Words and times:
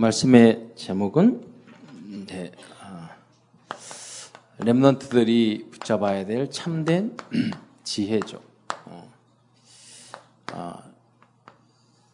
말씀의 0.00 0.70
제목은 0.76 1.44
네, 2.26 2.52
아, 2.80 3.10
렘넌트들이 4.58 5.68
붙잡아야 5.70 6.24
될 6.24 6.50
참된 6.50 7.16
지혜죠. 7.84 8.40
어, 8.86 9.12
아, 10.52 10.78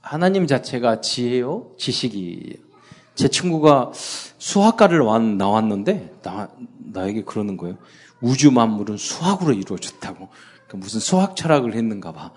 하나님 0.01 0.49
자체가 0.49 1.01
지혜요, 1.01 1.75
지식이. 1.79 2.65
제 3.15 3.29
친구가 3.29 3.93
수학과를 3.95 5.05
나왔는데 5.39 6.17
나, 6.23 6.51
나에게 6.79 7.23
그러는 7.23 7.57
거예요. 7.57 7.79
우주 8.21 8.51
만물은 8.51 8.97
수학으로 8.97 9.53
이루어졌다고. 9.53 10.29
그러니까 10.67 10.77
무슨 10.79 10.99
수학 10.99 11.37
철학을 11.37 11.75
했는가 11.75 12.13
봐. 12.13 12.33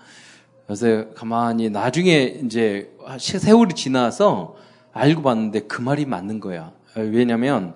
그래서 0.66 1.10
가만히 1.14 1.70
나중에 1.70 2.40
이제 2.44 2.96
세월이 3.18 3.74
지나서 3.74 4.60
알고 4.92 5.22
봤는데 5.22 5.60
그 5.60 5.80
말이 5.80 6.04
맞는 6.04 6.40
거야. 6.40 6.72
왜냐면 6.96 7.74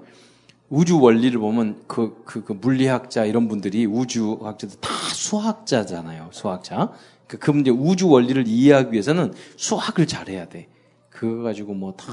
우주 0.68 1.00
원리를 1.00 1.38
보면 1.38 1.84
그, 1.86 2.22
그, 2.24 2.42
그 2.42 2.52
물리학자 2.52 3.24
이런 3.24 3.48
분들이 3.48 3.86
우주학자들 3.86 4.80
다 4.80 4.90
수학자잖아요. 5.12 6.30
수학자. 6.32 6.90
그, 7.26 7.38
그 7.38 7.50
문제 7.50 7.70
우주 7.70 8.08
원리를 8.08 8.46
이해하기 8.46 8.92
위해서는 8.92 9.32
수학을 9.56 10.06
잘해야 10.06 10.46
돼. 10.48 10.68
그거 11.10 11.42
가지고 11.44 11.74
뭐 11.74 11.92
다. 11.92 12.06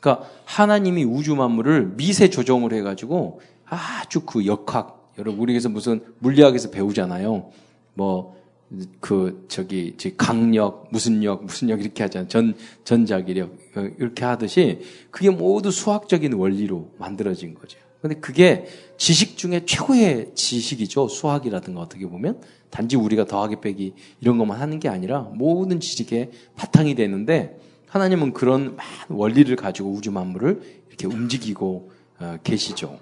그러니까 0.00 0.28
하나님이 0.44 1.04
우주 1.04 1.34
만물을 1.34 1.94
미세 1.96 2.28
조정을 2.28 2.74
해가지고 2.74 3.40
아주 3.64 4.20
그 4.20 4.44
역학, 4.44 5.12
여러분 5.18 5.40
우리에서 5.40 5.68
무슨 5.70 6.04
물리학에서 6.18 6.70
배우잖아요. 6.70 7.50
뭐 7.94 8.36
그 9.00 9.44
저기 9.48 9.96
강력 10.16 10.88
무슨 10.90 11.20
력 11.20 11.44
무슨 11.44 11.68
력 11.68 11.80
이렇게 11.80 12.02
하잖아요. 12.04 12.28
전 12.28 12.54
전자기력 12.84 13.56
이렇게 13.98 14.24
하듯이 14.24 14.80
그게 15.10 15.30
모두 15.30 15.70
수학적인 15.70 16.32
원리로 16.32 16.90
만들어진 16.98 17.54
거죠. 17.54 17.78
근데 18.00 18.16
그게 18.20 18.66
지식 18.98 19.38
중에 19.38 19.64
최고의 19.64 20.32
지식이죠. 20.34 21.08
수학이라든가 21.08 21.80
어떻게 21.80 22.06
보면 22.06 22.40
단지 22.70 22.96
우리가 22.96 23.24
더하기 23.24 23.60
빼기 23.62 23.94
이런 24.20 24.36
것만 24.36 24.60
하는 24.60 24.78
게 24.78 24.88
아니라 24.88 25.20
모든 25.20 25.80
지식의 25.80 26.30
바탕이 26.56 26.94
되는데 26.96 27.58
하나님은 27.88 28.32
그런 28.34 28.76
원리를 29.08 29.54
가지고 29.56 29.90
우주 29.90 30.10
만물을 30.10 30.82
이렇게 30.88 31.06
움직이고 31.06 31.92
어, 32.18 32.36
계시죠. 32.44 32.98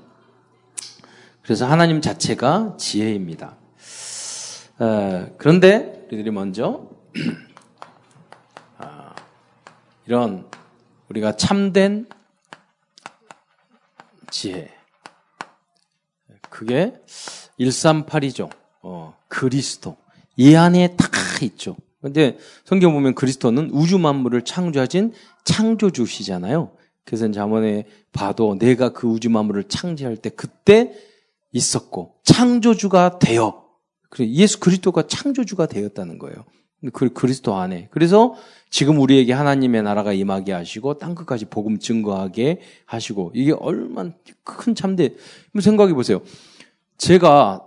그래서 1.43 1.67
하나님 1.67 2.01
자체가 2.01 2.77
지혜입니다. 2.79 3.57
어, 4.79 5.27
그런데 5.39 6.07
우리들이 6.09 6.31
먼저 6.31 6.89
아, 8.79 9.15
이런 10.07 10.49
우리가 11.09 11.37
참된 11.37 12.07
지혜 14.31 14.71
그게 16.49 16.95
138이죠. 17.61 18.51
어, 18.83 19.17
그리스도 19.29 19.97
이 20.37 20.55
안에 20.55 20.97
다 20.97 21.09
있죠. 21.43 21.77
근데 22.01 22.37
성경 22.65 22.93
보면 22.93 23.15
그리스도는 23.15 23.71
우주 23.73 23.99
만물을 23.99 24.43
창조하신 24.43 25.13
창조주시잖아요. 25.45 26.73
그래서 27.05 27.31
자문에 27.31 27.87
봐도 28.13 28.57
내가 28.59 28.91
그 28.91 29.07
우주 29.07 29.31
만물을 29.31 29.65
창조할 29.65 30.17
때 30.17 30.31
그때 30.31 30.93
있었고 31.53 32.17
창조주가 32.25 33.19
되어 33.19 33.62
그래 34.13 34.29
예수 34.29 34.61
그리스도가 34.61 35.07
창조주가 35.07 35.65
되었다는 35.65 36.19
거예요. 36.19 36.45
그 36.93 37.09
그리스도 37.15 37.55
안에. 37.55 37.89
그래서 37.91 38.35
지금 38.69 39.01
우리에게 39.01 39.33
하나님의 39.33 39.83
나라가 39.83 40.13
임하게 40.13 40.53
하시고 40.53 40.99
땅 40.99 41.15
끝까지 41.15 41.47
복음 41.47 41.79
증거하게 41.79 42.61
하시고 42.85 43.33
이게 43.35 43.53
얼마나 43.53 44.13
큰 44.45 44.75
참대. 44.75 45.15
생각해 45.59 45.95
보세요. 45.95 46.21
제가 46.99 47.67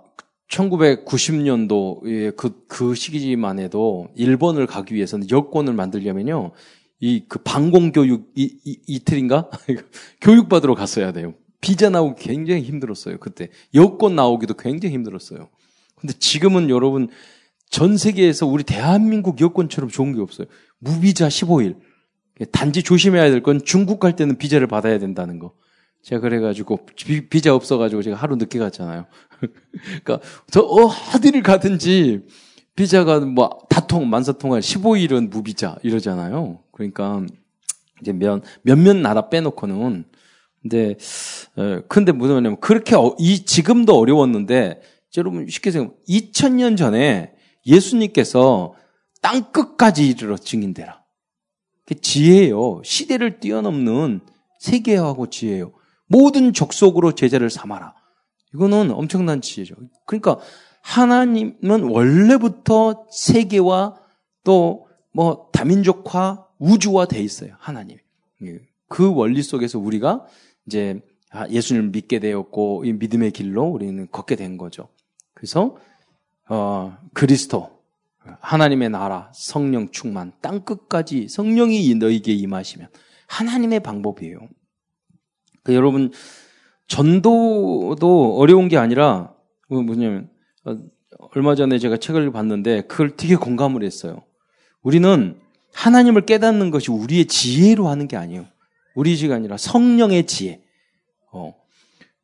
1990년도 0.52 2.36
그, 2.36 2.66
그 2.68 2.94
시기만 2.94 3.58
해도 3.58 4.09
일본을 4.16 4.68
가기 4.68 4.94
위해서는 4.94 5.28
여권을 5.31 5.74
만들려면요. 5.74 6.52
이 7.00 7.24
그 7.28 7.40
방공교육 7.40 8.34
이, 8.36 8.59
이, 8.64 8.80
이틀인가? 8.86 9.50
교육받으러 10.22 10.75
갔어야 10.75 11.12
돼요. 11.12 11.34
비자 11.59 11.90
나오기 11.90 12.22
굉장히 12.22 12.62
힘들었어요. 12.62 13.18
그때. 13.18 13.50
여권 13.74 14.16
나오기도 14.16 14.53
굉장히 14.53 14.94
힘들었어요. 14.94 15.50
근데 16.06 16.14
지금은 16.20 16.70
여러분 16.70 17.10
전 17.70 17.98
세계에서 17.98 18.46
우리 18.46 18.64
대한민국 18.64 19.42
여권처럼 19.42 19.90
좋은 19.90 20.14
게 20.14 20.22
없어요. 20.22 20.48
무비자 20.78 21.28
15일. 21.28 21.78
단지 22.52 22.84
조심해야 22.84 23.30
될 23.32 23.42
건 23.42 23.64
중국 23.64 24.00
갈 24.00 24.16
때는 24.16 24.38
비자를 24.38 24.68
받아야 24.68 25.00
된다는 25.00 25.40
거. 25.40 25.54
제가 26.04 26.22
그래가지고 26.22 26.86
비, 26.96 27.42
자 27.42 27.56
없어가지고 27.56 28.04
제가 28.04 28.16
하루 28.16 28.36
늦게 28.36 28.60
갔잖아요. 28.60 29.08
그러니까 30.04 30.20
저 30.52 30.62
어디를 30.62 31.42
가든지 31.42 32.22
비자가 32.76 33.20
뭐 33.22 33.66
다통 33.70 34.08
만사통할 34.10 34.62
15일은 34.62 35.30
무비자 35.30 35.78
이러잖아요. 35.82 36.60
그러니까 36.72 37.26
이제 38.02 38.14
몇 38.14 38.44
몇몇 38.62 38.96
나라 38.96 39.30
빼놓고는 39.30 40.06
근데 40.62 40.96
어, 41.56 41.82
근데 41.88 42.12
무슨 42.12 42.36
말이냐면 42.36 42.60
그렇게 42.60 42.96
어, 42.96 43.16
이 43.18 43.46
지금도 43.46 43.98
어려웠는데 43.98 44.82
여러분 45.18 45.48
쉽게 45.48 45.72
생각, 45.72 45.96
2000년 46.08 46.78
전에 46.78 47.34
예수님께서 47.66 48.74
땅 49.22 49.52
끝까지 49.52 50.08
이르러 50.08 50.38
증인되라. 50.38 51.04
그 51.86 52.00
지혜예요. 52.00 52.82
시대를 52.84 53.40
뛰어넘는 53.40 54.22
세계하고 54.60 55.30
지혜예요. 55.30 55.74
모든 56.08 56.54
족속으로 56.54 57.14
제자를 57.14 57.50
삼아라. 57.50 57.96
이거는 58.54 58.92
엄청난 58.92 59.42
지혜죠. 59.42 59.76
그러니까 60.06 60.40
하나님은 60.82 61.84
원래부터 61.84 63.08
세계와 63.12 64.00
또 64.44 64.86
뭐 65.16 65.48
다민족화, 65.54 66.46
우주화 66.60 67.06
돼 67.06 67.22
있어요. 67.22 67.56
하나님. 67.58 67.98
예. 68.44 68.60
그 68.90 69.14
원리 69.14 69.42
속에서 69.42 69.80
우리가 69.80 70.26
이제 70.68 71.00
아, 71.32 71.48
예수님을 71.48 71.90
믿게 71.92 72.20
되었고 72.20 72.84
이 72.84 72.92
믿음의 72.92 73.32
길로 73.32 73.64
우리는 73.64 74.10
걷게 74.12 74.36
된 74.36 74.58
거죠. 74.58 74.90
그래서 75.45 75.78
어, 76.50 76.97
그리스도 77.13 77.69
하나님의 78.41 78.89
나라 78.89 79.31
성령 79.31 79.91
충만 79.91 80.33
땅 80.41 80.66
끝까지 80.66 81.28
성령이 81.28 81.94
너에게 81.94 82.33
임하시면 82.33 82.89
하나님의 83.28 83.81
방법이에요. 83.81 84.39
그 85.61 85.75
여러분 85.75 86.11
전도도 86.88 88.38
어려운 88.39 88.69
게 88.69 88.78
아니라 88.78 89.35
뭐 89.69 89.83
뭐냐면 89.83 90.31
어, 90.63 90.79
얼마 91.35 91.53
전에 91.53 91.77
제가 91.77 91.97
책을 91.97 92.31
봤는데 92.31 92.88
그걸 92.88 93.16
되게 93.16 93.35
공감을 93.35 93.83
했어요. 93.83 94.23
우리는 94.81 95.39
하나님을 95.73 96.25
깨닫는 96.25 96.72
것이 96.72 96.89
우리의 96.89 97.27
지혜로 97.27 97.88
하는 97.88 98.07
게 98.07 98.17
아니에요. 98.17 98.47
우리 98.95 99.16
지가 99.16 99.35
아니라 99.35 99.57
성령의 99.57 100.25
지혜. 100.25 100.63
어. 101.31 101.53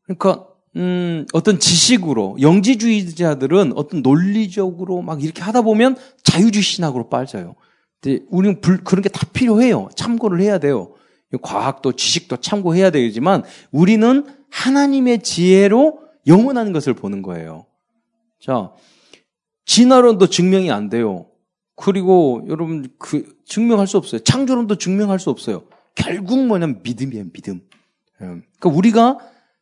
그러니까 0.05 0.50
음, 0.77 1.25
어떤 1.33 1.59
지식으로, 1.59 2.37
영지주의자들은 2.39 3.73
어떤 3.75 4.01
논리적으로 4.01 5.01
막 5.01 5.21
이렇게 5.23 5.41
하다 5.41 5.63
보면 5.63 5.97
자유주의 6.23 6.63
신학으로 6.63 7.09
빠져요. 7.09 7.55
근데 7.99 8.23
우리는 8.29 8.61
불, 8.61 8.83
그런 8.83 9.01
게 9.01 9.09
다 9.09 9.27
필요해요. 9.33 9.89
참고를 9.95 10.41
해야 10.41 10.57
돼요. 10.59 10.93
과학도 11.41 11.93
지식도 11.93 12.37
참고해야 12.37 12.89
되지만 12.89 13.43
우리는 13.71 14.25
하나님의 14.49 15.21
지혜로 15.23 15.99
영원한 16.27 16.73
것을 16.73 16.93
보는 16.93 17.21
거예요. 17.21 17.65
자, 18.39 18.71
진화론도 19.65 20.27
증명이 20.27 20.71
안 20.71 20.89
돼요. 20.89 21.27
그리고 21.75 22.43
여러분 22.47 22.89
그 22.97 23.37
증명할 23.45 23.87
수 23.87 23.97
없어요. 23.97 24.19
창조론도 24.23 24.75
증명할 24.75 25.19
수 25.19 25.29
없어요. 25.29 25.63
결국 25.95 26.45
뭐냐면 26.45 26.79
믿음이에요, 26.83 27.25
믿음. 27.31 27.61
예. 28.21 28.25
그러니까 28.25 28.69
우리가 28.69 29.17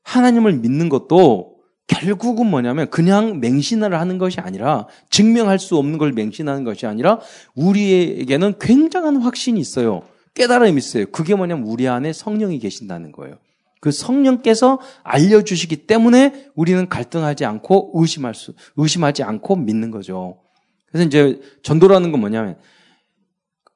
하나님을 0.10 0.54
믿는 0.54 0.90
것도 0.90 1.60
결국은 1.86 2.48
뭐냐면 2.48 2.90
그냥 2.90 3.40
맹신을 3.40 4.00
하는 4.00 4.18
것이 4.18 4.40
아니라 4.40 4.88
증명할 5.10 5.60
수 5.60 5.78
없는 5.78 5.98
걸 5.98 6.14
맹신하는 6.14 6.64
것이 6.64 6.88
아니라 6.88 7.20
우리에게는 7.56 8.56
굉장한 8.60 9.18
확신이 9.18 9.60
있어요. 9.60 10.02
깨달음이 10.34 10.78
있어요. 10.78 11.06
그게 11.08 11.36
뭐냐면 11.36 11.66
우리 11.66 11.88
안에 11.88 12.14
성령이 12.14 12.60
계신다는 12.60 13.12
거예요. 13.12 13.36
그 13.82 13.92
성령께서 13.92 14.80
알려주시기 15.04 15.88
때문에 15.88 16.50
우리는 16.56 16.90
갈등하지 16.90 17.46
않고 17.46 17.92
의심할 17.96 18.34
수, 18.34 18.54
의심하지 18.78 19.24
않고 19.24 19.56
믿는 19.58 19.92
거죠. 19.92 20.40
그래서 20.88 21.06
이제 21.06 21.40
전도라는 21.64 22.12
건 22.12 22.20
뭐냐면 22.20 22.58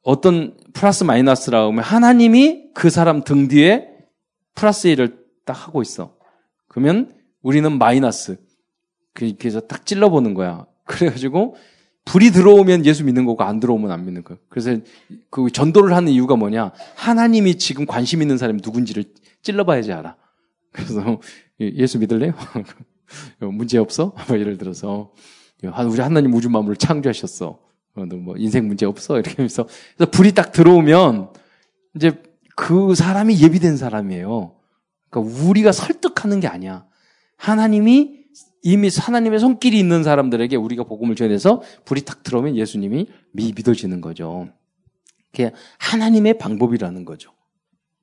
어떤 0.01 0.57
플러스 0.73 1.03
마이너스라고 1.03 1.71
하면 1.71 1.83
하나님이 1.83 2.73
그 2.73 2.89
사람 2.89 3.23
등 3.23 3.47
뒤에 3.47 3.87
플러스 4.55 4.87
1을 4.89 5.23
딱 5.45 5.53
하고 5.67 5.81
있어. 5.81 6.22
그러면 6.73 7.13
우리는 7.43 7.77
마이너스. 7.77 8.37
그래서 9.13 9.59
딱 9.59 9.85
찔러보는 9.85 10.33
거야. 10.33 10.65
그래가지고 10.85 11.55
불이 12.03 12.31
들어오면 12.31 12.85
예수 12.85 13.05
믿는 13.05 13.25
거고 13.25 13.43
안 13.43 13.59
들어오면 13.59 13.91
안 13.91 14.05
믿는 14.05 14.23
거예요. 14.23 14.39
그래서 14.49 14.75
그 15.29 15.51
전도를 15.51 15.95
하는 15.95 16.11
이유가 16.11 16.35
뭐냐? 16.35 16.71
하나님이 16.95 17.59
지금 17.59 17.85
관심 17.85 18.23
있는 18.23 18.39
사람이 18.39 18.61
누군지를 18.63 19.05
찔러봐야지 19.43 19.93
알아. 19.93 20.17
그래서 20.71 21.19
예수 21.59 21.99
믿을래요? 21.99 22.33
문제 23.39 23.77
없어? 23.77 24.15
뭐 24.27 24.39
예를 24.39 24.57
들어서 24.57 25.13
우리 25.61 26.01
하나님 26.01 26.33
우주 26.33 26.49
만물을 26.49 26.77
창조하셨어. 26.77 27.59
뭐 27.93 28.35
인생 28.37 28.67
문제 28.67 28.87
없어? 28.87 29.19
이렇게 29.19 29.35
하면서 29.35 29.67
그래서 29.95 30.09
불이 30.09 30.31
딱 30.31 30.51
들어오면 30.51 31.29
이제 31.95 32.19
그 32.55 32.95
사람이 32.95 33.39
예비된 33.39 33.77
사람이에요. 33.77 34.55
그러니까 35.13 35.47
우리가 35.47 35.71
설득하는 35.71 36.39
게 36.39 36.47
아니야. 36.47 36.85
하나님이 37.37 38.23
이미 38.63 38.89
하나님의 38.89 39.39
손길이 39.39 39.77
있는 39.77 40.03
사람들에게 40.03 40.55
우리가 40.55 40.85
복음을 40.85 41.15
전해서 41.15 41.61
불이 41.85 42.03
탁 42.05 42.23
들어오면 42.23 42.55
예수님이 42.55 43.07
믿어지는 43.33 44.01
거죠. 44.01 44.47
그게 45.31 45.51
하나님의 45.77 46.37
방법이라는 46.39 47.05
거죠. 47.05 47.31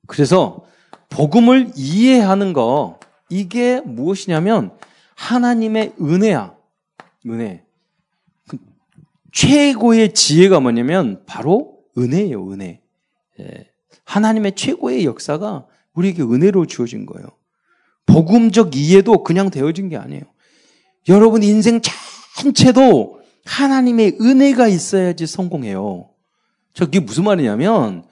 그래서 0.07 0.63
복음을 1.09 1.71
이해하는 1.75 2.53
거 2.53 2.99
이게 3.29 3.81
무엇이냐면 3.81 4.71
하나님의 5.15 5.95
은혜야. 5.99 6.55
은혜. 7.27 7.65
그 8.47 8.57
최고의 9.31 10.13
지혜가 10.13 10.59
뭐냐면 10.59 11.23
바로 11.25 11.79
은혜예요, 11.97 12.51
은혜. 12.51 12.81
예. 13.39 13.69
하나님의 14.05 14.55
최고의 14.55 15.05
역사가 15.05 15.65
우리에게 15.93 16.23
은혜로 16.23 16.65
주어진 16.65 17.05
거예요. 17.05 17.27
복음적 18.05 18.75
이해도 18.75 19.23
그냥 19.23 19.49
되어진 19.49 19.89
게 19.89 19.97
아니에요. 19.97 20.23
여러분 21.09 21.43
인생 21.43 21.81
전체도 22.37 23.21
하나님의 23.45 24.17
은혜가 24.21 24.67
있어야지 24.67 25.27
성공해요. 25.27 26.09
저게 26.73 26.99
무슨 26.99 27.23
말이냐면 27.25 28.05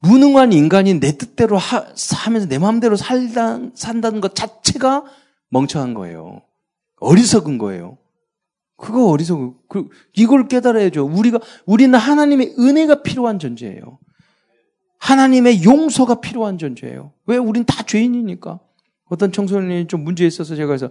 무능한 0.00 0.52
인간이 0.52 1.00
내 1.00 1.16
뜻대로 1.16 1.56
하, 1.56 1.86
하면서 2.12 2.46
내 2.46 2.58
마음대로 2.58 2.96
살다, 2.96 3.60
산다는 3.74 4.20
것 4.20 4.34
자체가 4.34 5.04
멍청한 5.48 5.94
거예요. 5.94 6.42
어리석은 7.00 7.58
거예요. 7.58 7.96
그거 8.76 9.06
어리석은, 9.06 9.54
그, 9.68 9.88
이걸 10.14 10.48
깨달아야죠. 10.48 11.06
우리가, 11.06 11.40
우리는 11.64 11.98
하나님의 11.98 12.56
은혜가 12.58 13.02
필요한 13.02 13.38
존재예요. 13.38 13.98
하나님의 15.04 15.64
용서가 15.64 16.20
필요한 16.20 16.56
존재예요. 16.56 17.12
왜? 17.26 17.36
우린 17.36 17.64
다 17.66 17.82
죄인이니까. 17.82 18.58
어떤 19.04 19.32
청소년이 19.32 19.86
좀 19.86 20.02
문제 20.02 20.26
있어서 20.26 20.56
제가 20.56 20.72
해서 20.72 20.90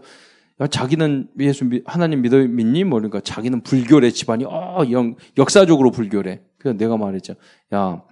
자기는 0.69 1.29
예수 1.39 1.67
하나님 1.85 2.21
믿어 2.21 2.37
믿니? 2.37 2.83
뭐 2.83 2.99
그러니까 2.99 3.21
자기는 3.21 3.61
불교래 3.61 4.11
집안이 4.11 4.45
어 4.45 4.85
영, 4.91 5.15
역사적으로 5.35 5.89
불교래. 5.89 6.41
그래서 6.59 6.77
내가 6.77 6.95
말했죠. 6.95 7.33
야 7.73 8.03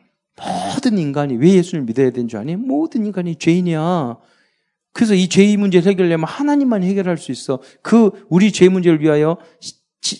모든 0.73 0.97
인간이 0.97 1.35
왜 1.35 1.53
예수를 1.53 1.83
믿어야 1.83 2.09
되는 2.09 2.27
줄 2.27 2.39
아니? 2.39 2.55
모든 2.55 3.05
인간이 3.05 3.35
죄인이야. 3.35 4.17
그래서 4.93 5.13
이 5.13 5.29
죄의 5.29 5.55
문제를 5.57 5.91
해결하려면 5.91 6.27
하나님만 6.27 6.81
해결할 6.81 7.19
수 7.19 7.31
있어. 7.31 7.61
그 7.83 8.25
우리 8.27 8.51
죄 8.51 8.69
문제를 8.69 9.01
위하여 9.01 9.37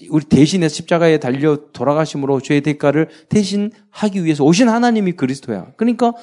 우리 0.09 0.23
대신에 0.25 0.67
십자가에 0.67 1.19
달려 1.19 1.57
돌아가심으로 1.73 2.41
죄의 2.41 2.61
대가를 2.61 3.09
대신하기 3.29 4.23
위해서 4.23 4.43
오신 4.43 4.69
하나님이 4.69 5.13
그리스도야. 5.13 5.73
그러니까 5.77 6.13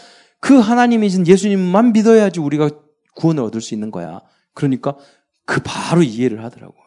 그 0.41 0.59
하나님이신 0.59 1.27
예수님만 1.27 1.93
믿어야지 1.93 2.41
우리가 2.41 2.71
구원을 3.17 3.43
얻을 3.43 3.61
수 3.61 3.75
있는 3.75 3.91
거야. 3.91 4.21
그러니까 4.55 4.97
그 5.45 5.61
바로 5.65 6.03
이해를 6.03 6.45
하더라고요. 6.45 6.81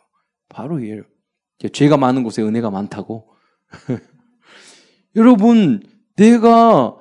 바로 0.47 0.79
이해를. 0.79 1.05
죄가 1.73 1.97
많은 1.97 2.23
곳에 2.23 2.41
은혜가 2.41 2.71
많다고. 2.71 3.27
여러분, 5.15 5.83
내가 6.15 6.95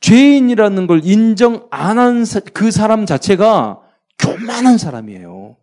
죄인이라는 0.00 0.86
걸 0.86 1.00
인정 1.04 1.66
안 1.70 1.98
한 1.98 2.24
그 2.52 2.70
사람 2.70 3.06
자체가 3.06 3.80
교만한 4.18 4.76
사람이에요. 4.76 5.56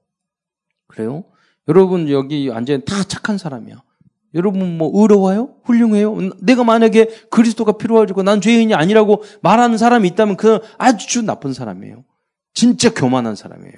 그래요? 0.87 1.25
여러분 1.67 2.09
여기 2.09 2.51
앉아 2.51 2.79
다 2.85 3.03
착한 3.03 3.37
사람이야. 3.37 3.81
여러분 4.33 4.77
뭐 4.77 4.91
의로워요? 5.01 5.55
훌륭해요? 5.63 6.15
내가 6.39 6.63
만약에 6.63 7.07
그리스도가 7.29 7.73
필요하고 7.73 8.23
난 8.23 8.39
죄인이 8.39 8.73
아니라고 8.73 9.23
말하는 9.41 9.77
사람이 9.77 10.07
있다면 10.09 10.37
그는 10.37 10.59
아주 10.77 11.21
나쁜 11.21 11.53
사람이에요. 11.53 12.05
진짜 12.53 12.93
교만한 12.93 13.35
사람이에요. 13.35 13.75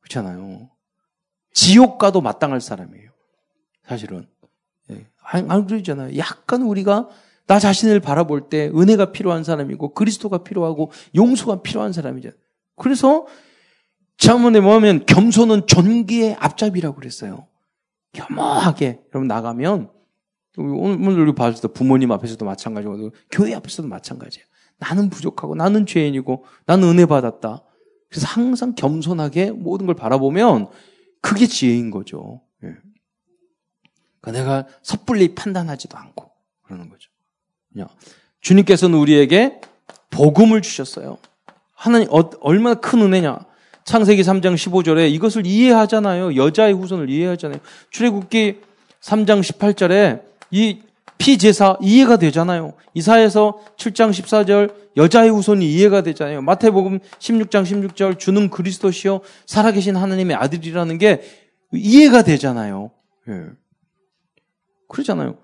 그렇잖아요. 0.00 0.70
지옥 1.52 1.98
가도 1.98 2.20
마땅할 2.20 2.60
사람이에요. 2.60 3.10
사실은. 3.86 4.26
예. 4.90 5.06
안 5.22 5.66
그러잖아요. 5.66 6.16
약간 6.16 6.62
우리가 6.62 7.08
나 7.46 7.58
자신을 7.58 8.00
바라볼 8.00 8.48
때 8.48 8.70
은혜가 8.74 9.12
필요한 9.12 9.44
사람이고 9.44 9.92
그리스도가 9.94 10.38
필요하고 10.44 10.92
용서가 11.14 11.62
필요한 11.62 11.92
사람이잖아요. 11.92 12.38
그래서 12.76 13.26
자문에 14.20 14.60
뭐하면 14.60 15.06
겸손은 15.06 15.66
존귀의 15.66 16.36
앞잡이라고 16.38 16.94
그랬어요. 16.94 17.46
겸허하게 18.12 19.00
여러분 19.14 19.26
나가면 19.26 19.90
오늘 20.58 21.20
우리 21.20 21.34
봤을 21.34 21.62
때 21.62 21.72
부모님 21.72 22.12
앞에서도 22.12 22.44
마찬가지고 22.44 23.12
교회 23.30 23.54
앞에서도 23.54 23.88
마찬가지예요. 23.88 24.46
나는 24.76 25.08
부족하고 25.08 25.54
나는 25.54 25.86
죄인이고 25.86 26.44
나는 26.66 26.88
은혜 26.88 27.06
받았다. 27.06 27.62
그래서 28.10 28.26
항상 28.26 28.74
겸손하게 28.74 29.52
모든 29.52 29.86
걸 29.86 29.94
바라보면 29.94 30.68
그게 31.22 31.46
지혜인 31.46 31.90
거죠. 31.90 32.42
예. 32.62 32.74
그러니까 34.20 34.32
내가 34.42 34.66
섣불리 34.82 35.34
판단하지도 35.34 35.96
않고 35.96 36.30
그러는 36.62 36.90
거죠. 36.90 37.10
그냥 37.72 37.88
주님께서는 38.42 38.98
우리에게 38.98 39.60
복음을 40.10 40.60
주셨어요. 40.60 41.16
하나님 41.72 42.08
어, 42.10 42.28
얼마나 42.40 42.74
큰 42.74 43.00
은혜냐. 43.00 43.49
창세기 43.90 44.22
3장 44.22 44.54
15절에 44.54 45.12
이것을 45.14 45.44
이해하잖아요. 45.46 46.36
여자의 46.36 46.72
후손을 46.74 47.10
이해하잖아요. 47.10 47.58
출애굽기 47.90 48.60
3장 49.00 49.40
18절에 49.40 50.22
이 50.52 50.78
피제사 51.18 51.76
이해가 51.82 52.16
되잖아요. 52.18 52.74
이사에서 52.94 53.58
7장 53.76 54.10
14절 54.10 54.72
여자의 54.96 55.30
후손이 55.30 55.68
이해가 55.68 56.02
되잖아요. 56.02 56.40
마태복음 56.40 57.00
16장 57.18 57.64
16절 57.64 58.20
주는 58.20 58.48
그리스도시요 58.48 59.22
살아계신 59.46 59.96
하나님의 59.96 60.36
아들이라는 60.36 60.98
게 60.98 61.22
이해가 61.72 62.22
되잖아요. 62.22 62.92
예. 63.28 63.46
그러잖아요. 64.86 65.36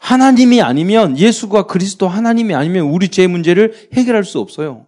하나님이 0.00 0.62
아니면 0.62 1.16
예수가 1.16 1.66
그리스도 1.66 2.08
하나님이 2.08 2.56
아니면 2.56 2.86
우리 2.86 3.08
죄 3.08 3.28
문제를 3.28 3.88
해결할 3.92 4.24
수 4.24 4.40
없어요. 4.40 4.84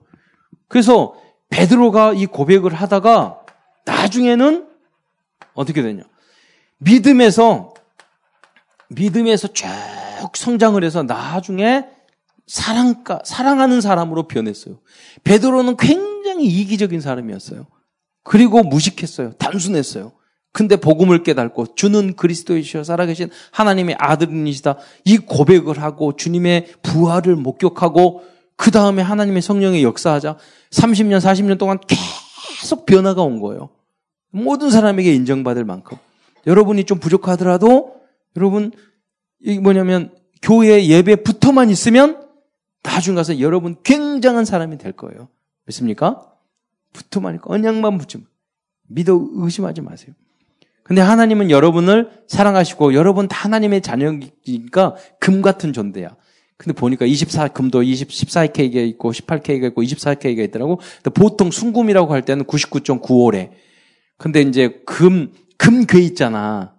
그래서 0.66 1.14
베드로가 1.50 2.12
이 2.12 2.26
고백을 2.26 2.74
하다가 2.74 3.40
나중에는 3.84 4.68
어떻게 5.54 5.82
되냐? 5.82 6.02
믿음에서 6.78 7.74
믿음에서 8.90 9.48
쭉 9.48 9.66
성장을 10.34 10.82
해서 10.82 11.02
나중에 11.02 11.84
사랑가 12.46 13.20
사랑하는 13.24 13.80
사람으로 13.80 14.26
변했어요. 14.26 14.78
베드로는 15.24 15.76
굉장히 15.76 16.46
이기적인 16.46 17.00
사람이었어요. 17.00 17.66
그리고 18.22 18.62
무식했어요. 18.62 19.32
단순했어요. 19.32 20.12
근데 20.52 20.76
복음을 20.76 21.22
깨닫고 21.22 21.74
주는 21.74 22.16
그리스도이시여 22.16 22.84
살아계신 22.84 23.30
하나님의 23.52 23.96
아들이시다. 23.98 24.76
이 25.04 25.18
고백을 25.18 25.80
하고 25.82 26.16
주님의 26.16 26.68
부활을 26.82 27.36
목격하고 27.36 28.24
그 28.58 28.72
다음에 28.72 29.02
하나님의 29.02 29.40
성령의 29.40 29.84
역사하자 29.84 30.36
30년, 30.70 31.20
40년 31.20 31.58
동안 31.58 31.78
계속 31.86 32.84
변화가 32.86 33.22
온 33.22 33.40
거예요. 33.40 33.70
모든 34.30 34.68
사람에게 34.68 35.14
인정받을 35.14 35.64
만큼. 35.64 35.96
여러분이 36.46 36.84
좀 36.84 36.98
부족하더라도 36.98 37.94
여러분 38.36 38.72
이 39.40 39.60
뭐냐면 39.60 40.12
교회 40.42 40.84
예배 40.84 41.22
붙어만 41.22 41.70
있으면 41.70 42.26
나중 42.82 43.14
가서 43.14 43.38
여러분 43.38 43.76
굉장한 43.84 44.44
사람이 44.44 44.76
될 44.76 44.92
거예요. 44.92 45.28
믿습니까? 45.66 46.26
붙어만 46.92 47.36
있고 47.36 47.54
언약만 47.54 47.96
붙지 47.96 48.18
믿어 48.88 49.20
의심하지 49.34 49.82
마세요. 49.82 50.14
근데 50.82 51.00
하나님은 51.00 51.50
여러분을 51.50 52.24
사랑하시고 52.26 52.94
여러분 52.94 53.28
다 53.28 53.44
하나님의 53.44 53.82
자녀니까 53.82 54.96
금 55.20 55.42
같은 55.42 55.72
존재야. 55.72 56.16
근데 56.58 56.74
보니까 56.74 57.06
24, 57.06 57.48
금도 57.48 57.84
20, 57.84 58.08
14K가 58.08 58.86
있고 58.88 59.12
18K가 59.12 59.68
있고 59.68 59.82
24K가 59.82 60.40
있더라고. 60.48 60.80
보통 61.14 61.52
순금이라고 61.52 62.12
할 62.12 62.24
때는 62.24 62.44
99.95래. 62.44 63.50
근데 64.16 64.42
이제 64.42 64.82
금, 64.84 65.32
금괴 65.56 66.00
있잖아. 66.00 66.74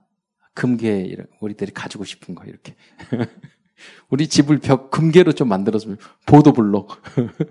금괴, 0.53 1.15
우리들이 1.39 1.71
가지고 1.71 2.03
싶은 2.03 2.35
거, 2.35 2.43
이렇게. 2.43 2.75
우리 4.09 4.27
집을 4.27 4.59
벽, 4.59 4.91
금괴로 4.91 5.31
좀 5.31 5.47
만들었으면, 5.47 5.97
보도블록. 6.25 6.91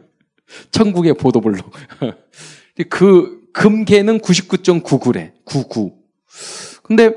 천국의 0.70 1.14
보도블록. 1.14 1.70
그, 2.90 3.40
금괴는 3.54 4.18
99.99래. 4.18 5.32
99. 5.47 5.97
근데 6.82 7.14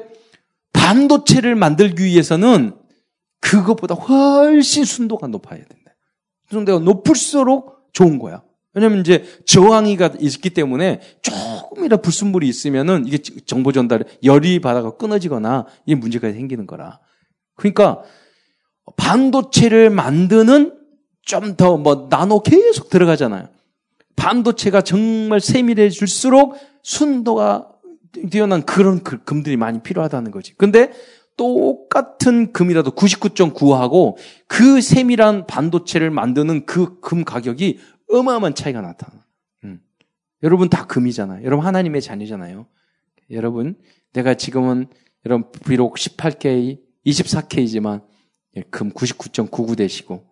반도체를 0.72 1.56
만들기 1.56 2.06
위해서는 2.06 2.81
그것보다 3.42 3.96
훨씬 3.96 4.86
순도가 4.86 5.28
높아야 5.28 5.60
된다. 5.60 5.92
순도가 6.50 6.80
높을수록 6.84 7.90
좋은 7.94 8.18
거야. 8.20 8.44
왜냐면 8.74 9.00
이제 9.02 9.26
저항이가 9.46 10.14
있기 10.20 10.52
때문에 10.52 11.02
조금이라 11.22 11.98
불순물이 11.98 12.48
있으면은 12.48 13.06
이게 13.06 13.18
정보 13.46 13.74
전달 13.74 14.06
열이 14.24 14.60
받아가 14.60 14.96
끊어지거나 14.96 15.66
이 15.86 15.96
문제가 15.96 16.32
생기는 16.32 16.66
거라. 16.68 17.00
그러니까 17.56 18.02
반도체를 18.96 19.90
만드는 19.90 20.78
좀 21.24 21.56
더 21.56 21.78
뭐 21.78 22.08
나노 22.10 22.42
계속 22.44 22.90
들어가잖아요. 22.90 23.48
반도체가 24.16 24.82
정말 24.82 25.40
세밀해질수록 25.40 26.56
순도가 26.84 27.68
뛰어난 28.30 28.64
그런 28.66 29.04
그 29.04 29.24
금들이 29.24 29.56
많이 29.58 29.82
필요하다는 29.82 30.32
거지. 30.32 30.54
근데 30.56 30.92
똑같은 31.38 32.54
금이라도 32.54 32.92
99.9하고 32.92 34.16
그 34.48 34.82
세밀한 34.82 35.48
반도체를 35.48 36.12
만드는 36.12 36.66
그 36.66 37.00
금 37.02 37.24
가격이 37.24 37.80
어마어마한 38.10 38.56
차이가 38.56 38.82
나타나. 38.82 39.26
음. 39.64 39.80
여러분 40.44 40.70
다 40.70 40.86
금이잖아요. 40.86 41.44
여러분 41.46 41.66
하나님의 41.66 42.02
자녀잖아요. 42.02 42.68
여러분 43.32 43.76
내가 44.14 44.34
지금은 44.34 44.88
여러분 45.26 45.50
비록 45.66 45.96
18K, 45.96 46.80
24K지만 47.06 48.04
예, 48.58 48.62
금 48.64 48.92
99.99 48.92 49.78
되시고 49.78 50.26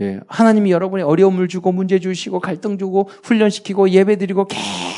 예, 0.00 0.20
하나님이 0.26 0.72
여러분의 0.72 1.04
어려움을 1.04 1.48
주고 1.48 1.70
문제 1.70 2.00
주시고 2.00 2.40
갈등 2.40 2.78
주고 2.78 3.08
훈련시키고 3.22 3.90
예배 3.90 4.16
드리고 4.16 4.48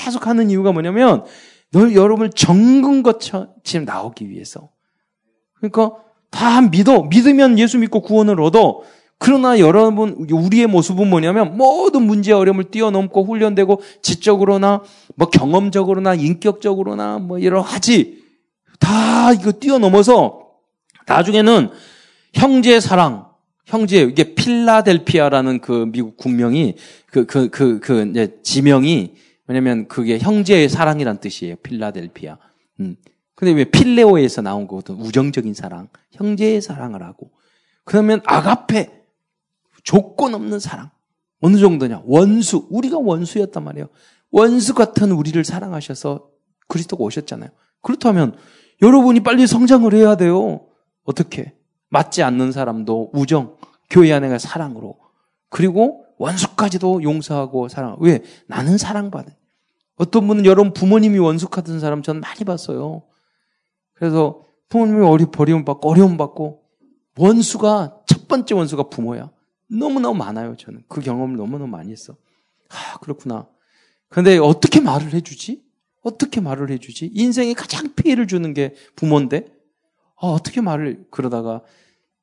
계속 0.04 0.26
하는 0.26 0.50
이유가 0.50 0.72
뭐냐면 0.72 1.24
너 1.72 1.92
여러분을 1.92 2.30
정근 2.30 3.02
것처럼 3.02 3.54
나오기 3.84 4.30
위해서. 4.30 4.70
그러니까 5.70 5.96
다 6.30 6.60
믿어. 6.60 7.02
믿으면 7.02 7.58
예수 7.58 7.78
믿고 7.78 8.00
구원을 8.00 8.40
얻어. 8.40 8.82
그러나 9.18 9.58
여러분, 9.58 10.26
우리의 10.30 10.66
모습은 10.66 11.08
뭐냐면 11.08 11.56
모든 11.56 12.02
문제 12.02 12.32
어려움을 12.32 12.64
뛰어넘고 12.64 13.24
훈련되고 13.24 13.80
지적으로나 14.02 14.82
뭐 15.14 15.28
경험적으로나 15.28 16.14
인격적으로나 16.14 17.18
뭐 17.18 17.42
여러 17.42 17.62
가지 17.62 18.22
다 18.80 19.32
이거 19.32 19.52
뛰어넘어서 19.52 20.40
나중에는 21.06 21.70
형제 22.34 22.80
사랑, 22.80 23.28
형제 23.64 24.00
이게 24.00 24.34
필라델피아라는 24.34 25.60
그 25.60 25.86
미국 25.90 26.16
국명이 26.16 26.74
그 27.06 27.24
그 27.24 27.48
그그 27.48 28.08
이제 28.10 28.38
지명이 28.42 29.14
왜냐면 29.46 29.86
그게 29.86 30.18
형제의 30.18 30.68
사랑이란 30.68 31.18
뜻이에요. 31.18 31.56
필라델피아. 31.56 32.36
음. 32.80 32.96
근데 33.34 33.52
왜 33.52 33.64
필레오에서 33.64 34.42
나온 34.42 34.66
거거든. 34.66 34.96
우정적인 34.96 35.54
사랑. 35.54 35.88
형제의 36.12 36.60
사랑을 36.60 37.02
하고. 37.02 37.30
그러면 37.84 38.20
아가페. 38.24 39.02
조건 39.82 40.34
없는 40.34 40.60
사랑. 40.60 40.90
어느 41.40 41.58
정도냐? 41.58 42.02
원수. 42.06 42.66
우리가 42.70 42.98
원수였단 42.98 43.64
말이에요. 43.64 43.88
원수 44.30 44.74
같은 44.74 45.12
우리를 45.12 45.42
사랑하셔서 45.44 46.28
그리스도가 46.68 47.04
오셨잖아요. 47.04 47.50
그렇다면 47.82 48.36
여러분이 48.82 49.20
빨리 49.20 49.46
성장을 49.46 49.92
해야 49.94 50.16
돼요. 50.16 50.66
어떻게? 51.04 51.54
맞지 51.90 52.22
않는 52.22 52.50
사람도 52.50 53.10
우정, 53.12 53.56
교회 53.90 54.12
안에 54.12 54.38
사랑으로. 54.38 54.98
그리고 55.48 56.04
원수까지도 56.18 57.02
용서하고 57.02 57.68
사랑. 57.68 57.96
왜? 58.00 58.22
나는 58.46 58.78
사랑받은. 58.78 59.32
어떤 59.96 60.26
분은 60.26 60.46
여러분 60.46 60.72
부모님이 60.72 61.18
같은 61.50 61.78
사람 61.78 62.02
전 62.02 62.20
많이 62.20 62.44
봤어요. 62.44 63.02
그래서 64.04 64.42
부모님이 64.68 65.02
어리 65.06 65.24
버리움 65.24 65.64
받고 65.64 65.88
어려움 65.88 66.18
받고 66.18 66.62
원수가 67.16 68.02
첫 68.06 68.28
번째 68.28 68.54
원수가 68.54 68.90
부모야. 68.90 69.30
너무너무 69.66 70.18
많아요, 70.18 70.56
저는. 70.58 70.84
그 70.88 71.00
경험을 71.00 71.38
너무너무 71.38 71.68
많이 71.68 71.90
했어. 71.90 72.14
아, 72.68 72.98
그렇구나. 72.98 73.48
근데 74.10 74.36
어떻게 74.36 74.80
말을 74.80 75.14
해주지? 75.14 75.64
어떻게 76.02 76.42
말을 76.42 76.70
해주지? 76.70 77.12
인생에 77.14 77.54
가장 77.54 77.94
피해를 77.94 78.26
주는 78.26 78.52
게 78.52 78.74
부모인데, 78.94 79.46
아, 80.20 80.26
어떻게 80.26 80.60
말을, 80.60 81.06
그러다가 81.10 81.62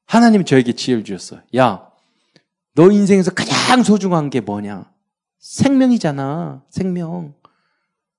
하나님이 0.06 0.46
저에게 0.46 0.74
지혜를 0.74 1.04
주셨어. 1.04 1.42
야, 1.56 1.90
너 2.76 2.92
인생에서 2.92 3.32
가장 3.32 3.82
소중한 3.82 4.30
게 4.30 4.40
뭐냐? 4.40 4.92
생명이잖아, 5.40 6.64
생명. 6.70 7.34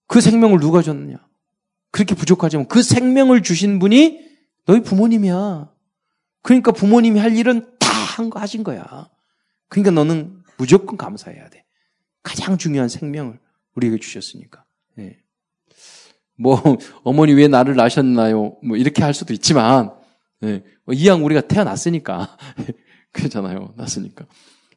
그 0.09 0.21
생명을 0.21 0.59
누가 0.59 0.83
줬느냐? 0.83 1.19
그렇게 1.93 2.15
부족하지만 2.17 2.67
그 2.67 2.83
생명을 2.83 3.43
주신 3.43 3.79
분이 3.79 4.21
너희 4.67 4.83
부모님이야. 4.83 5.71
그러니까 6.43 6.73
부모님이 6.73 7.21
할 7.21 7.37
일은 7.37 7.67
다 7.79 7.93
한 8.17 8.29
거 8.29 8.41
하신 8.41 8.63
거야. 8.65 9.09
그러니까 9.69 9.91
너는 9.93 10.43
무조건 10.59 10.99
감사해야 10.99 11.49
돼. 11.49 11.65
가장 12.23 12.59
중요한 12.59 12.89
생명을 12.91 13.39
우리에게 13.75 13.99
주셨으니까. 13.99 14.65
네. 14.97 15.19
뭐 16.37 16.61
어머니 17.05 17.33
왜 17.33 17.49
나를 17.49 17.75
낳으셨나요? 17.77 18.57
뭐 18.63 18.77
이렇게 18.77 19.03
할 19.03 19.15
수도 19.15 19.33
있지만 19.33 19.93
네. 20.41 20.63
이왕 20.93 21.25
우리가 21.25 21.43
태어났으니까 21.43 22.37
그렇잖아요. 23.13 23.73
났으니까 23.77 24.27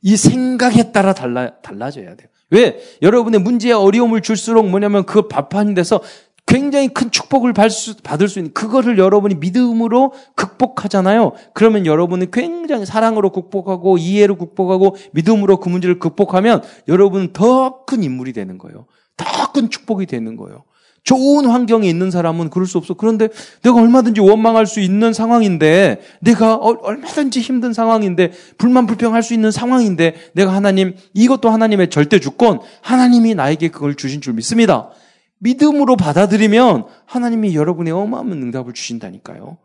이 0.02 0.16
생각에 0.16 0.92
따라 0.92 1.14
달라 1.14 1.60
달라져야 1.62 2.16
돼요. 2.16 2.30
왜 2.52 2.80
여러분의 3.02 3.42
문제에 3.42 3.72
어려움을 3.74 4.22
줄수록 4.22 4.70
뭐냐면 4.70 5.06
그 5.06 5.28
발판이 5.28 5.74
돼서 5.74 6.02
굉장히 6.46 6.90
큰 6.90 7.12
축복을 7.12 7.54
받을 7.54 8.28
수 8.30 8.40
있는 8.40 8.54
그거를 8.54 8.98
여러분이 8.98 9.36
믿음으로 9.36 10.14
극복하잖아요. 10.36 11.34
그러면 11.54 11.86
여러분은 11.86 12.32
굉장히 12.32 12.86
사랑으로 12.86 13.32
극복하고 13.32 13.98
이해로 13.98 14.38
극복하고 14.38 14.96
믿음으로 15.14 15.58
그 15.58 15.70
문제를 15.70 16.00
극복하면 16.00 16.62
여러분은 16.88 17.34
더 17.34 17.86
큰 17.86 18.04
인물이 18.04 18.34
되는 18.34 18.58
거예요. 18.58 18.86
더 19.18 19.52
큰 19.54 19.70
축복이 19.70 20.06
되는 20.06 20.36
거예요. 20.38 20.64
좋은 21.04 21.46
환경에 21.46 21.88
있는 21.88 22.10
사람은 22.10 22.50
그럴 22.50 22.66
수 22.66 22.80
없어. 22.80 22.96
그런데 22.96 23.30
내가 23.62 23.80
얼마든지 23.80 24.22
원망할 24.22 24.66
수 24.66 24.80
있는 24.80 25.14
상황인데, 25.14 26.02
내가 26.20 26.56
얼마든지 26.56 27.42
힘든 27.42 27.74
상황인데, 27.74 28.32
불만 28.58 28.88
불평할 28.88 29.22
수 29.22 29.36
있는 29.36 29.52
상황인데, 29.52 30.16
내가 30.34 30.52
하나님, 30.54 30.96
이것도 31.14 31.52
하나님의 31.52 31.92
절대 31.92 32.20
주권, 32.20 32.60
하나님이 32.82 33.36
나에게 33.36 33.70
그걸 33.70 33.94
주신 33.94 34.20
줄 34.20 34.34
믿습니다. 34.34 34.90
믿음으로 35.39 35.96
받아들이면 35.96 36.88
하나님이 37.06 37.56
여러분의 37.56 37.94
어마어마한 37.94 38.32
응답을 38.32 38.74
주신다니까요. 38.74 39.58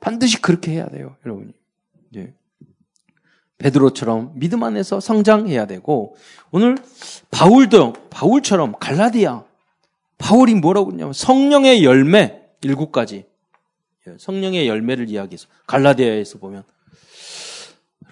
반드시 0.00 0.40
그렇게 0.40 0.72
해야 0.72 0.86
돼요, 0.88 1.16
여러분이. 1.24 1.52
예. 2.16 2.34
베드로처럼 3.58 4.32
믿음 4.34 4.62
안에서 4.62 5.00
성장해야 5.00 5.66
되고 5.66 6.14
오늘 6.50 6.76
바울도 7.30 7.94
바울처럼 8.10 8.74
갈라디아 8.78 9.44
바울이 10.18 10.54
뭐라고 10.54 10.92
했냐면 10.92 11.12
성령의 11.12 11.82
열매 11.82 12.42
일곱 12.62 12.92
가지 12.92 13.24
예, 14.06 14.16
성령의 14.18 14.68
열매를 14.68 15.08
이야기해서 15.08 15.48
갈라디아에서 15.66 16.38
보면 16.38 16.64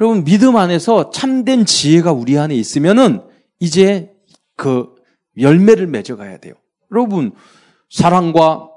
여러분 0.01 0.25
믿음 0.25 0.57
안에서 0.57 1.11
참된 1.11 1.67
지혜가 1.67 2.13
우리 2.13 2.39
안에 2.39 2.55
있으면은 2.55 3.23
이제 3.61 4.15
그 4.57 4.95
열매를 5.39 5.87
맺어가야 5.87 6.39
돼요. 6.39 6.55
여러분, 6.95 7.33
사랑과 7.91 8.71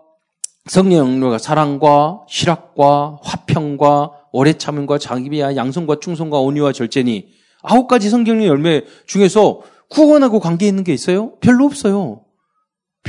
성령과 0.65 1.38
사랑과 1.38 2.25
희락과 2.27 3.20
화평과 3.21 4.12
오래 4.31 4.53
참음과 4.53 4.97
자비와 4.98 5.56
양선과 5.56 6.00
충성과 6.01 6.39
온유와 6.39 6.71
절제니 6.74 7.29
아홉 7.62 7.88
가지 7.88 8.09
성령의 8.10 8.48
열매 8.47 8.81
중에서 9.05 9.62
구원하고 9.89 10.39
관계 10.39 10.67
있는 10.67 10.83
게 10.83 10.93
있어요? 10.93 11.36
별로 11.39 11.65
없어요. 11.65 12.25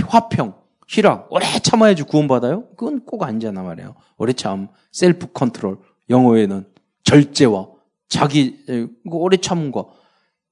화평, 0.07 0.55
희락, 0.87 1.33
오래 1.33 1.47
참아야지 1.59 2.03
구원받아요? 2.03 2.69
그건 2.77 3.05
꼭 3.05 3.23
아니잖아 3.23 3.63
말이에요. 3.63 3.95
오래 4.19 4.35
참, 4.35 4.69
self 4.93 5.33
control, 5.33 5.79
영어에는 6.11 6.67
절제와 7.03 7.69
자기 8.09 8.59
오래 9.07 9.39
참음과 9.39 9.85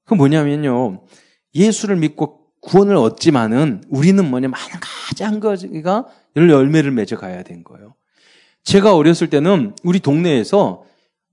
그 0.03 0.15
뭐냐면요. 0.15 1.05
예수를 1.53 1.95
믿고 1.97 2.46
구원을 2.67 2.97
얻지만은 2.97 3.83
우리는 3.89 4.29
뭐냐 4.29 4.49
많은 4.49 4.79
가지 4.81 5.23
한 5.23 5.39
가지가 5.39 6.05
열매를 6.35 6.91
맺어 6.91 7.17
가야 7.17 7.41
된 7.43 7.63
거예요. 7.63 7.95
제가 8.63 8.93
어렸을 8.93 9.29
때는 9.29 9.73
우리 9.83 10.01
동네에서 10.01 10.83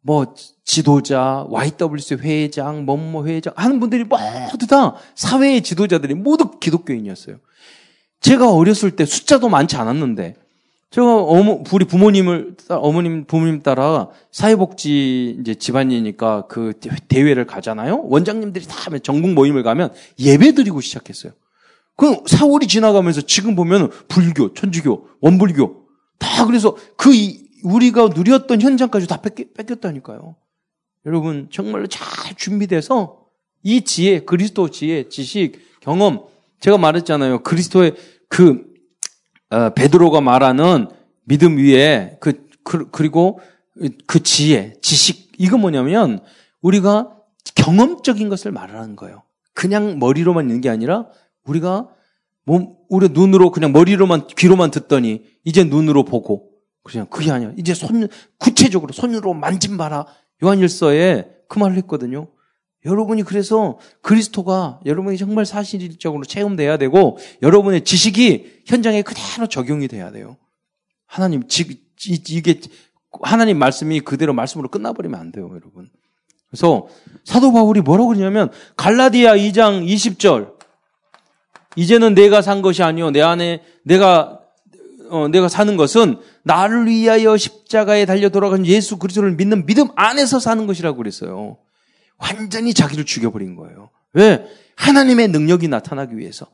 뭐 0.00 0.34
지도자, 0.64 1.44
YWC 1.48 2.16
회장, 2.20 2.84
뭐뭐 2.84 3.26
회장 3.26 3.52
하는 3.56 3.80
분들이 3.80 4.04
모두 4.04 4.66
다 4.68 4.94
사회의 5.16 5.62
지도자들이 5.62 6.14
모두 6.14 6.60
기독교인이었어요. 6.60 7.38
제가 8.20 8.52
어렸을 8.52 8.92
때 8.92 9.04
숫자도 9.04 9.48
많지 9.48 9.76
않았는데 9.76 10.36
제가 10.90 11.22
어머, 11.22 11.62
우리 11.72 11.84
부모님을, 11.84 12.56
어머님, 12.68 13.24
부모님 13.24 13.62
따라 13.62 14.10
사회복지 14.30 15.38
이제 15.40 15.54
집안이니까 15.54 16.46
그 16.46 16.72
대회를 17.08 17.46
가잖아요? 17.46 18.04
원장님들이 18.04 18.64
다 18.66 18.76
전국 19.02 19.32
모임을 19.32 19.64
가면 19.64 19.92
예배 20.20 20.52
드리고 20.52 20.80
시작했어요. 20.80 21.32
그 21.96 22.16
사월이 22.26 22.66
지나가면서 22.66 23.22
지금 23.22 23.54
보면 23.56 23.90
불교, 24.08 24.54
천주교, 24.54 25.08
원불교, 25.20 25.84
다 26.18 26.46
그래서 26.46 26.76
그 26.96 27.10
우리가 27.64 28.10
누렸던 28.14 28.60
현장까지 28.60 29.06
다 29.06 29.20
뺏겼, 29.20 29.54
뺏겼다니까요. 29.54 30.36
여러분, 31.06 31.48
정말로 31.50 31.86
잘 31.86 32.34
준비돼서 32.36 33.24
이 33.62 33.82
지혜, 33.82 34.20
그리스도 34.20 34.70
지혜, 34.70 35.08
지식, 35.08 35.80
경험, 35.80 36.24
제가 36.60 36.78
말했잖아요. 36.78 37.42
그리스도의 37.42 37.94
그, 38.28 38.50
어, 38.50 38.73
베드로가 39.74 40.20
말하는 40.20 40.88
믿음 41.24 41.56
위에 41.56 42.16
그, 42.20 42.46
그, 42.62 42.90
그리고 42.90 43.40
그 44.06 44.22
지혜, 44.22 44.74
지식, 44.82 45.32
이거 45.38 45.58
뭐냐면 45.58 46.20
우리가 46.62 47.10
경험적인 47.54 48.28
것을 48.28 48.52
말하는 48.52 48.96
거예요. 48.96 49.22
그냥 49.52 49.98
머리로만 49.98 50.46
있는 50.46 50.60
게 50.60 50.68
아니라 50.68 51.06
우리가 51.44 51.88
몸, 52.44 52.76
우리 52.88 53.08
눈으로 53.08 53.50
그냥 53.50 53.72
머리로만, 53.72 54.26
귀로만 54.28 54.70
듣더니 54.70 55.24
이제 55.44 55.64
눈으로 55.64 56.04
보고 56.04 56.50
그냥 56.82 57.06
그게 57.06 57.30
아니야. 57.30 57.52
이제 57.56 57.74
손, 57.74 58.08
구체적으로 58.38 58.92
손으로 58.92 59.34
만진 59.34 59.76
봐라. 59.76 60.06
요한일서에 60.42 61.26
그 61.48 61.58
말을 61.58 61.76
했거든요. 61.78 62.28
여러분이 62.84 63.22
그래서 63.22 63.78
그리스도가 64.02 64.80
여러분이 64.84 65.16
정말 65.16 65.46
사실적으로 65.46 66.24
체험돼야 66.24 66.76
되고 66.76 67.18
여러분의 67.42 67.84
지식이 67.84 68.62
현장에 68.66 69.02
그대로 69.02 69.46
적용이 69.46 69.88
돼야 69.88 70.10
돼요. 70.10 70.36
하나님, 71.06 71.46
지, 71.48 71.80
이게 71.96 72.60
하나님 73.22 73.58
말씀이 73.58 74.00
그대로 74.00 74.34
말씀으로 74.34 74.68
끝나버리면 74.68 75.18
안 75.18 75.32
돼요, 75.32 75.48
여러분. 75.50 75.88
그래서 76.50 76.86
사도 77.24 77.52
바울이 77.52 77.80
뭐라고 77.80 78.08
그러냐면 78.08 78.50
갈라디아 78.76 79.34
2장 79.34 79.86
20절 79.86 80.54
이제는 81.74 82.14
내가 82.14 82.42
산 82.42 82.62
것이 82.62 82.84
아니요 82.84 83.10
내 83.10 83.20
안에 83.20 83.64
내가 83.82 84.40
어, 85.10 85.26
내가 85.28 85.48
사는 85.48 85.76
것은 85.76 86.18
나를 86.44 86.86
위하여 86.86 87.36
십자가에 87.36 88.06
달려 88.06 88.28
돌아간 88.28 88.64
예수 88.66 88.98
그리스도를 88.98 89.32
믿는 89.32 89.66
믿음 89.66 89.88
안에서 89.96 90.38
사는 90.38 90.66
것이라고 90.66 90.96
그랬어요. 90.96 91.56
완전히 92.24 92.72
자기를 92.72 93.04
죽여버린 93.04 93.54
거예요. 93.54 93.90
왜? 94.14 94.44
하나님의 94.76 95.28
능력이 95.28 95.68
나타나기 95.68 96.16
위해서. 96.16 96.46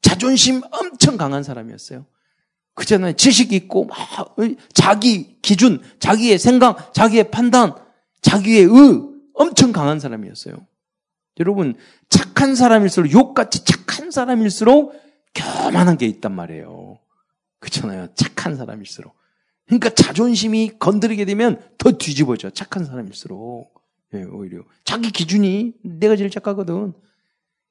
자존심 0.00 0.62
엄청 0.70 1.16
강한 1.16 1.42
사람이었어요. 1.42 2.06
그잖아요. 2.74 3.14
지식 3.14 3.52
있고, 3.52 3.86
막, 3.86 4.36
자기 4.72 5.38
기준, 5.42 5.82
자기의 5.98 6.38
생각, 6.38 6.94
자기의 6.94 7.30
판단, 7.30 7.74
자기의 8.20 8.64
의, 8.64 9.02
엄청 9.34 9.72
강한 9.72 9.98
사람이었어요. 9.98 10.54
여러분, 11.40 11.74
착한 12.08 12.54
사람일수록, 12.54 13.12
욕같이 13.12 13.64
착한 13.64 14.10
사람일수록 14.10 14.94
교만한 15.34 15.98
게 15.98 16.06
있단 16.06 16.34
말이에요. 16.34 16.98
그렇잖아요. 17.58 18.08
착한 18.14 18.56
사람일수록. 18.56 19.14
그러니까 19.66 19.90
자존심이 19.90 20.72
건드리게 20.78 21.24
되면 21.24 21.60
더 21.78 21.92
뒤집어져. 21.92 22.50
착한 22.50 22.84
사람일수록. 22.84 23.74
예, 24.16 24.24
오히려. 24.24 24.62
자기 24.84 25.10
기준이 25.10 25.74
내가 25.82 26.16
제일 26.16 26.30
착하거든. 26.30 26.94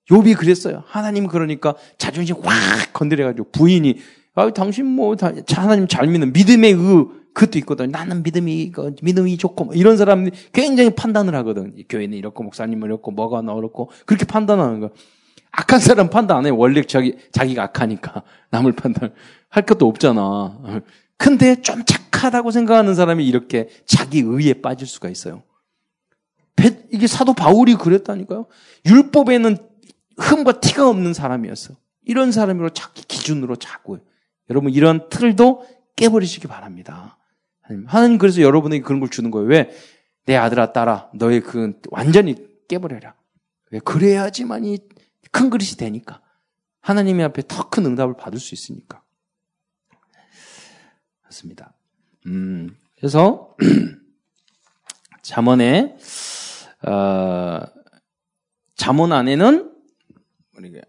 욥이 0.09 0.37
그랬어요. 0.37 0.83
하나님 0.85 1.27
그러니까 1.27 1.75
자존심 1.97 2.37
확 2.43 2.93
건드려가지고 2.93 3.49
부인이 3.51 3.97
아, 4.35 4.49
당신 4.51 4.85
뭐 4.85 5.15
다, 5.15 5.31
하나님 5.53 5.87
잘 5.87 6.07
믿는 6.07 6.33
믿음의 6.33 6.73
의 6.73 7.07
그것도 7.33 7.59
있거든. 7.59 7.89
나는 7.89 8.23
믿음이 8.23 8.71
믿음이 9.01 9.37
좋고 9.37 9.65
뭐 9.65 9.75
이런 9.75 9.97
사람이 9.97 10.31
굉장히 10.53 10.91
판단을 10.91 11.35
하거든. 11.35 11.73
교회는 11.89 12.17
이렇고 12.17 12.43
목사님은 12.43 12.85
이렇고 12.87 13.11
뭐가 13.11 13.39
어렵고 13.39 13.91
그렇게 14.05 14.25
판단하는 14.25 14.79
거. 14.79 14.91
악한 15.51 15.79
사람 15.79 16.09
판단 16.09 16.37
안 16.37 16.45
해. 16.45 16.49
원래 16.49 16.81
자기 16.83 17.17
자기가 17.31 17.63
악하니까 17.63 18.23
남을 18.51 18.73
판단 18.73 19.13
할 19.49 19.65
것도 19.65 19.87
없잖아. 19.87 20.81
근데 21.17 21.61
좀 21.61 21.83
착하다고 21.85 22.51
생각하는 22.51 22.93
사람이 22.93 23.25
이렇게 23.25 23.69
자기 23.85 24.19
의에 24.19 24.53
빠질 24.61 24.87
수가 24.87 25.09
있어요. 25.09 25.43
이게 26.91 27.07
사도 27.07 27.33
바울이 27.33 27.75
그랬다니까요. 27.75 28.47
율법에는 28.85 29.57
흠과 30.17 30.61
티가 30.61 30.87
없는 30.89 31.13
사람이었어. 31.13 31.75
이런 32.03 32.31
사람으로 32.31 32.69
자기 32.69 33.03
기준으로 33.03 33.55
자꾸. 33.57 33.99
여러분 34.49 34.71
이런 34.71 35.09
틀도 35.09 35.67
깨버리시기 35.95 36.47
바랍니다. 36.47 37.17
하나님 37.87 38.17
그래서 38.17 38.41
여러분에게 38.41 38.83
그런 38.83 38.99
걸 38.99 39.09
주는 39.09 39.31
거예요. 39.31 39.47
왜? 39.47 39.71
내 40.25 40.35
아들아 40.35 40.71
딸아 40.73 41.11
너의 41.15 41.41
그 41.41 41.73
완전히 41.89 42.35
깨버려라. 42.67 43.15
왜? 43.71 43.79
그래야지만이 43.79 44.79
큰 45.31 45.49
그릇이 45.49 45.71
되니까. 45.71 46.21
하나님의 46.81 47.25
앞에 47.25 47.41
더 47.47 47.69
큰 47.69 47.85
응답을 47.87 48.15
받을 48.15 48.39
수 48.39 48.53
있으니까. 48.53 49.01
그렇습니다. 51.21 51.73
음, 52.27 52.77
그래서 52.97 53.55
잠언에 55.23 55.97
어, 56.87 57.61
잠언 58.75 59.11
안에는 59.11 59.75
우리가 60.57 60.81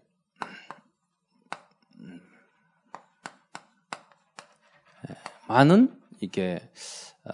많은 5.47 5.99
이게 6.19 6.69
어, 7.23 7.31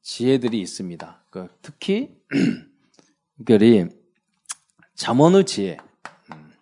지혜들이 0.00 0.60
있습니다. 0.60 1.24
그 1.30 1.48
특히 1.62 2.20
특별히 3.38 3.88
잠언의 4.94 5.44
지혜. 5.44 5.76
음. 6.32 6.52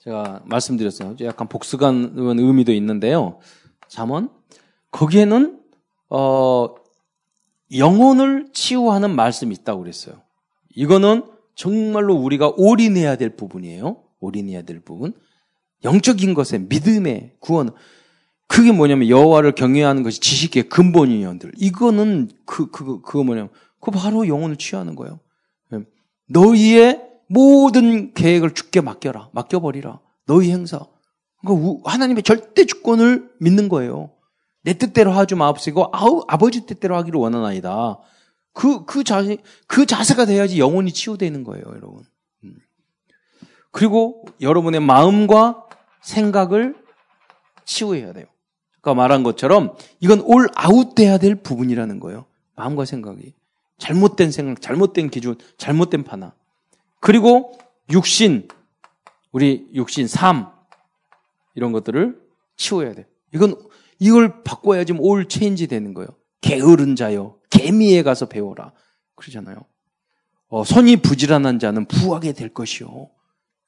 제가 0.00 0.42
말씀드렸어요. 0.46 1.16
약간 1.20 1.48
복수간 1.48 2.12
의미도 2.16 2.72
있는데요. 2.72 3.38
잠언 3.86 4.30
거기에는 4.90 5.62
어 6.08 6.85
영혼을 7.74 8.48
치유하는 8.52 9.14
말씀이 9.14 9.54
있다고 9.54 9.82
그랬어요. 9.82 10.22
이거는 10.74 11.24
정말로 11.54 12.14
우리가 12.14 12.52
올인해야 12.56 13.16
될 13.16 13.36
부분이에요. 13.36 14.02
올인해야 14.20 14.62
될 14.62 14.80
부분. 14.80 15.14
영적인 15.84 16.34
것에 16.34 16.58
믿음의 16.58 17.36
구원. 17.40 17.70
그게 18.46 18.72
뭐냐면 18.72 19.08
여호와를 19.08 19.52
경외하는 19.52 20.02
것이 20.02 20.20
지식의 20.20 20.68
근본이년들. 20.68 21.52
이거는 21.56 22.30
그, 22.44 22.70
그, 22.70 23.00
그거 23.00 23.24
뭐냐면 23.24 23.50
그 23.80 23.90
바로 23.90 24.28
영혼을 24.28 24.56
취하는 24.56 24.94
거예요. 24.94 25.20
예. 25.72 25.80
너희의 26.28 27.02
모든 27.28 28.14
계획을 28.14 28.54
죽게 28.54 28.80
맡겨라. 28.80 29.30
맡겨버리라. 29.32 30.00
너희 30.26 30.50
행사. 30.50 30.80
그러니까 31.40 31.90
하나님의 31.90 32.22
절대 32.22 32.64
주권을 32.64 33.30
믿는 33.40 33.68
거예요. 33.68 34.10
내 34.66 34.72
뜻대로 34.74 35.12
하지 35.12 35.36
마옵시고 35.36 35.90
아우 35.92 36.24
아버지 36.26 36.66
뜻대로 36.66 36.96
하기를 36.96 37.20
원하나이다. 37.20 38.00
그, 38.52 38.84
그 38.84 39.04
자세, 39.04 39.36
그 39.68 39.86
자세가 39.86 40.24
돼야지 40.24 40.58
영혼이 40.58 40.90
치유되는 40.90 41.44
거예요, 41.44 41.64
여러분. 41.68 42.02
음. 42.42 42.56
그리고 43.70 44.24
여러분의 44.40 44.80
마음과 44.80 45.66
생각을 46.00 46.74
치유해야 47.64 48.12
돼요. 48.12 48.26
아까 48.78 48.94
말한 48.94 49.22
것처럼 49.22 49.76
이건 50.00 50.20
올 50.22 50.48
아웃돼야 50.56 51.18
될 51.18 51.36
부분이라는 51.36 52.00
거예요. 52.00 52.24
마음과 52.56 52.86
생각이. 52.86 53.34
잘못된 53.78 54.32
생각, 54.32 54.60
잘못된 54.60 55.10
기준, 55.10 55.36
잘못된 55.58 56.02
판화. 56.02 56.32
그리고 56.98 57.56
육신, 57.90 58.48
우리 59.30 59.68
육신, 59.74 60.08
삶, 60.08 60.48
이런 61.54 61.70
것들을 61.70 62.20
치워야 62.56 62.94
돼. 62.94 63.06
이건 63.32 63.54
이걸 63.98 64.42
바꿔야지 64.42 64.94
올 64.98 65.28
체인지 65.28 65.66
되는 65.66 65.94
거예요. 65.94 66.08
게으른 66.40 66.96
자요. 66.96 67.36
개미에 67.50 68.02
가서 68.02 68.26
배워라. 68.26 68.72
그러잖아요. 69.16 69.56
어, 70.48 70.64
손이 70.64 70.96
부지런한 70.96 71.58
자는 71.58 71.86
부하게 71.86 72.32
될 72.32 72.50
것이요. 72.50 73.08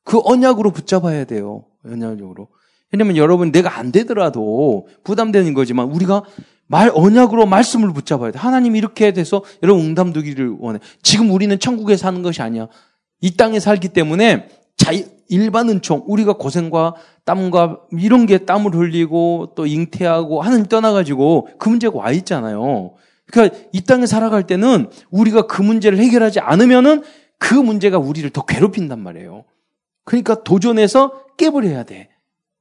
그 0.04 0.20
언약으로 0.22 0.70
붙잡아야 0.70 1.24
돼요. 1.24 1.64
언약적으로. 1.84 2.48
왜냐면 2.92 3.16
여러분 3.16 3.52
내가 3.52 3.78
안 3.78 3.92
되더라도 3.92 4.88
부담되는 5.04 5.52
거지만 5.54 5.88
우리가 5.88 6.22
말 6.66 6.90
언약으로 6.94 7.46
말씀을 7.46 7.92
붙잡아야 7.92 8.30
돼. 8.30 8.38
하나님 8.38 8.76
이렇게 8.76 9.12
돼서 9.12 9.42
여러분 9.62 9.84
응답 9.84 10.12
두기를 10.12 10.56
원해. 10.58 10.78
지금 11.02 11.30
우리는 11.30 11.58
천국에 11.58 11.96
사는 11.96 12.22
것이 12.22 12.42
아니야. 12.42 12.68
이 13.20 13.36
땅에 13.36 13.58
살기 13.58 13.88
때문에 13.88 14.48
자 14.76 14.92
일반 15.28 15.68
은총 15.68 16.04
우리가 16.06 16.34
고생과 16.34 16.94
땀과 17.28 17.80
이런 17.92 18.24
게 18.24 18.38
땀을 18.38 18.74
흘리고 18.74 19.52
또 19.54 19.66
잉태하고 19.66 20.40
하는 20.40 20.64
떠나가지고 20.64 21.48
그 21.58 21.68
문제가 21.68 21.98
와 21.98 22.10
있잖아요. 22.12 22.94
그러니까 23.26 23.58
이 23.72 23.82
땅에 23.82 24.06
살아갈 24.06 24.46
때는 24.46 24.90
우리가 25.10 25.42
그 25.42 25.60
문제를 25.60 25.98
해결하지 25.98 26.40
않으면은 26.40 27.02
그 27.38 27.52
문제가 27.52 27.98
우리를 27.98 28.30
더 28.30 28.46
괴롭힌단 28.46 28.98
말이에요. 29.00 29.44
그러니까 30.04 30.42
도전해서 30.42 31.26
깨버려야 31.36 31.82
돼. 31.82 32.08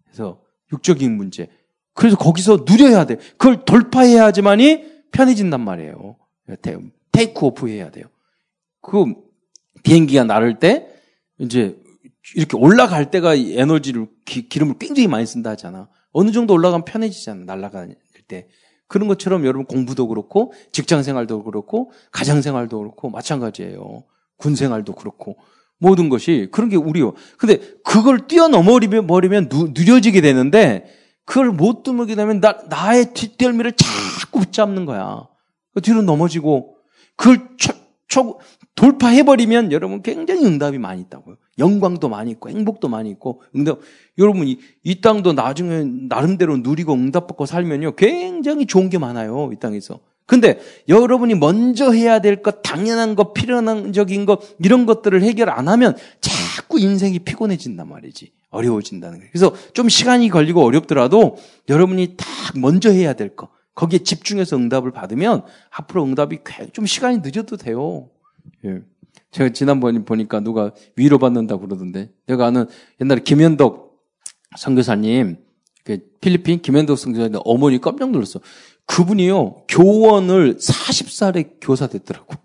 그래서 0.04 0.42
육적인 0.74 1.16
문제. 1.16 1.48
그래서 1.94 2.18
거기서 2.18 2.66
누려야 2.68 3.06
돼. 3.06 3.16
그걸 3.38 3.64
돌파해야지만이 3.64 4.84
편해진단 5.12 5.62
말이에요. 5.62 6.18
테이크 7.14 7.46
오프 7.46 7.70
해야 7.70 7.90
돼요. 7.90 8.08
그 8.82 9.14
비행기가 9.84 10.26
나를 10.26 10.60
때 10.60 10.90
이제 11.38 11.80
이렇게 12.36 12.58
올라갈 12.58 13.12
때가 13.12 13.36
에너지를 13.36 14.08
기, 14.26 14.48
름을 14.54 14.76
굉장히 14.80 15.08
많이 15.08 15.26
쓴다 15.26 15.52
하잖아. 15.52 15.88
어느 16.12 16.32
정도 16.32 16.54
올라가면 16.54 16.86
편해지잖아. 16.86 17.44
날아갈 17.46 17.96
때. 18.28 18.48
그런 18.88 19.08
것처럼 19.08 19.46
여러분 19.46 19.66
공부도 19.66 20.08
그렇고 20.08 20.54
직장 20.72 21.04
생활도 21.04 21.44
그렇고 21.44 21.92
가정 22.12 22.42
생활도 22.42 22.80
그렇고 22.80 23.10
마찬가지예요. 23.10 24.04
군 24.38 24.56
생활도 24.56 24.94
그렇고 24.94 25.38
모든 25.78 26.10
것이 26.10 26.48
그런 26.52 26.70
게 26.70 26.76
우리요. 26.76 27.14
근데 27.38 27.60
그걸 27.84 28.28
뛰어넘어 28.28 28.80
버리면 28.80 29.50
느려지게 29.52 30.22
되는데 30.22 30.86
그걸 31.26 31.52
못 31.52 31.84
뚫게 31.84 32.16
되면 32.16 32.40
나, 32.40 32.58
나의 32.70 33.14
뒷덜미를 33.14 33.74
자꾸 33.74 34.40
붙잡는 34.40 34.86
거야. 34.86 35.28
그 35.74 35.82
뒤로 35.82 36.02
넘어지고 36.02 36.78
그걸 37.18 37.50
쳐, 37.58 37.74
쳐, 38.08 38.38
돌파해버리면 38.78 39.72
여러분 39.72 40.02
굉장히 40.04 40.46
응답이 40.46 40.78
많이 40.78 41.02
있다고요. 41.02 41.36
영광도 41.58 42.10
많이 42.10 42.32
있고 42.32 42.50
행복도 42.50 42.88
많이 42.88 43.10
있고 43.10 43.42
응답. 43.56 43.80
여러분 44.20 44.48
이, 44.48 44.60
이 44.84 45.02
땅도 45.02 45.34
나중에 45.34 45.84
나름대로 46.08 46.58
누리고 46.58 46.94
응답받고 46.94 47.48
살면요 47.48 47.96
굉장히 47.96 48.66
좋은 48.68 48.90
게 48.90 48.98
많아요 48.98 49.50
이 49.52 49.58
땅에서. 49.60 50.00
근데 50.28 50.60
여러분이 50.90 51.36
먼저 51.36 51.92
해야 51.92 52.20
될 52.20 52.44
것, 52.44 52.62
당연한 52.62 53.16
것, 53.16 53.34
필연적인 53.34 54.26
것 54.26 54.42
이런 54.60 54.86
것들을 54.86 55.24
해결 55.24 55.50
안 55.50 55.68
하면 55.70 55.96
자꾸 56.22 56.80
인생이 56.80 57.20
피곤해진단 57.20 57.90
말이지. 57.90 58.32
어려워진다는 58.50 59.20
거예요. 59.20 59.30
그래서 59.32 59.54
좀 59.74 59.90
시간이 59.90 60.30
걸리고 60.30 60.64
어렵더라도 60.64 61.38
여러분이 61.68 62.16
딱 62.18 62.28
먼저 62.56 62.92
해야 62.92 63.14
될 63.14 63.36
것, 63.36 63.50
거기에 63.74 64.00
집중해서 64.00 64.58
응답을 64.58 64.92
받으면 64.92 65.44
앞으로 65.70 66.04
응답이 66.04 66.40
좀 66.74 66.86
시간이 66.86 67.20
늦어도 67.20 67.58
돼요. 67.58 68.10
예. 68.66 68.82
제가 69.32 69.50
지난번에 69.50 70.04
보니까 70.04 70.40
누가 70.40 70.72
위로받는다고 70.96 71.68
그러던데 71.68 72.12
내가 72.28 72.48
아는 72.48 72.66
옛날에 73.02 73.22
김현덕 73.22 73.98
선교사님 74.58 75.38
그 75.84 76.00
필리핀 76.22 76.62
김현덕 76.62 76.98
선교사님 76.98 77.40
어머니 77.46 77.80
깜짝 77.80 78.12
놀랐어. 78.12 78.40
그분이요 78.86 79.64
교원을 79.68 80.58
40살에 80.58 81.58
교사 81.62 81.88
됐더라고. 81.88 82.36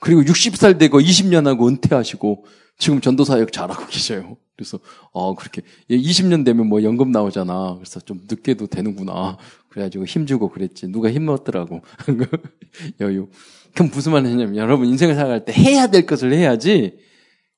그리고 0.00 0.22
60살 0.22 0.78
되고 0.78 1.00
20년 1.00 1.44
하고 1.46 1.68
은퇴하시고 1.68 2.44
지금 2.78 3.00
전도사역 3.00 3.52
잘하고 3.52 3.86
계셔요. 3.86 4.36
그래서 4.56 4.78
어 5.12 5.34
그렇게 5.34 5.62
20년 5.90 6.44
되면 6.44 6.66
뭐 6.66 6.82
연금 6.82 7.12
나오잖아. 7.12 7.74
그래서 7.76 8.00
좀 8.00 8.20
늦게도 8.28 8.68
되는구나. 8.68 9.36
그래가지고 9.68 10.06
힘주고 10.06 10.48
그랬지. 10.48 10.88
누가 10.88 11.10
힘먹더라고. 11.10 11.82
여유. 13.00 13.28
그럼 13.74 13.90
무슨 13.92 14.12
말이냐면 14.12 14.56
여러분 14.56 14.86
인생을 14.88 15.14
살아갈 15.14 15.44
때 15.44 15.52
해야 15.52 15.88
될 15.88 16.06
것을 16.06 16.32
해야지. 16.32 16.98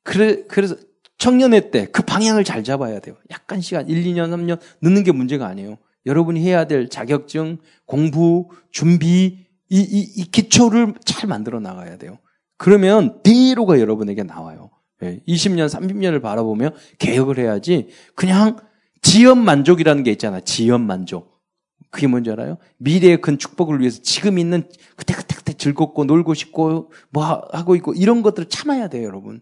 그래 0.02 0.42
그래서 0.48 0.74
청년회 1.18 1.70
때그 1.70 2.02
방향을 2.02 2.44
잘 2.44 2.64
잡아야 2.64 3.00
돼요. 3.00 3.16
약간 3.30 3.60
시간 3.60 3.88
1, 3.88 4.04
2년, 4.04 4.30
3년 4.30 4.58
늦는 4.82 5.04
게 5.04 5.12
문제가 5.12 5.46
아니에요. 5.46 5.78
여러분이 6.06 6.40
해야 6.40 6.64
될 6.64 6.88
자격증, 6.88 7.58
공부, 7.86 8.48
준비 8.70 9.46
이, 9.70 9.80
이, 9.80 10.12
이 10.16 10.30
기초를 10.30 10.94
잘 11.04 11.28
만들어 11.28 11.60
나가야 11.60 11.98
돼요. 11.98 12.18
그러면 12.56 13.20
대로가 13.22 13.78
여러분에게 13.78 14.22
나와요. 14.22 14.67
20년, 15.00 15.60
예, 15.60 15.66
30년을 15.66 16.20
바라보며 16.20 16.70
개혁을 16.98 17.38
해야지 17.38 17.88
그냥 18.14 18.58
지연 19.02 19.38
만족이라는 19.44 20.02
게 20.02 20.10
있잖아. 20.10 20.40
지연 20.40 20.86
만족. 20.86 21.38
그게 21.90 22.06
뭔지 22.06 22.30
알아요? 22.30 22.58
미래의 22.78 23.20
큰 23.20 23.38
축복을 23.38 23.80
위해서 23.80 24.02
지금 24.02 24.38
있는 24.38 24.68
그때그때 24.96 25.54
즐겁고 25.54 26.04
놀고 26.04 26.34
싶고 26.34 26.92
뭐 27.10 27.24
하고 27.52 27.76
있고 27.76 27.94
이런 27.94 28.22
것들을 28.22 28.48
참아야 28.48 28.88
돼요, 28.88 29.06
여러분. 29.06 29.40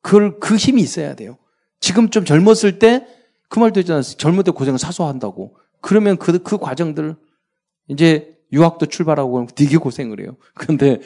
그걸 0.00 0.38
그 0.38 0.56
힘이 0.56 0.82
있어야 0.82 1.14
돼요. 1.14 1.38
지금 1.80 2.10
좀 2.10 2.24
젊었을 2.24 2.78
때 2.78 3.22
그 3.52 3.58
말도 3.58 3.80
있잖아요. 3.80 4.02
젊을 4.02 4.44
때 4.44 4.50
고생을 4.50 4.78
사소한다고. 4.78 5.54
그러면 5.82 6.16
그, 6.16 6.38
그 6.42 6.56
과정들 6.56 7.16
이제 7.88 8.34
유학도 8.50 8.86
출발하고 8.86 9.46
되게 9.54 9.76
고생을 9.76 10.20
해요. 10.20 10.36
그런데 10.54 11.00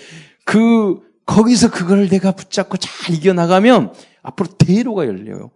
그 0.45 1.01
거기서 1.27 1.71
그걸 1.71 2.09
내가 2.09 2.33
붙잡고 2.33 2.77
잘 2.77 3.15
이겨나가면 3.15 3.93
앞으로 4.23 4.49
대로가 4.57 5.07
열려요. 5.07 5.51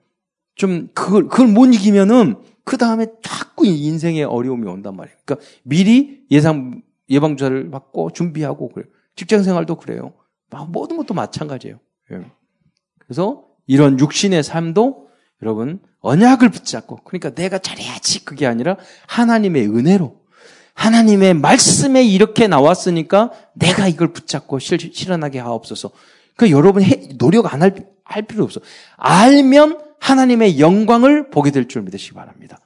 좀 0.54 0.88
그걸 0.94 1.28
그걸 1.28 1.46
못 1.46 1.66
이기면은 1.66 2.36
그 2.64 2.76
다음에 2.76 3.06
자꾸 3.22 3.66
인생에 3.66 4.22
어려움이 4.24 4.68
온단 4.68 4.96
말이에요. 4.96 5.16
그러니까 5.24 5.46
미리 5.62 6.24
예상 6.30 6.82
예방주사를 7.08 7.70
받고 7.70 8.12
준비하고 8.12 8.68
그래요. 8.68 8.88
직장 9.16 9.42
생활도 9.42 9.76
그래요. 9.76 10.12
모든 10.68 10.96
것도 10.96 11.14
마찬가지예요. 11.14 11.78
예. 12.12 12.24
그래서 12.98 13.44
이런 13.66 13.98
육신의 13.98 14.42
삶도 14.42 15.08
여러분 15.42 15.80
언약을 16.00 16.50
붙잡고 16.50 16.96
그러니까 17.04 17.30
내가 17.30 17.58
잘해야지 17.58 18.24
그게 18.24 18.46
아니라 18.46 18.76
하나님의 19.06 19.66
은혜로 19.68 20.19
하나님의 20.80 21.34
말씀에 21.34 22.02
이렇게 22.02 22.46
나왔으니까 22.46 23.30
내가 23.54 23.86
이걸 23.88 24.12
붙잡고 24.12 24.58
실, 24.58 24.78
실현하게 24.92 25.38
하옵소서. 25.38 25.90
그 26.36 26.50
여러분 26.50 26.82
해, 26.82 27.08
노력 27.18 27.52
안 27.52 27.62
할 27.62 27.74
할 28.10 28.22
필요 28.22 28.44
없어. 28.44 28.60
알면 28.96 29.78
하나님의 30.00 30.58
영광을 30.58 31.30
보게 31.30 31.50
될 31.50 31.68
줄 31.68 31.82
믿으시기 31.82 32.14
바랍니다. 32.14 32.58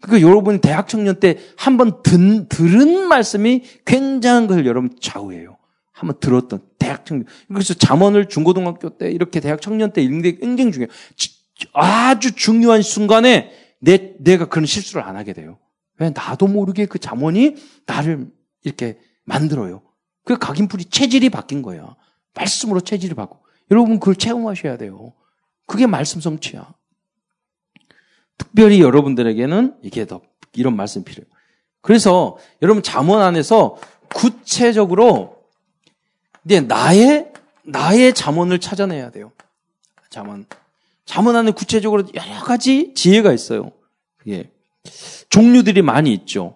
그러니까 0.00 0.28
여러분 0.28 0.60
대학 0.60 0.88
청년 0.88 1.18
때 1.18 1.38
한번 1.56 2.02
들은 2.02 3.08
말씀이 3.08 3.64
굉장한 3.86 4.46
걸 4.46 4.66
여러분 4.66 4.90
좌우해요. 5.00 5.56
한번 5.92 6.20
들었던 6.20 6.60
대학 6.78 7.06
청년. 7.06 7.26
그래서 7.48 7.74
잠언을 7.74 8.28
중고등학교 8.28 8.90
때 8.90 9.10
이렇게 9.10 9.40
대학 9.40 9.60
청년 9.60 9.92
때 9.92 10.02
읽는 10.02 10.22
게 10.22 10.36
굉장히 10.36 10.70
중요해요. 10.70 10.92
아주 11.72 12.32
중요한 12.32 12.82
순간에 12.82 13.50
내, 13.80 14.12
내가 14.18 14.48
그런 14.48 14.66
실수를 14.66 15.02
안 15.02 15.16
하게 15.16 15.32
돼요. 15.32 15.58
왜? 15.98 16.10
나도 16.10 16.46
모르게 16.46 16.86
그 16.86 16.98
잠언이 16.98 17.56
나를 17.86 18.30
이렇게 18.64 18.98
만들어요. 19.24 19.82
그 20.24 20.38
각인풀이 20.38 20.86
체질이 20.86 21.30
바뀐 21.30 21.62
거야. 21.62 21.96
말씀으로 22.34 22.80
체질이 22.80 23.14
바뀌고. 23.14 23.40
여러분 23.70 23.98
그걸 23.98 24.16
체험하셔야 24.16 24.76
돼요. 24.76 25.12
그게 25.66 25.86
말씀 25.86 26.20
성취야. 26.20 26.72
특별히 28.38 28.80
여러분들에게는 28.80 29.78
이게 29.82 30.06
더 30.06 30.20
이런 30.54 30.76
말씀 30.76 31.04
필요해요. 31.04 31.30
그래서 31.80 32.38
여러분 32.62 32.82
잠언 32.82 33.20
안에서 33.20 33.76
구체적으로 34.14 35.42
이제 36.44 36.60
나의 36.60 37.32
나의 37.64 38.14
잠언을 38.14 38.60
찾아내야 38.60 39.10
돼요. 39.10 39.32
잠언. 40.08 40.46
잠언 41.04 41.36
안에 41.36 41.50
구체적으로 41.50 42.04
여러 42.14 42.40
가지 42.40 42.94
지혜가 42.94 43.32
있어요. 43.32 43.72
예. 44.28 44.50
종류들이 45.28 45.82
많이 45.82 46.12
있죠. 46.14 46.54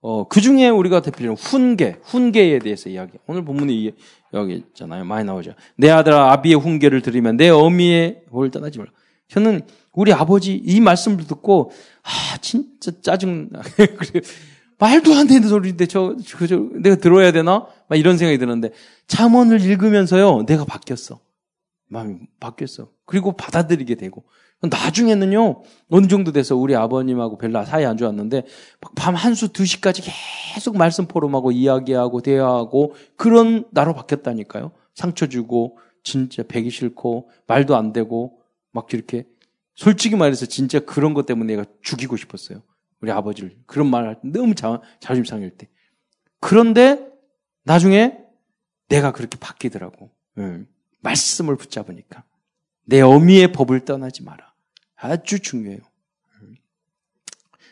어, 0.00 0.28
그 0.28 0.40
중에 0.40 0.68
우리가 0.68 1.02
대표적으로 1.02 1.34
훈계, 1.34 1.96
훈계에 2.02 2.60
대해서 2.60 2.88
이야기. 2.88 3.18
오늘 3.26 3.44
본문에 3.44 3.90
여기 4.34 4.54
있잖아요. 4.54 5.04
많이 5.04 5.24
나오죠. 5.24 5.54
내 5.76 5.90
아들아 5.90 6.32
아비의 6.32 6.56
훈계를 6.56 7.02
들으면 7.02 7.36
내 7.36 7.48
어미의 7.48 8.22
뭘 8.30 8.50
떠나지 8.50 8.78
말라. 8.78 8.90
저는 9.28 9.62
우리 9.92 10.12
아버지 10.12 10.54
이 10.54 10.80
말씀을 10.80 11.26
듣고 11.26 11.72
아 12.02 12.38
진짜 12.38 12.92
짜증나. 13.00 13.60
말도 14.78 15.12
안 15.14 15.26
되는 15.26 15.48
소리인데 15.48 15.86
저, 15.86 16.16
저, 16.24 16.46
저 16.46 16.56
내가 16.74 16.94
들어야 16.96 17.32
되나? 17.32 17.66
막 17.88 17.96
이런 17.96 18.16
생각이 18.16 18.38
드는데 18.38 18.70
잠언을 19.08 19.60
읽으면서요 19.60 20.46
내가 20.46 20.64
바뀌었어. 20.64 21.18
마음이 21.88 22.18
바뀌었어. 22.38 22.90
그리고 23.04 23.32
받아들이게 23.32 23.96
되고 23.96 24.24
나중에는요, 24.60 25.62
어느 25.90 26.06
정도 26.08 26.32
돼서 26.32 26.56
우리 26.56 26.74
아버님하고 26.74 27.38
별로 27.38 27.64
사이 27.64 27.84
안 27.84 27.96
좋았는데, 27.96 28.42
밤 28.96 29.14
한 29.14 29.32
수 29.34 29.52
두 29.52 29.64
시까지 29.64 30.02
계속 30.54 30.76
말씀 30.76 31.06
포럼하고 31.06 31.52
이야기하고 31.52 32.20
대화하고 32.22 32.94
그런 33.16 33.64
나로 33.70 33.94
바뀌었다니까요. 33.94 34.72
상처 34.94 35.28
주고, 35.28 35.78
진짜 36.02 36.42
배기 36.42 36.70
싫고, 36.70 37.30
말도 37.46 37.76
안 37.76 37.92
되고, 37.92 38.40
막 38.72 38.92
이렇게. 38.92 39.26
솔직히 39.76 40.16
말해서 40.16 40.46
진짜 40.46 40.80
그런 40.80 41.14
것 41.14 41.24
때문에 41.24 41.54
내가 41.54 41.64
죽이고 41.82 42.16
싶었어요. 42.16 42.62
우리 43.00 43.12
아버지를. 43.12 43.56
그런 43.66 43.88
말 43.88 44.18
너무 44.24 44.56
자, 44.56 44.80
자존심 44.98 45.24
상할 45.24 45.50
때. 45.50 45.68
그런데 46.40 47.06
나중에 47.62 48.18
내가 48.88 49.12
그렇게 49.12 49.38
바뀌더라고. 49.38 50.10
네. 50.34 50.62
말씀을 51.00 51.54
붙잡으니까. 51.56 52.24
내 52.86 53.00
어미의 53.02 53.52
법을 53.52 53.84
떠나지 53.84 54.24
마라. 54.24 54.47
아주 55.00 55.40
중요해요. 55.40 55.80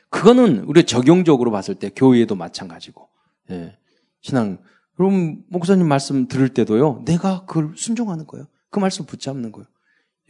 그거는 0.08 0.60
우리 0.60 0.84
적용적으로 0.84 1.50
봤을 1.50 1.74
때 1.74 1.90
교회에도 1.94 2.34
마찬가지고. 2.34 3.08
예. 3.50 3.76
신앙. 4.20 4.58
여러분, 4.98 5.44
목사님 5.48 5.86
말씀 5.86 6.26
들을 6.26 6.48
때도요, 6.48 7.02
내가 7.04 7.44
그걸 7.44 7.74
순종하는 7.76 8.26
거예요. 8.26 8.46
그 8.70 8.78
말씀 8.78 9.04
붙잡는 9.04 9.52
거예요. 9.52 9.66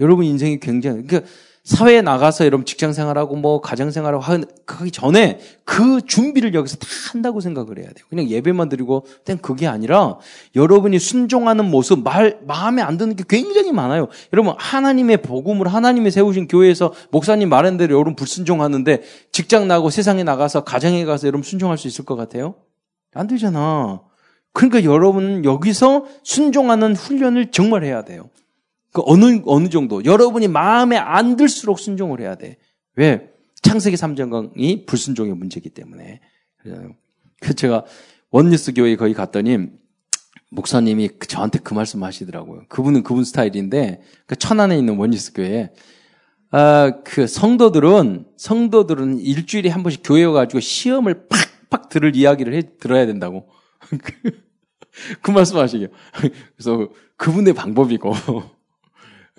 여러분 0.01 0.25
인생이 0.25 0.61
굉장히 0.61 1.03
그러니까 1.07 1.29
사회에 1.67 2.01
나가서 2.01 2.45
여러분 2.45 2.65
직장 2.65 2.93
생활하고 2.93 3.35
뭐 3.35 3.61
가정 3.61 3.91
생활하고 3.91 4.23
하기 4.23 4.93
전에 4.93 5.41
그 5.65 6.01
준비를 6.07 6.55
여기서 6.55 6.77
다 6.77 6.87
한다고 7.11 7.41
생각을 7.41 7.79
해야 7.79 7.87
돼요. 7.87 8.07
그냥 8.09 8.29
예배만 8.29 8.69
드리고 8.69 9.05
그냥 9.25 9.39
그게 9.39 9.67
아니라 9.67 10.17
여러분이 10.55 11.01
순종하는 11.01 11.69
모습 11.69 12.05
말 12.05 12.39
마음에 12.47 12.83
안 12.83 12.97
드는 12.99 13.17
게 13.17 13.25
굉장히 13.29 13.73
많아요. 13.73 14.07
여러분 14.33 14.55
하나님의 14.57 15.23
복음을 15.23 15.67
하나님의 15.67 16.13
세우신 16.13 16.47
교회에서 16.47 16.93
목사님 17.11 17.49
말한 17.49 17.79
대로 17.79 17.95
여러분 17.95 18.15
불순종하는데 18.15 19.03
직장 19.33 19.67
나고 19.67 19.91
세상에 19.91 20.23
나가서 20.23 20.63
가정에 20.63 21.05
가서 21.05 21.27
여러분 21.27 21.43
순종할 21.43 21.79
수 21.79 21.89
있을 21.89 22.05
것 22.05 22.15
같아요? 22.15 22.55
안 23.13 23.27
되잖아. 23.27 24.03
그러니까 24.53 24.85
여러분 24.85 25.45
여기서 25.45 26.07
순종하는 26.23 26.95
훈련을 26.95 27.51
정말 27.51 27.83
해야 27.83 28.05
돼요. 28.05 28.31
그 28.97 29.03
어느, 29.05 29.43
어느 29.45 29.69
정도. 29.69 30.03
여러분이 30.07 30.49
마음에 30.49 30.97
안 30.97 31.37
들수록 31.37 31.79
순종을 31.79 32.19
해야 32.23 32.35
돼. 32.35 32.57
왜? 32.95 33.31
창세기 33.61 33.95
3장이 33.95 34.87
불순종의 34.87 35.35
문제이기 35.35 35.69
때문에. 35.69 36.23
그 37.43 37.55
제가 37.55 37.85
원뉴스 38.31 38.73
교회에 38.73 38.97
거기 38.97 39.13
갔더니 39.13 39.67
목사님이 40.51 41.11
저한테 41.29 41.59
그 41.59 41.75
말씀 41.75 42.03
하시더라고요. 42.05 42.63
그분은 42.71 43.03
그분 43.03 43.23
스타일인데 43.23 44.01
그 44.25 44.35
천안에 44.35 44.79
있는 44.79 44.97
원뉴스 44.97 45.35
교회에 45.35 45.75
아, 46.53 46.93
그 47.05 47.27
성도들은 47.27 48.29
성도들은 48.39 49.19
일주일에 49.19 49.69
한 49.69 49.83
번씩 49.83 50.01
교회 50.05 50.25
와가지고 50.25 50.61
시험을 50.61 51.29
팍팍 51.69 51.91
들을 51.91 52.17
이야기를 52.17 52.55
해 52.55 52.63
들어야 52.81 53.05
된다고. 53.05 53.51
그 55.21 55.31
말씀하시게요. 55.31 55.89
그래서 56.57 56.89
그분의 57.19 57.53
방법이고 57.53 58.56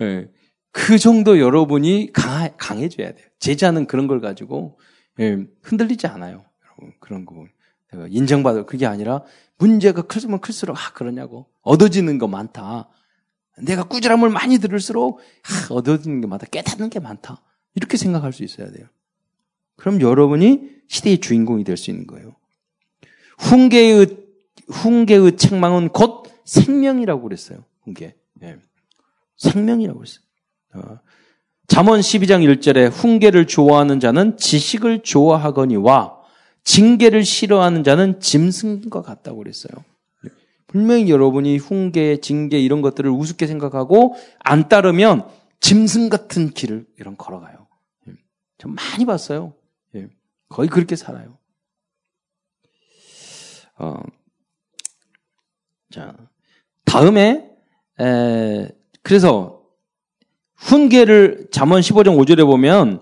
예. 0.00 0.28
그 0.70 0.98
정도 0.98 1.38
여러분이 1.38 2.10
강하, 2.12 2.48
강해져야 2.56 3.12
돼요. 3.12 3.26
제자는 3.38 3.86
그런 3.86 4.06
걸 4.06 4.20
가지고 4.20 4.78
예, 5.20 5.38
흔들리지 5.62 6.06
않아요. 6.06 6.44
여러분 6.64 6.94
그런 7.00 7.24
거 7.24 7.46
인정받을 8.10 8.66
그게 8.66 8.86
아니라 8.86 9.24
문제가 9.56 10.02
클수록 10.02 10.40
클수록 10.42 10.76
아 10.76 10.92
그러냐고 10.92 11.46
얻어지는 11.62 12.18
거 12.18 12.28
많다. 12.28 12.88
내가 13.62 13.84
꾸지람을 13.84 14.28
많이 14.30 14.58
들을수록 14.58 15.18
아, 15.18 15.74
얻어지는 15.74 16.20
게 16.20 16.26
많다. 16.26 16.46
깨닫는 16.46 16.90
게 16.90 17.00
많다. 17.00 17.42
이렇게 17.74 17.96
생각할 17.96 18.32
수 18.32 18.44
있어야 18.44 18.70
돼요. 18.70 18.86
그럼 19.76 20.00
여러분이 20.00 20.70
시대의 20.88 21.18
주인공이 21.18 21.64
될 21.64 21.76
수 21.76 21.90
있는 21.90 22.06
거예요. 22.06 22.36
훈계의 23.38 24.06
훈계의 24.68 25.36
책망은 25.36 25.88
곧 25.90 26.24
생명이라고 26.44 27.22
그랬어요. 27.22 27.64
훈계. 27.82 28.14
예. 28.42 28.58
생명이라고 29.38 30.02
했어요. 30.02 30.22
어. 30.74 31.00
잠언 31.66 32.00
12장 32.00 32.44
1절에 32.60 32.90
훈계를 32.90 33.46
좋아하는 33.46 34.00
자는 34.00 34.36
지식을 34.36 35.02
좋아하거니와 35.02 36.18
징계를 36.64 37.24
싫어하는 37.24 37.84
자는 37.84 38.20
짐승과 38.20 39.02
같다고 39.02 39.38
그랬어요. 39.38 39.72
분명히 40.66 41.10
여러분이 41.10 41.56
훈계, 41.56 42.20
징계 42.20 42.58
이런 42.60 42.82
것들을 42.82 43.10
우습게 43.10 43.46
생각하고 43.46 44.16
안 44.38 44.68
따르면 44.68 45.26
짐승 45.60 46.10
같은 46.10 46.50
길을 46.50 46.86
이런 46.98 47.16
걸어가요. 47.16 47.66
예. 48.08 48.12
전 48.58 48.74
많이 48.74 49.06
봤어요. 49.06 49.54
예. 49.94 50.08
거의 50.48 50.68
그렇게 50.68 50.94
살아요. 50.94 51.38
어, 53.78 53.94
자, 55.90 56.14
다음에 56.84 57.50
에, 58.00 58.68
그래서 59.08 59.62
훈계를 60.56 61.46
잠언 61.50 61.80
15장 61.80 62.18
5절에 62.18 62.44
보면 62.44 63.00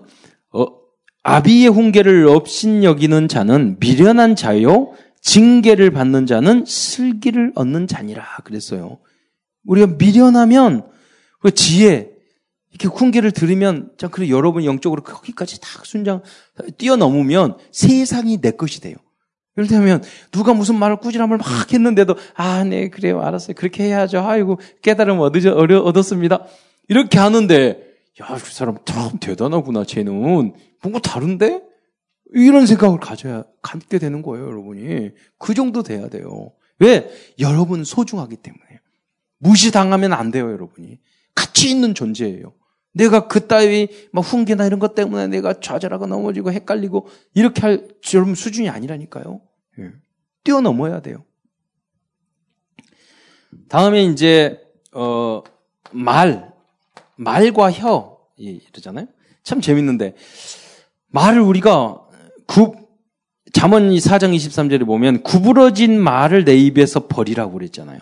어, 0.53 0.65
아비의 1.23 1.67
훈계를 1.67 2.29
없인 2.29 2.85
여기는 2.85 3.27
자는 3.27 3.75
미련한 3.81 4.37
자요 4.37 4.93
징계를 5.19 5.91
받는 5.91 6.25
자는 6.25 6.63
슬기를 6.65 7.51
얻는 7.55 7.87
자니라 7.87 8.23
그랬어요. 8.45 8.99
우리가 9.65 9.95
미련하면 9.97 10.87
그 11.41 11.53
지혜 11.53 12.09
이렇게 12.71 12.87
훈계를 12.87 13.31
들으면 13.31 13.91
자 13.97 14.07
그래 14.07 14.29
여러분 14.29 14.63
영적으로 14.63 15.03
거기까지 15.03 15.59
다 15.59 15.67
순장 15.83 16.23
뛰어넘으면 16.77 17.57
세상이 17.73 18.39
내 18.39 18.51
것이 18.51 18.79
돼요. 18.79 18.95
예를 19.57 19.67
들면 19.67 20.03
누가 20.31 20.53
무슨 20.53 20.77
말을 20.77 20.97
꾸지람을 20.97 21.37
막 21.37 21.73
했는데도 21.73 22.15
아, 22.35 22.63
네, 22.63 22.89
그래요. 22.89 23.21
알았어요. 23.21 23.55
그렇게 23.55 23.85
해야죠. 23.85 24.19
아이고, 24.19 24.59
깨달음 24.81 25.19
얻으, 25.19 25.49
얻었습니다. 25.49 26.45
이렇게 26.87 27.17
하는데 27.17 27.87
야, 28.21 28.35
그 28.35 28.51
사람 28.51 28.77
참 28.85 29.19
대단하구나. 29.19 29.83
쟤는 29.83 30.53
뭔가 30.81 30.99
다른데? 30.99 31.63
이런 32.33 32.65
생각을 32.65 32.99
가져야 32.99 33.43
갖게 33.61 33.99
되는 33.99 34.21
거예요, 34.21 34.47
여러분이. 34.47 35.11
그 35.37 35.53
정도 35.53 35.81
돼야 35.83 36.09
돼요. 36.09 36.51
왜? 36.79 37.09
여러분 37.39 37.83
소중하기 37.83 38.37
때문에. 38.37 38.63
무시당하면 39.39 40.13
안 40.13 40.31
돼요, 40.31 40.51
여러분이. 40.51 40.99
가치 41.35 41.69
있는 41.69 41.93
존재예요. 41.93 42.53
내가 42.93 43.27
그 43.27 43.47
따위 43.47 43.87
막 44.11 44.21
훈계나 44.21 44.65
이런 44.65 44.79
것 44.79 44.95
때문에 44.95 45.27
내가 45.27 45.59
좌절하고 45.59 46.07
넘어지고 46.07 46.51
헷갈리고 46.51 47.07
이렇게 47.35 47.61
할 47.61 47.87
여러분 48.13 48.33
수준이 48.33 48.69
아니라니까요. 48.69 49.39
예. 49.79 49.91
뛰어넘어야 50.43 51.01
돼요. 51.01 51.23
다음에 53.69 54.03
이제 54.05 54.61
어, 54.93 55.43
말 55.91 56.51
말과 57.15 57.71
혀 57.71 58.17
이러잖아요. 58.37 59.07
참 59.43 59.61
재밌는데 59.61 60.15
말을 61.07 61.41
우리가 61.41 62.01
구 62.45 62.87
잠언 63.53 63.89
4장 63.89 64.35
23절에 64.35 64.85
보면 64.85 65.23
구부러진 65.23 65.99
말을 65.99 66.45
내 66.45 66.55
입에서 66.55 67.07
버리라고 67.07 67.53
그랬잖아요. 67.53 67.99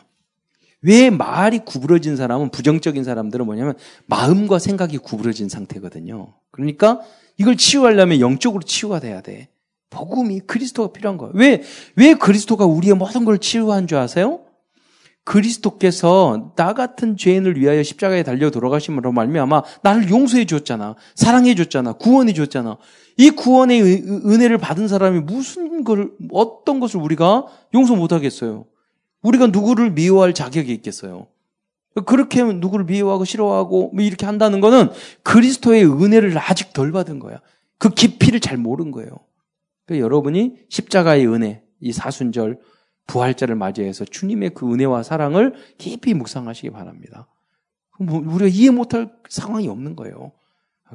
왜 0.82 1.10
말이 1.10 1.60
구부러진 1.60 2.16
사람은 2.16 2.50
부정적인 2.50 3.04
사람들은 3.04 3.46
뭐냐면 3.46 3.76
마음과 4.06 4.60
생각이 4.60 4.98
구부러진 5.00 5.50
상태거든요. 5.50 6.34
그러니까 6.52 7.02
이걸 7.38 7.58
치유하려면 7.58 8.20
영적으로 8.20 8.62
치유가 8.64 9.00
돼야 9.00 9.22
돼. 9.22 9.50
복음이 9.89 10.41
그리스도가 10.41 10.91
필요한 10.93 11.17
거예요. 11.17 11.32
왜, 11.36 11.62
왜 11.95 12.13
그리스도가 12.13 12.65
우리의 12.65 12.95
모든 12.95 13.26
걸 13.26 13.38
치유한 13.39 13.88
줄 13.88 13.98
아세요? 13.98 14.41
그리스도께서 15.26 16.54
나 16.56 16.74
같은 16.74 17.17
죄인을 17.17 17.60
위하여 17.60 17.82
십자가에 17.82 18.24
달려 18.24 18.52
돌아가심으로 18.52 19.12
말미암아 19.12 19.63
나를 19.82 20.10
용서해 20.10 20.45
줬잖아. 20.45 20.95
사랑해 21.15 21.56
줬잖아. 21.56 21.93
구원해 21.93 22.34
줬잖아. 22.34 22.78
이 23.17 23.32
구원의 23.32 23.82
은혜를 23.82 24.60
받은 24.60 24.88
사람이 24.88 25.21
무슨 25.21 25.84
걸 25.84 26.12
어떤 26.32 26.80
것을 26.80 27.00
우리가 27.02 27.45
용서 27.74 27.95
못 27.95 28.12
하겠어요. 28.12 28.65
우리가 29.24 29.48
누구를 29.48 29.91
미워할 29.91 30.34
자격이 30.34 30.71
있겠어요. 30.74 31.28
그렇게 32.06 32.43
누구를 32.43 32.86
미워하고 32.86 33.26
싫어하고 33.26 33.91
뭐 33.93 34.04
이렇게 34.04 34.26
한다는 34.26 34.60
거는 34.62 34.89
그리스도의 35.24 35.86
은혜를 35.86 36.38
아직 36.38 36.74
덜 36.74 36.91
받은 36.91 37.19
거야. 37.19 37.39
그 37.80 37.89
깊이를 37.89 38.39
잘 38.41 38.58
모른 38.58 38.91
거예요. 38.91 39.10
그러니까 39.86 40.04
여러분이 40.04 40.58
십자가의 40.69 41.28
은혜, 41.28 41.63
이 41.80 41.91
사순절, 41.91 42.60
부활절을 43.08 43.56
맞이해서 43.56 44.06
주님의 44.06 44.52
그 44.56 44.71
은혜와 44.71 45.04
사랑을 45.04 45.54
깊이 45.78 46.13
묵상하시기 46.13 46.71
바랍니다. 46.71 47.28
뭐 48.00 48.19
우리가 48.19 48.48
이해 48.48 48.71
못할 48.71 49.12
상황이 49.30 49.67
없는 49.67 49.95
거예요. 49.95 50.32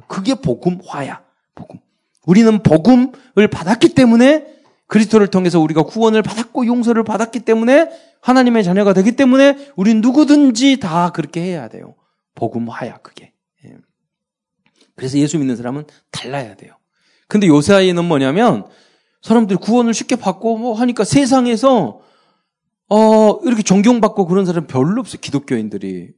그게 0.07 0.35
복음화야. 0.35 1.23
복음. 1.55 1.79
우리는 2.25 2.61
복음을 2.61 3.47
받았기 3.51 3.95
때문에 3.95 4.45
그리스도를 4.87 5.27
통해서 5.27 5.59
우리가 5.59 5.83
구원을 5.83 6.21
받았고 6.21 6.65
용서를 6.65 7.03
받았기 7.03 7.39
때문에 7.39 7.89
하나님의 8.21 8.63
자녀가 8.63 8.93
되기 8.93 9.13
때문에 9.13 9.71
우린 9.75 10.01
누구든지 10.01 10.79
다 10.79 11.11
그렇게 11.11 11.41
해야 11.41 11.69
돼요. 11.69 11.95
복음화야 12.35 12.97
그게. 12.97 13.33
예. 13.65 13.77
그래서 14.95 15.17
예수 15.17 15.39
믿는 15.39 15.55
사람은 15.55 15.85
달라야 16.11 16.55
돼요. 16.55 16.73
근데 17.31 17.47
요새 17.47 17.73
아이는 17.73 18.03
뭐냐면 18.03 18.65
사람들이 19.21 19.57
구원을 19.57 19.93
쉽게 19.93 20.17
받고 20.17 20.57
뭐 20.57 20.73
하니까 20.73 21.05
세상에서 21.05 22.01
어 22.89 23.39
이렇게 23.45 23.63
존경받고 23.63 24.25
그런 24.25 24.45
사람 24.45 24.67
별로 24.67 24.99
없어요. 24.99 25.21
기독교인들이. 25.21 26.09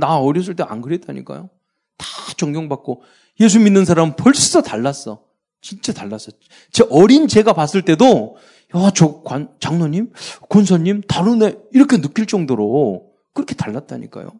나 0.00 0.18
어렸을 0.18 0.56
때 0.56 0.64
안 0.64 0.82
그랬다니까요. 0.82 1.50
다 1.98 2.06
존경받고 2.36 3.04
예수 3.38 3.60
믿는 3.60 3.84
사람은 3.84 4.16
벌써 4.16 4.60
달랐어. 4.60 5.22
진짜 5.60 5.92
달랐어요. 5.92 6.34
제 6.72 6.84
어린 6.90 7.28
제가 7.28 7.52
봤을 7.52 7.82
때도 7.82 8.38
야, 8.74 8.90
저 8.92 9.22
관, 9.22 9.50
장로님, 9.60 10.12
권사님 10.48 11.02
다르네 11.02 11.54
이렇게 11.70 12.00
느낄 12.00 12.26
정도로 12.26 13.12
그렇게 13.34 13.54
달랐다니까요. 13.54 14.32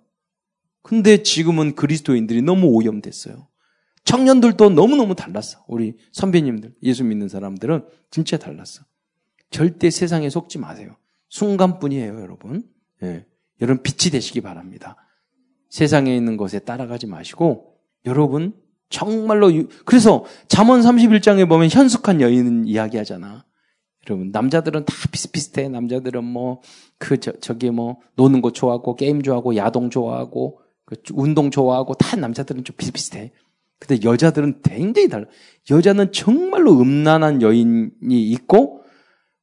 근데 0.83 1.23
지금은 1.23 1.77
그리스도인들이 1.77 2.43
너무 2.43 2.67
오염됐어요. 2.67 3.47
청년들도 4.05 4.71
너무너무 4.71 5.15
달랐어. 5.15 5.65
우리 5.69 5.97
선배님들, 6.13 6.75
예수 6.83 7.05
믿는 7.05 7.29
사람들은 7.29 7.87
진짜 8.11 8.37
달랐어. 8.37 8.83
절대 9.51 9.91
세상에 9.91 10.29
속지 10.29 10.59
마세요. 10.59 10.97
순간뿐이에요, 11.29 12.21
여러분. 12.21 12.65
예. 13.03 13.27
여러분 13.61 13.83
빛이 13.83 14.11
되시기 14.11 14.41
바랍니다. 14.41 14.97
세상에 15.71 16.15
있는 16.15 16.37
것에 16.37 16.59
따라가지 16.59 17.07
마시고 17.07 17.77
여러분 18.05 18.53
정말로 18.91 19.51
그래서 19.87 20.25
잠언 20.49 20.81
31장에 20.81 21.49
보면 21.49 21.71
현숙한 21.71 22.21
여인 22.21 22.67
이야기하잖아. 22.67 23.47
여러분 24.07 24.31
남자들은 24.33 24.85
다 24.85 24.95
비슷비슷해. 25.13 25.69
남자들은 25.69 26.25
뭐 26.25 26.61
그저 26.99 27.33
저기 27.41 27.71
뭐 27.71 28.01
노는 28.17 28.43
거 28.43 28.53
좋아하고 28.53 28.97
게임 28.97 29.23
좋아하고 29.23 29.57
야동 29.57 29.91
좋아하고 29.91 30.61
그 30.85 30.97
운동 31.13 31.51
좋아하고 31.51 31.95
다 31.95 32.17
남자들은 32.17 32.65
좀 32.65 32.77
비슷비슷해. 32.77 33.33
근데 33.83 34.09
여자들은 34.09 34.61
굉장히 34.63 35.09
달라. 35.09 35.25
여자는 35.69 36.13
정말로 36.13 36.81
음란한 36.81 37.43
여인이 37.43 37.91
있고 38.31 38.85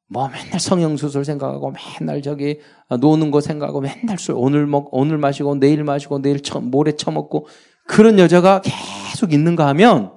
뭐 0.08 0.30
맨날 0.30 0.62
성형수술 0.62 1.25
생각하고 1.25 1.73
맨날 1.99 2.21
저기 2.21 2.62
노는 3.02 3.32
거 3.32 3.41
생각하고 3.41 3.82
맨날 3.82 4.17
술 4.17 4.36
오늘 4.38 4.65
먹 4.65 4.88
오늘 4.91 5.17
마시고 5.17 5.56
내일 5.56 5.84
마시고 5.84 6.21
내일 6.21 6.41
처, 6.41 6.62
모레 6.62 6.93
처먹고 6.93 7.47
그런 7.86 8.17
여자가 8.17 8.62
계속 8.62 9.34
있는가 9.34 9.67
하면 9.67 10.13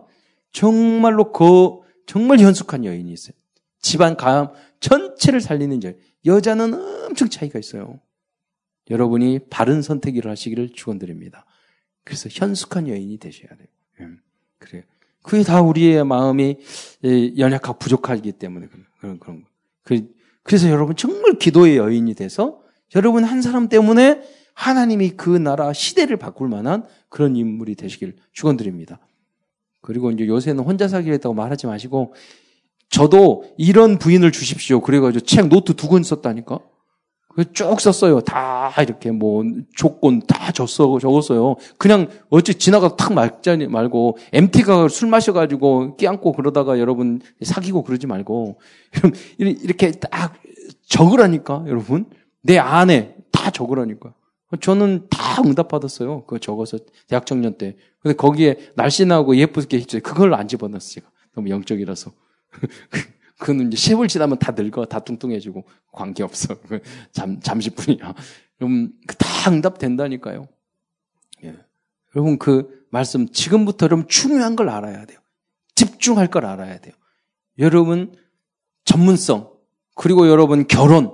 정말로 0.52 1.32
그 1.32 1.80
정말 2.06 2.38
현숙한 2.38 2.84
여인이 2.84 3.12
있어요. 3.12 3.34
집안 3.80 4.16
가암 4.16 4.50
전체를 4.78 5.40
살리는 5.40 5.82
여 5.82 5.92
여자는 6.26 6.74
엄청 7.08 7.28
차이가 7.28 7.58
있어요. 7.58 7.98
여러분이 8.88 9.40
바른 9.50 9.82
선택을 9.82 10.30
하시기를 10.30 10.74
축원드립니다. 10.74 11.44
그래서 12.04 12.28
현숙한 12.30 12.86
여인이 12.86 13.18
되셔야 13.18 13.48
돼요. 13.56 13.66
음, 14.02 14.18
그래요. 14.58 14.82
그게 15.22 15.42
다 15.44 15.60
우리의 15.60 16.04
마음이 16.04 16.58
연약하고 17.38 17.78
부족하기 17.78 18.32
때문에 18.32 18.66
그런 18.98 19.18
그런 19.18 19.42
거. 19.42 19.48
그, 19.84 20.12
그래서 20.42 20.68
여러분 20.68 20.96
정말 20.96 21.38
기도의 21.38 21.76
여인이 21.76 22.14
돼서 22.14 22.60
여러분 22.96 23.24
한 23.24 23.40
사람 23.42 23.68
때문에 23.68 24.22
하나님이 24.54 25.10
그 25.10 25.30
나라 25.30 25.72
시대를 25.72 26.16
바꿀 26.16 26.48
만한 26.48 26.84
그런 27.08 27.36
인물이 27.36 27.74
되시길 27.76 28.16
축원드립니다. 28.32 28.98
그리고 29.80 30.10
이제 30.10 30.26
요새는 30.26 30.62
혼자 30.64 30.88
살기로 30.88 31.14
했다고 31.14 31.34
말하지 31.34 31.66
마시고 31.66 32.14
저도 32.88 33.44
이런 33.56 33.98
부인을 33.98 34.32
주십시오. 34.32 34.80
그래가지고 34.80 35.24
책 35.24 35.48
노트 35.48 35.74
두 35.74 35.88
권 35.88 36.02
썼다니까. 36.02 36.58
쭉 37.52 37.80
썼어요. 37.80 38.20
다 38.20 38.72
이렇게 38.80 39.10
뭐 39.10 39.44
조건 39.74 40.20
다 40.20 40.52
줬어 40.52 40.98
적었어요. 40.98 41.56
그냥 41.78 42.08
어찌 42.30 42.54
지나가 42.54 42.96
탁 42.96 43.14
말자니 43.14 43.68
말고 43.68 44.18
MT가 44.32 44.88
술 44.88 45.08
마셔가지고 45.08 45.96
끼안고 45.96 46.32
그러다가 46.32 46.78
여러분 46.78 47.20
사귀고 47.42 47.84
그러지 47.84 48.06
말고 48.06 48.58
이렇게 49.38 49.92
딱 49.92 50.34
적으라니까 50.86 51.64
여러분 51.68 52.06
내 52.42 52.58
안에 52.58 53.16
다 53.30 53.50
적으라니까. 53.50 54.14
저는 54.60 55.06
다 55.08 55.42
응답 55.42 55.68
받았어요. 55.68 56.24
그거 56.24 56.38
적어서 56.38 56.78
대학 57.08 57.24
청년 57.24 57.56
때. 57.56 57.76
근데 58.00 58.14
거기에 58.14 58.56
날씬하고 58.74 59.36
예쁘게 59.36 59.78
했죠. 59.78 60.00
그걸 60.00 60.34
안 60.34 60.46
집어넣었어요. 60.46 61.04
너무 61.34 61.48
영적이라서. 61.48 62.12
그는 63.42 63.72
이제 63.72 63.76
10을 63.76 64.08
지나면 64.08 64.38
다 64.38 64.52
늙어, 64.52 64.84
다 64.86 65.00
뚱뚱해지고 65.00 65.64
관계없어. 65.90 66.60
그 66.62 66.80
잠, 67.10 67.40
잠시뿐이야. 67.40 68.14
그럼 68.56 68.92
다 69.18 69.50
응답된다니까요. 69.50 70.46
예. 71.42 71.56
여러분 72.14 72.38
그 72.38 72.86
말씀 72.90 73.28
지금부터 73.28 73.86
여러분 73.86 74.06
중요한 74.06 74.54
걸 74.54 74.68
알아야 74.68 75.06
돼요. 75.06 75.18
집중할 75.74 76.28
걸 76.28 76.46
알아야 76.46 76.78
돼요. 76.78 76.94
여러분 77.58 78.14
전문성 78.84 79.52
그리고 79.96 80.28
여러분 80.28 80.68
결혼 80.68 81.12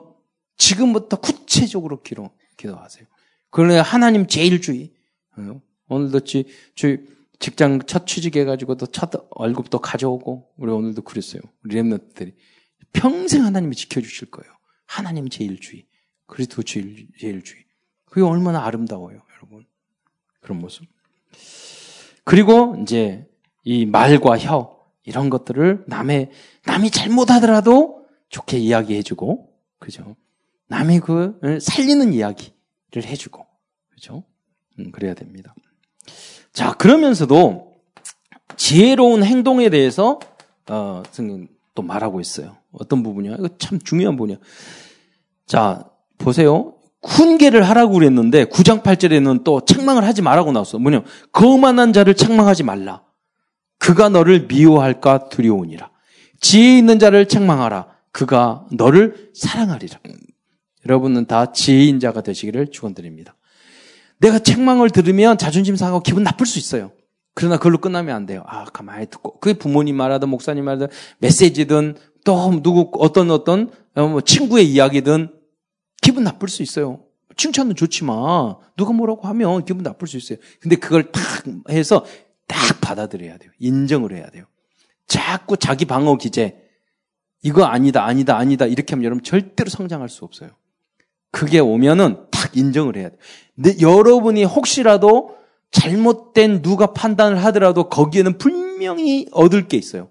지금부터 0.58 1.16
구체적으로 1.20 2.02
기도, 2.02 2.28
기도하세요. 2.58 3.06
그러나 3.48 3.80
하나님 3.80 4.26
제일주의 4.26 4.92
어? 5.38 5.62
오늘도 5.88 6.20
지, 6.20 6.44
주 6.74 7.06
직장 7.38 7.80
첫 7.86 8.06
취직해가지고 8.06 8.76
또첫 8.76 9.28
월급도 9.30 9.78
가져오고 9.78 10.52
우리 10.56 10.72
오늘도 10.72 11.02
그랬어요. 11.02 11.40
우리 11.64 11.76
랩너들이 11.76 12.34
평생 12.92 13.44
하나님이 13.44 13.76
지켜주실 13.76 14.30
거예요. 14.30 14.52
하나님 14.86 15.28
제일주의, 15.28 15.86
그리스도 16.26 16.62
제일, 16.62 17.08
제일주의. 17.18 17.64
그게 18.06 18.22
얼마나 18.22 18.64
아름다워요, 18.64 19.22
여러분. 19.36 19.66
그런 20.40 20.58
모습. 20.58 20.86
그리고 22.24 22.76
이제 22.82 23.26
이 23.64 23.86
말과 23.86 24.38
혀 24.38 24.78
이런 25.04 25.30
것들을 25.30 25.84
남의 25.86 26.30
남이 26.64 26.90
잘못하더라도 26.90 28.06
좋게 28.30 28.58
이야기해주고, 28.58 29.52
그죠? 29.78 30.16
남이 30.68 31.00
그 31.00 31.38
살리는 31.60 32.12
이야기를 32.12 33.04
해주고, 33.04 33.46
그죠? 33.90 34.24
음, 34.78 34.90
그래야 34.90 35.14
됩니다. 35.14 35.54
자, 36.58 36.72
그러면서도 36.72 37.76
지혜로운 38.56 39.22
행동에 39.22 39.70
대해서 39.70 40.18
어, 40.68 41.04
성경 41.12 41.46
또 41.76 41.82
말하고 41.82 42.20
있어요. 42.20 42.56
어떤 42.72 43.04
부분이야? 43.04 43.36
이거 43.38 43.48
참 43.58 43.78
중요한 43.78 44.16
부분이야. 44.16 44.38
자, 45.46 45.88
보세요. 46.18 46.74
훈계를 47.06 47.62
하라고 47.62 47.92
그랬는데 47.92 48.46
9장 48.46 48.82
8절에는 48.82 49.44
또 49.44 49.64
책망을 49.64 50.02
하지 50.02 50.20
말라고 50.20 50.50
나왔어. 50.50 50.80
뭐냐? 50.80 51.04
거만한 51.30 51.92
자를 51.92 52.14
책망하지 52.14 52.64
말라. 52.64 53.04
그가 53.78 54.08
너를 54.08 54.48
미워할까 54.48 55.28
두려우니라. 55.28 55.92
지혜 56.40 56.76
있는 56.76 56.98
자를 56.98 57.28
책망하라. 57.28 57.86
그가 58.10 58.66
너를 58.72 59.30
사랑하리라. 59.32 60.00
여러분은 60.88 61.26
다 61.26 61.52
지혜인 61.52 62.00
자가 62.00 62.22
되시기를 62.22 62.72
축원드립니다. 62.72 63.36
내가 64.20 64.38
책망을 64.38 64.90
들으면 64.90 65.38
자존심 65.38 65.76
상하고 65.76 66.00
기분 66.00 66.22
나쁠 66.22 66.46
수 66.46 66.58
있어요. 66.58 66.92
그러나 67.34 67.56
그걸로 67.56 67.78
끝나면 67.78 68.16
안 68.16 68.26
돼요. 68.26 68.42
아, 68.46 68.64
가만히 68.64 69.06
듣고. 69.06 69.38
그게 69.38 69.56
부모님 69.56 69.96
말하든 69.96 70.28
목사님 70.28 70.64
말하든 70.64 70.88
메시지든 71.18 71.96
또 72.24 72.60
누구 72.62 72.90
어떤 72.98 73.30
어떤 73.30 73.70
어, 73.94 74.08
뭐 74.08 74.20
친구의 74.20 74.68
이야기든 74.68 75.32
기분 76.02 76.24
나쁠 76.24 76.48
수 76.48 76.62
있어요. 76.62 77.04
칭찬은 77.36 77.76
좋지만 77.76 78.56
누가 78.76 78.92
뭐라고 78.92 79.28
하면 79.28 79.64
기분 79.64 79.84
나쁠 79.84 80.08
수 80.08 80.16
있어요. 80.16 80.38
근데 80.60 80.76
그걸 80.76 81.12
딱 81.12 81.22
해서 81.70 82.04
딱 82.48 82.80
받아들여야 82.80 83.38
돼요. 83.38 83.52
인정을 83.58 84.12
해야 84.12 84.28
돼요. 84.30 84.44
자꾸 85.06 85.56
자기 85.56 85.84
방어 85.84 86.16
기제 86.16 86.56
이거 87.42 87.64
아니다 87.64 88.04
아니다 88.04 88.36
아니다 88.36 88.66
이렇게 88.66 88.94
하면 88.94 89.04
여러분 89.04 89.22
절대로 89.22 89.70
성장할 89.70 90.08
수 90.08 90.24
없어요. 90.24 90.50
그게 91.30 91.60
오면은 91.60 92.26
딱 92.30 92.56
인정을 92.56 92.96
해야 92.96 93.10
돼요. 93.10 93.18
근데 93.60 93.80
여러분이 93.80 94.44
혹시라도 94.44 95.36
잘못된 95.72 96.62
누가 96.62 96.92
판단을 96.92 97.42
하더라도 97.46 97.88
거기에는 97.88 98.38
분명히 98.38 99.26
얻을 99.32 99.66
게 99.66 99.76
있어요. 99.76 100.08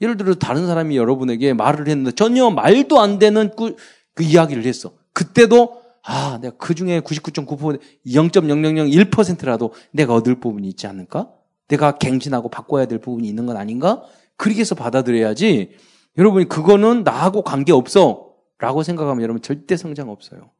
예를 0.00 0.16
들어 0.16 0.34
다른 0.34 0.66
사람이 0.66 0.96
여러분에게 0.96 1.52
말을 1.52 1.86
했는데 1.86 2.10
전혀 2.10 2.50
말도 2.50 3.00
안 3.00 3.20
되는 3.20 3.52
그, 3.56 3.76
그 4.12 4.24
이야기를 4.24 4.64
했어. 4.64 4.92
그때도 5.12 5.82
아, 6.02 6.38
내가 6.42 6.56
그 6.58 6.74
중에 6.74 7.00
99.9% 7.00 7.80
0.0001%라도 8.06 9.72
내가 9.92 10.14
얻을 10.14 10.34
부분이 10.40 10.68
있지 10.68 10.88
않을까? 10.88 11.30
내가 11.68 11.96
갱신하고 11.96 12.50
바꿔야 12.50 12.86
될 12.86 12.98
부분이 12.98 13.26
있는 13.26 13.46
건 13.46 13.56
아닌가? 13.56 14.02
그렇게 14.36 14.60
해서 14.60 14.74
받아들여야지. 14.74 15.70
여러분이 16.18 16.48
그거는 16.48 17.04
나하고 17.04 17.42
관계 17.42 17.72
없어. 17.72 18.32
라고 18.58 18.82
생각하면 18.82 19.22
여러분 19.22 19.40
절대 19.40 19.76
성장 19.76 20.10
없어요. 20.10 20.50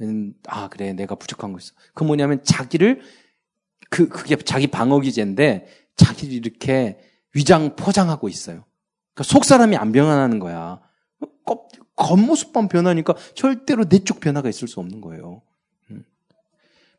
음, 0.00 0.34
아, 0.46 0.68
그래. 0.68 0.92
내가 0.92 1.14
부족한 1.14 1.52
거 1.52 1.58
있어. 1.58 1.72
그 1.94 2.04
뭐냐면 2.04 2.42
자기를, 2.44 3.00
그, 3.90 4.08
그게 4.08 4.36
자기 4.36 4.66
방어 4.66 5.00
기제인데 5.00 5.66
자기를 5.96 6.32
이렇게 6.34 6.98
위장 7.34 7.76
포장하고 7.76 8.28
있어요. 8.28 8.64
그러니까 9.14 9.24
속 9.24 9.44
사람이 9.44 9.76
안 9.76 9.92
변하는 9.92 10.38
거야. 10.38 10.80
겉모습만 11.96 12.68
변하니까 12.68 13.14
절대로 13.34 13.84
내 13.84 13.98
쪽 13.98 14.20
변화가 14.20 14.48
있을 14.48 14.68
수 14.68 14.80
없는 14.80 15.00
거예요. 15.02 15.42
음. 15.90 16.04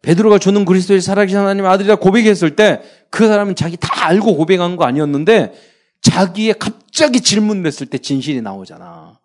베드로가 0.03 0.37
주는 0.37 0.63
그리스도의 0.63 1.01
살아계신 1.01 1.39
하나님 1.39 1.65
아들이라 1.65 1.95
고백했을 1.95 2.55
때 2.55 2.81
그 3.09 3.27
사람은 3.27 3.55
자기 3.55 3.77
다 3.77 4.05
알고 4.07 4.37
고백한 4.37 4.75
거 4.77 4.85
아니었는데 4.85 5.53
자기의 6.01 6.55
갑자기 6.59 7.19
질문 7.21 7.61
냈을 7.61 7.87
때 7.87 7.97
진실이 7.97 8.41
나오잖아. 8.41 9.19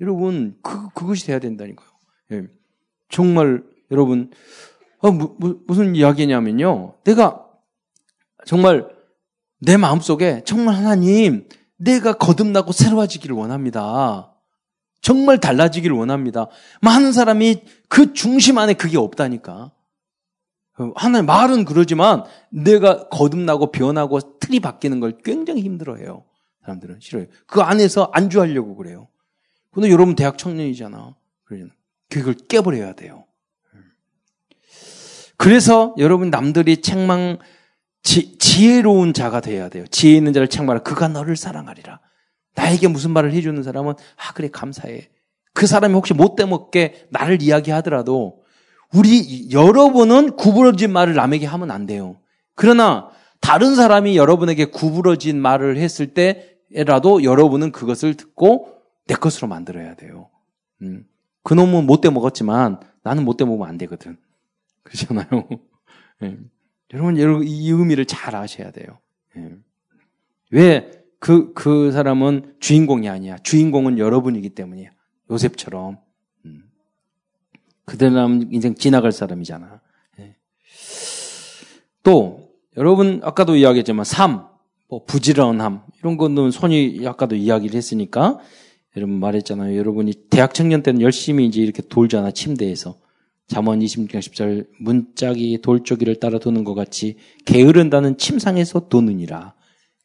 여러분 0.00 0.56
그 0.62 0.88
그것이 0.94 1.26
돼야 1.26 1.38
된다니까요. 1.38 1.88
예. 2.32 2.42
정말 3.08 3.62
여러분 3.90 4.30
어, 4.98 5.10
무, 5.10 5.36
무슨 5.66 5.94
이야기냐면요. 5.94 6.94
내가 7.04 7.46
정말 8.46 8.88
내 9.60 9.76
마음속에 9.76 10.42
정말 10.44 10.74
하나님 10.76 11.46
내가 11.76 12.14
거듭나고 12.14 12.72
새로워지기를 12.72 13.36
원합니다. 13.36 14.34
정말 15.02 15.38
달라지기를 15.38 15.94
원합니다. 15.94 16.48
많은 16.80 17.12
사람이 17.12 17.62
그 17.88 18.14
중심 18.14 18.56
안에 18.56 18.72
그게 18.72 18.96
없다니까. 18.96 19.72
하나님 20.96 21.26
말은 21.26 21.66
그러지만 21.66 22.24
내가 22.50 23.08
거듭나고 23.10 23.70
변하고 23.70 24.38
틀이 24.38 24.60
바뀌는 24.60 25.00
걸 25.00 25.18
굉장히 25.22 25.60
힘들어해요. 25.60 26.24
사람들은 26.62 27.00
싫어요. 27.00 27.26
그 27.46 27.60
안에서 27.60 28.10
안주하려고 28.12 28.74
그래요. 28.76 29.08
근데 29.70 29.90
여러분 29.90 30.14
대학 30.14 30.38
청년이잖아. 30.38 31.14
그러잖아. 31.44 31.73
그걸 32.10 32.34
깨버려야 32.34 32.94
돼요. 32.94 33.24
그래서 35.36 35.94
여러분 35.98 36.30
남들이 36.30 36.80
책망 36.80 37.38
지, 38.02 38.38
지혜로운 38.38 39.14
자가 39.14 39.40
되어야 39.40 39.68
돼요. 39.68 39.84
지혜 39.90 40.16
있는 40.16 40.32
자를 40.32 40.48
책망하라. 40.48 40.82
그가 40.82 41.08
너를 41.08 41.36
사랑하리라. 41.36 42.00
나에게 42.54 42.88
무슨 42.88 43.10
말을 43.10 43.32
해주는 43.32 43.60
사람은 43.62 43.94
아 44.16 44.32
그래 44.34 44.48
감사해. 44.50 45.08
그 45.54 45.66
사람이 45.66 45.94
혹시 45.94 46.14
못돼 46.14 46.44
먹게 46.46 47.06
나를 47.10 47.42
이야기하더라도 47.42 48.42
우리 48.92 49.50
여러분은 49.50 50.36
구부러진 50.36 50.92
말을 50.92 51.14
남에게 51.14 51.46
하면 51.46 51.70
안 51.70 51.86
돼요. 51.86 52.16
그러나 52.54 53.10
다른 53.40 53.74
사람이 53.74 54.16
여러분에게 54.16 54.66
구부러진 54.66 55.40
말을 55.40 55.76
했을 55.78 56.14
때라도 56.14 57.24
여러분은 57.24 57.72
그것을 57.72 58.14
듣고 58.14 58.68
내 59.06 59.14
것으로 59.14 59.48
만들어야 59.48 59.94
돼요. 59.96 60.30
음. 60.82 61.04
그 61.44 61.54
놈은 61.54 61.86
못돼 61.86 62.10
먹었지만 62.10 62.80
나는 63.02 63.24
못돼 63.24 63.44
먹으면 63.44 63.68
안 63.68 63.78
되거든. 63.78 64.16
그렇잖아요. 64.82 65.28
예. 66.24 66.38
여러분, 66.92 67.18
여러분, 67.18 67.46
이 67.46 67.70
의미를 67.70 68.06
잘 68.06 68.34
아셔야 68.34 68.72
돼요. 68.72 68.98
예. 69.36 69.54
왜, 70.50 70.90
그, 71.20 71.52
그 71.52 71.92
사람은 71.92 72.56
주인공이 72.60 73.08
아니야. 73.08 73.36
주인공은 73.38 73.98
여러분이기 73.98 74.50
때문이야. 74.50 74.90
요셉처럼. 75.30 75.98
음. 76.46 76.70
그대람 77.84 78.48
인생 78.50 78.74
지나갈 78.74 79.12
사람이잖아. 79.12 79.80
예. 80.20 80.36
또, 82.02 82.54
여러분, 82.78 83.20
아까도 83.22 83.54
이야기했지만, 83.56 84.04
삶, 84.04 84.46
뭐, 84.88 85.04
부지런함, 85.04 85.82
이런 85.98 86.16
거는 86.16 86.50
손이 86.50 87.06
아까도 87.06 87.36
이야기를 87.36 87.76
했으니까, 87.76 88.40
여러분 88.96 89.18
말했잖아요. 89.18 89.76
여러분이 89.76 90.12
대학 90.30 90.54
청년 90.54 90.82
때는 90.82 91.00
열심히 91.00 91.46
이제 91.46 91.60
이렇게 91.60 91.82
돌잖아, 91.82 92.30
침대에서. 92.30 92.98
잠언 93.46 93.80
26장 93.80 94.18
10절 94.20 94.66
문짝이 94.80 95.60
돌조기를 95.60 96.18
따라 96.18 96.38
도는 96.38 96.64
것 96.64 96.74
같이 96.74 97.18
게으른다는 97.44 98.16
침상에서 98.16 98.88
도느니라. 98.88 99.54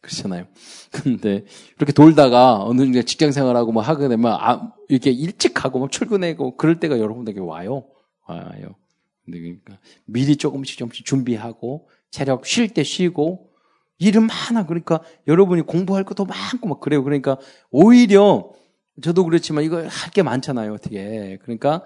그렇잖아요. 0.02 0.46
근데 0.92 1.46
이렇게 1.78 1.94
돌다가 1.94 2.64
어느 2.64 2.82
정도 2.82 3.02
직장 3.04 3.32
생활하고 3.32 3.72
뭐 3.72 3.82
하게 3.82 4.08
되면 4.08 4.34
아, 4.34 4.74
이렇게 4.88 5.12
일찍 5.12 5.64
하고 5.64 5.80
뭐 5.80 5.88
출근하고 5.88 6.58
그럴 6.58 6.80
때가 6.80 7.00
여러분에게 7.00 7.40
와요. 7.40 7.86
와요. 8.28 8.76
근데 9.26 9.40
그러니까 9.40 9.78
미리 10.06 10.36
조금씩 10.36 10.78
조금씩 10.78 11.06
준비하고 11.06 11.88
체력 12.12 12.46
쉴 12.46 12.70
때 12.74 12.84
쉬고 12.84 13.50
일은 14.00 14.28
많아. 14.28 14.66
그러니까 14.66 15.02
여러분이 15.28 15.64
공부할 15.64 16.04
것도 16.06 16.26
많고 16.26 16.68
막 16.68 16.80
그래요. 16.80 17.04
그러니까 17.04 17.38
오히려 17.70 18.52
저도 19.02 19.24
그렇지만 19.26 19.64
이거 19.64 19.78
할 19.88 20.12
게 20.14 20.24
많잖아요. 20.24 20.74
어떻게. 20.74 21.38
그러니까 21.44 21.84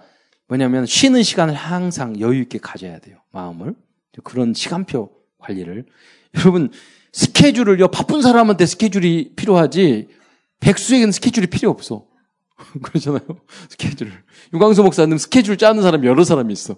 뭐냐면 0.48 0.86
쉬는 0.86 1.24
시간을 1.24 1.54
항상 1.54 2.20
여유 2.20 2.42
있게 2.42 2.58
가져야 2.60 3.00
돼요. 3.00 3.18
마음을. 3.32 3.76
그런 4.24 4.54
시간표 4.54 5.10
관리를. 5.40 5.86
여러분, 6.38 6.72
스케줄을요, 7.12 7.90
바쁜 7.90 8.22
사람한테 8.22 8.66
스케줄이 8.66 9.34
필요하지, 9.36 10.08
백수에게는 10.60 11.12
스케줄이 11.12 11.48
필요 11.48 11.70
없어. 11.70 12.06
그러잖아요. 12.82 13.22
스케줄을. 13.70 14.12
유광수 14.54 14.84
목사님 14.84 15.18
스케줄 15.18 15.58
짜는 15.58 15.82
사람 15.84 16.06
여러 16.06 16.24
사람이 16.24 16.54
있어. 16.54 16.76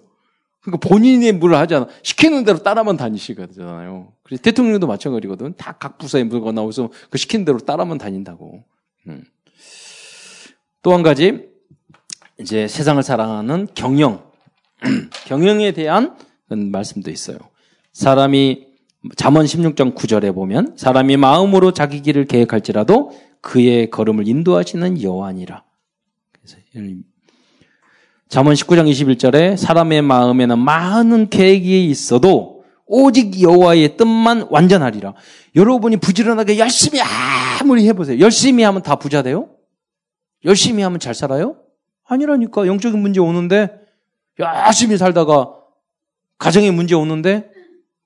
그러니까 0.60 0.88
본인의 0.88 1.32
물을 1.32 1.56
하지 1.56 1.74
않아. 1.74 1.86
시키는 2.02 2.44
대로 2.44 2.58
따라만 2.58 2.96
다니시거든요. 2.96 4.12
그래서 4.24 4.42
대통령도 4.42 4.86
마찬가지거든. 4.88 5.54
다 5.56 5.72
각 5.78 5.98
부서에 5.98 6.24
물건 6.24 6.56
나오서 6.56 6.90
그 7.10 7.18
시키는 7.18 7.44
대로 7.44 7.58
따라만 7.58 7.98
다닌다고. 7.98 8.64
음. 9.08 9.24
또 10.86 10.94
한 10.94 11.02
가지, 11.02 11.40
이제 12.38 12.68
세상을 12.68 13.02
사랑하는 13.02 13.66
경영, 13.74 14.22
경영에 15.26 15.72
대한 15.72 16.14
말씀도 16.48 17.10
있어요. 17.10 17.38
사람이 17.92 18.68
잠언 19.16 19.46
16장 19.46 19.96
9절에 19.96 20.32
보면 20.32 20.74
사람이 20.76 21.16
마음으로 21.16 21.72
자기 21.72 22.02
길을 22.02 22.26
계획할지라도 22.26 23.10
그의 23.40 23.90
걸음을 23.90 24.28
인도하시는 24.28 25.02
여호와니라. 25.02 25.64
그래서 26.30 26.56
잠언 28.28 28.54
19장 28.54 28.88
21절에 28.88 29.56
사람의 29.56 30.02
마음에는 30.02 30.56
많은 30.56 31.30
계획이 31.30 31.90
있어도 31.90 32.62
오직 32.86 33.42
여호와의 33.42 33.96
뜻만 33.96 34.46
완전하리라. 34.50 35.14
여러분이 35.56 35.96
부지런하게 35.96 36.58
열심히 36.58 37.00
아무리 37.00 37.88
해보세요. 37.88 38.20
열심히 38.20 38.62
하면 38.62 38.84
다 38.84 38.94
부자 38.94 39.24
돼요? 39.24 39.48
열심히 40.44 40.82
하면 40.82 41.00
잘 41.00 41.14
살아요? 41.14 41.56
아니라니까. 42.04 42.66
영적인 42.66 43.00
문제 43.00 43.20
오는데, 43.20 43.80
열심히 44.38 44.96
살다가, 44.96 45.52
가정에 46.38 46.70
문제 46.70 46.94
오는데, 46.94 47.50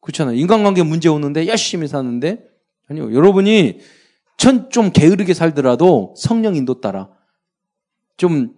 그렇잖아요. 0.01 0.37
인간관계 0.37 0.83
문제 0.83 1.09
오는데, 1.09 1.47
열심히 1.47 1.87
사는데, 1.89 2.49
아니요. 2.89 3.13
여러분이 3.13 3.81
전좀 4.37 4.93
게으르게 4.93 5.35
살더라도 5.35 6.15
성령 6.17 6.57
인도 6.57 6.81
따라, 6.81 7.11
좀, 8.17 8.55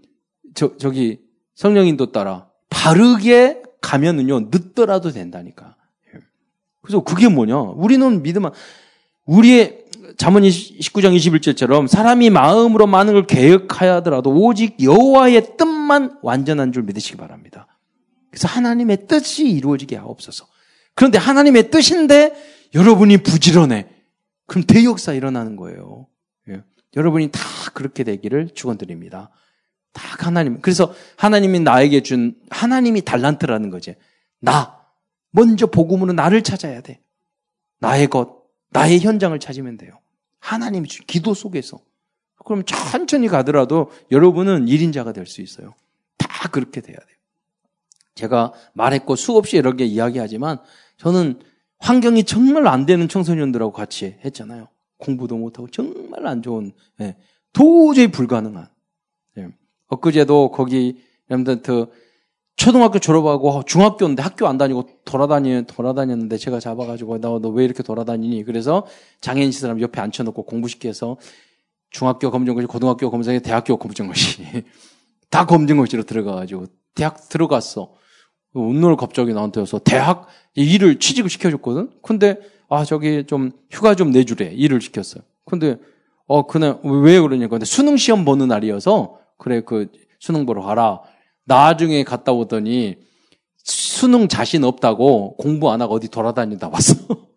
저, 0.55 0.77
저기, 0.77 1.21
성령 1.55 1.87
인도 1.87 2.13
따라, 2.13 2.49
바르게 2.71 3.63
가면은요, 3.81 4.49
늦더라도 4.53 5.11
된다니까. 5.11 5.77
그래서 6.83 7.03
그게 7.03 7.29
뭐냐? 7.29 7.57
우리는 7.57 8.23
믿으면, 8.23 8.53
우리의 9.25 9.82
잠언 10.17 10.43
19장 10.43 11.17
21절처럼 11.17 11.87
사람이 11.87 12.31
마음으로 12.31 12.87
많은 12.87 13.13
걸 13.15 13.27
계획하여더라도 13.27 14.31
오직 14.31 14.83
여호와의 14.83 15.57
뜻만 15.57 16.19
완전한 16.23 16.73
줄 16.73 16.83
믿으시기 16.83 17.17
바랍니다. 17.17 17.67
그래서 18.31 18.49
하나님의 18.49 19.07
뜻이 19.07 19.49
이루어지게 19.49 19.97
하옵소서. 19.97 20.47
그런데 20.95 21.19
하나님의 21.19 21.71
뜻인데 21.71 22.35
여러분이 22.75 23.19
부지런해. 23.19 23.89
그럼 24.47 24.65
대역사 24.65 25.13
일어나는 25.13 25.57
거예요. 25.57 26.07
예. 26.49 26.63
여러분이 26.97 27.31
다 27.31 27.41
그렇게 27.75 28.05
되기를 28.05 28.51
축원드립니다. 28.55 29.31
다 29.93 30.03
하나님. 30.19 30.61
그래서 30.61 30.95
하나님이 31.17 31.61
나에게 31.61 32.03
준 32.03 32.35
하나님이 32.51 33.03
달란트라는 33.03 33.71
거지. 33.71 33.95
나 34.41 34.79
먼저 35.31 35.67
복음으로 35.67 36.13
나를 36.13 36.43
찾아야 36.43 36.81
돼. 36.81 37.01
나의 37.79 38.07
것, 38.07 38.43
나의 38.71 39.01
현장을 39.01 39.39
찾으면 39.39 39.77
돼요. 39.77 40.02
하나님이 40.43 40.89
주 40.89 41.05
기도 41.07 41.35
속에서. 41.35 41.81
그럼 42.45 42.65
천천히 42.65 43.29
가더라도 43.29 43.91
여러분은 44.11 44.67
1인자가 44.67 45.15
될 45.15 45.27
수 45.27 45.41
있어요. 45.41 45.75
다 46.19 46.49
그렇게 46.49 46.81
돼야 46.81 46.97
돼요. 46.97 47.17
제가 48.17 48.53
말했고 48.75 49.15
수없이 49.17 49.57
여러 49.57 49.73
개 49.73 49.85
이야기하지만 49.85 50.59
저는 50.97 51.41
환경이 51.79 52.25
정말 52.25 52.67
안 52.67 52.85
되는 52.85 53.09
청소년들하고 53.09 53.73
같이 53.73 54.17
했잖아요. 54.25 54.69
공부도 54.99 55.37
못하고 55.37 55.69
정말 55.69 56.27
안 56.27 56.43
좋은, 56.43 56.73
예, 57.01 57.17
도저히 57.53 58.09
불가능한. 58.11 58.69
예. 59.39 59.49
엊그제도 59.89 60.51
거기 60.51 61.03
렘던트 61.29 61.87
초등학교 62.57 62.99
졸업하고 62.99 63.63
중학교인데 63.65 64.23
학교 64.23 64.47
안 64.47 64.59
다니고 64.59 64.89
돌아다니, 65.05 65.67
돌아다녔는데 65.67 66.37
제가 66.37 66.61
잡아가지고 66.61 67.19
너, 67.19 67.39
너왜 67.39 67.65
이렇게 67.65 67.83
돌아다니니? 67.83 68.45
그래서 68.45 68.87
장애인 69.21 69.51
시사람 69.51 69.81
옆에 69.81 70.01
앉혀놓고 70.01 70.45
공부시켜서 70.45 71.17
중학교 71.91 72.31
검정고시, 72.31 72.67
고등학교 72.67 73.11
검정고시, 73.11 73.43
대학교 73.43 73.77
검정고시. 73.77 74.65
다 75.31 75.47
검정고시로 75.47 76.05
들어가가지고 76.05 76.67
대학 76.95 77.29
들어갔어. 77.29 77.95
오늘 78.55 78.97
갑자기 78.97 79.33
나한테 79.33 79.61
와서 79.61 79.79
대학 79.79 80.29
일을 80.55 80.99
취직을 80.99 81.31
시켜줬거든? 81.31 81.91
근데, 82.03 82.39
아, 82.69 82.85
저기 82.85 83.25
좀 83.27 83.51
휴가 83.71 83.95
좀 83.95 84.11
내주래. 84.11 84.53
일을 84.53 84.81
시켰어요. 84.81 85.23
근데, 85.47 85.79
어, 86.27 86.47
그날, 86.47 86.79
왜 86.85 87.19
그러냐고. 87.21 87.53
근데 87.53 87.65
수능 87.65 87.97
시험 87.97 88.25
보는 88.25 88.49
날이어서, 88.49 89.19
그래, 89.39 89.63
그, 89.63 89.91
수능 90.19 90.45
보러 90.45 90.63
가라. 90.63 91.01
나중에 91.45 92.05
갔다 92.05 92.33
오더니 92.33 92.97
수능 93.65 94.29
자신 94.29 94.65
없다고 94.65 95.37
공부 95.37 95.71
안 95.71 95.81
하고 95.83 95.95
어디 95.95 96.09
돌아다니다 96.09 96.69
왔어. 96.69 96.95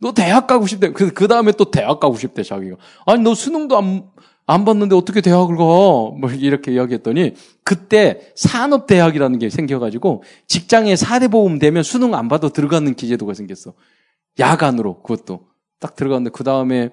너 0.00 0.12
대학 0.12 0.46
가고 0.46 0.66
싶대. 0.66 0.92
그, 0.92 1.12
그 1.12 1.26
다음에 1.28 1.52
또 1.52 1.70
대학 1.70 2.00
가고 2.00 2.16
싶대, 2.16 2.42
자기가. 2.42 2.76
아니, 3.06 3.22
너 3.22 3.34
수능도 3.34 3.78
안, 3.78 4.10
안 4.46 4.64
봤는데 4.64 4.94
어떻게 4.94 5.20
대학을 5.20 5.56
가? 5.56 5.64
뭐, 5.64 6.30
이렇게 6.30 6.72
이야기했더니, 6.72 7.34
그때 7.64 8.32
산업대학이라는 8.36 9.38
게 9.38 9.48
생겨가지고, 9.48 10.22
직장에 10.46 10.96
사대보험 10.96 11.58
되면 11.58 11.82
수능 11.82 12.14
안 12.14 12.28
봐도 12.28 12.50
들어가는 12.50 12.94
기제도가 12.94 13.34
생겼어. 13.34 13.72
야간으로, 14.38 15.02
그것도. 15.02 15.46
딱 15.80 15.96
들어갔는데, 15.96 16.30
그 16.30 16.44
다음에 16.44 16.90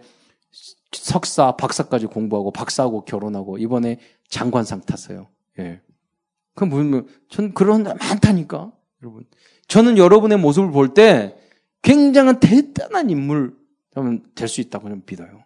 석사, 0.94 1.58
박사까지 1.58 2.06
공부하고, 2.06 2.52
박사하고 2.52 3.04
결혼하고, 3.04 3.58
이번에 3.58 4.00
장관상 4.30 4.82
탔어요. 4.82 5.28
예. 5.60 5.82
그 6.56 6.64
무슨 6.66 7.08
전 7.30 7.54
그런 7.54 7.84
데 7.84 7.94
많다니까 7.94 8.72
여러분. 9.02 9.26
저는 9.68 9.98
여러분의 9.98 10.38
모습을 10.38 10.72
볼 10.72 10.94
때 10.94 11.36
굉장한 11.82 12.40
대단한 12.40 13.10
인물 13.10 13.56
될 14.36 14.48
수 14.48 14.62
있다고 14.62 14.88
저는 14.88 15.04
믿어요. 15.10 15.46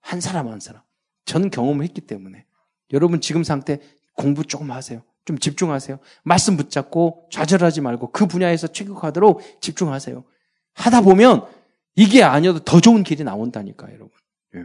한 0.00 0.20
사람 0.20 0.48
한 0.48 0.60
사람. 0.60 0.82
저는 1.24 1.50
경험을 1.50 1.84
했기 1.84 2.00
때문에 2.00 2.44
여러분 2.92 3.20
지금 3.20 3.44
상태 3.44 3.80
공부 4.14 4.44
조금 4.44 4.70
하세요. 4.70 5.02
좀 5.24 5.38
집중하세요. 5.38 5.98
말씀 6.24 6.56
붙잡고 6.56 7.28
좌절하지 7.30 7.80
말고 7.82 8.10
그 8.10 8.26
분야에서 8.26 8.66
취급하도록 8.68 9.40
집중하세요. 9.60 10.24
하다 10.74 11.02
보면 11.02 11.46
이게 11.94 12.22
아니어도 12.22 12.60
더 12.60 12.80
좋은 12.80 13.02
길이 13.02 13.22
나온다니까, 13.24 13.88
여러분. 13.88 14.10
예. 14.56 14.64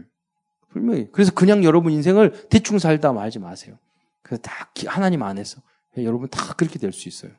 분명히. 0.69 1.09
그래서 1.11 1.33
그냥 1.33 1.63
여러분 1.63 1.91
인생을 1.91 2.47
대충 2.49 2.79
살다 2.79 3.11
말지 3.13 3.39
마세요. 3.39 3.77
그래서 4.21 4.41
다 4.41 4.69
하나님 4.87 5.21
안에서. 5.23 5.61
여러분 6.03 6.27
다 6.29 6.53
그렇게 6.55 6.79
될 6.79 6.91
수 6.91 7.07
있어요. 7.09 7.31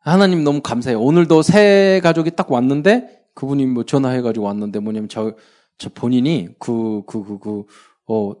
하나님 0.00 0.44
너무 0.44 0.60
감사해요. 0.60 1.00
오늘도 1.00 1.42
새 1.42 2.00
가족이 2.02 2.32
딱 2.36 2.50
왔는데 2.50 3.24
그분이 3.34 3.66
뭐 3.66 3.84
전화해가지고 3.84 4.46
왔는데 4.46 4.78
뭐냐면 4.78 5.08
저, 5.08 5.34
저 5.78 5.88
본인이 5.90 6.48
그, 6.58 7.02
그, 7.06 7.24
그, 7.24 7.38
그, 7.38 7.64
어, 8.06 8.32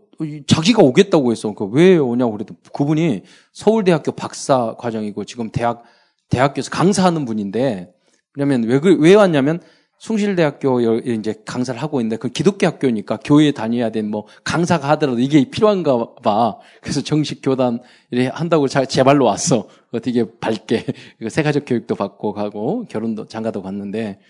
자기가 0.46 0.82
오겠다고 0.82 1.32
했어. 1.32 1.52
그왜 1.54 1.98
오냐고 1.98 2.32
그래도 2.32 2.54
그분이 2.72 3.22
서울대학교 3.52 4.12
박사 4.12 4.74
과정이고 4.78 5.24
지금 5.24 5.50
대학, 5.50 5.82
대학교에서 6.30 6.70
강사하는 6.70 7.24
분인데 7.24 7.92
왜냐면 8.36 8.62
왜, 8.64 8.80
왜 8.98 9.14
왔냐면 9.14 9.60
숭실대학교 9.98 11.00
이제 11.00 11.34
강사를 11.44 11.80
하고 11.80 12.00
있는데 12.00 12.16
그 12.16 12.28
기독교 12.28 12.66
학교니까 12.66 13.18
교회에 13.24 13.52
다녀야 13.52 13.90
되는 13.90 14.10
뭐 14.10 14.26
강사가 14.44 14.88
하더라도 14.90 15.18
이게 15.18 15.48
필요한가 15.48 16.14
봐. 16.16 16.58
그래서 16.82 17.00
정식 17.00 17.40
교단 17.42 17.80
이래 18.10 18.26
한다고 18.26 18.68
제 18.68 19.02
발로 19.02 19.24
왔어. 19.24 19.68
되게 20.02 20.26
밝게 20.38 20.84
세가족 21.28 21.64
교육도 21.66 21.94
받고 21.94 22.34
가고 22.34 22.84
결혼도 22.88 23.26
장가도 23.26 23.62
갔는데 23.62 24.20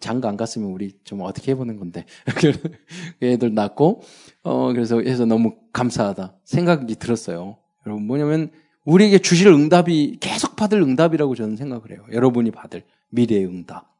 장가 0.00 0.28
안 0.28 0.36
갔으면 0.36 0.70
우리 0.70 0.92
좀 1.04 1.22
어떻게 1.22 1.52
해보는 1.52 1.78
건데 1.78 2.04
애들 3.22 3.54
낳고 3.54 4.02
어 4.42 4.72
그래서 4.72 5.00
해서 5.00 5.24
너무 5.24 5.54
감사하다 5.72 6.36
생각이 6.44 6.94
들었어요. 6.96 7.56
여러분 7.86 8.06
뭐냐면 8.06 8.50
우리에게 8.84 9.18
주실 9.18 9.46
응답이 9.48 10.18
계속 10.20 10.56
받을 10.56 10.82
응답이라고 10.82 11.34
저는 11.34 11.56
생각을 11.56 11.92
해요. 11.92 12.04
여러분이 12.12 12.50
받을 12.50 12.84
미래의 13.10 13.46
응답. 13.46 13.96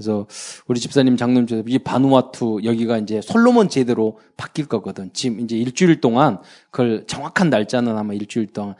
그래서 0.00 0.26
우리 0.66 0.80
집사님 0.80 1.18
장로님께서 1.18 1.62
이 1.66 1.78
바누아투 1.78 2.60
여기가 2.64 2.96
이제 2.98 3.20
솔로몬 3.20 3.68
제대로 3.68 4.18
바뀔 4.38 4.64
거거든. 4.64 5.10
지금 5.12 5.40
이제 5.40 5.58
일주일 5.58 6.00
동안 6.00 6.38
그걸 6.70 7.04
정확한 7.06 7.50
날짜는 7.50 7.98
아마 7.98 8.14
일주일 8.14 8.46
동안 8.46 8.76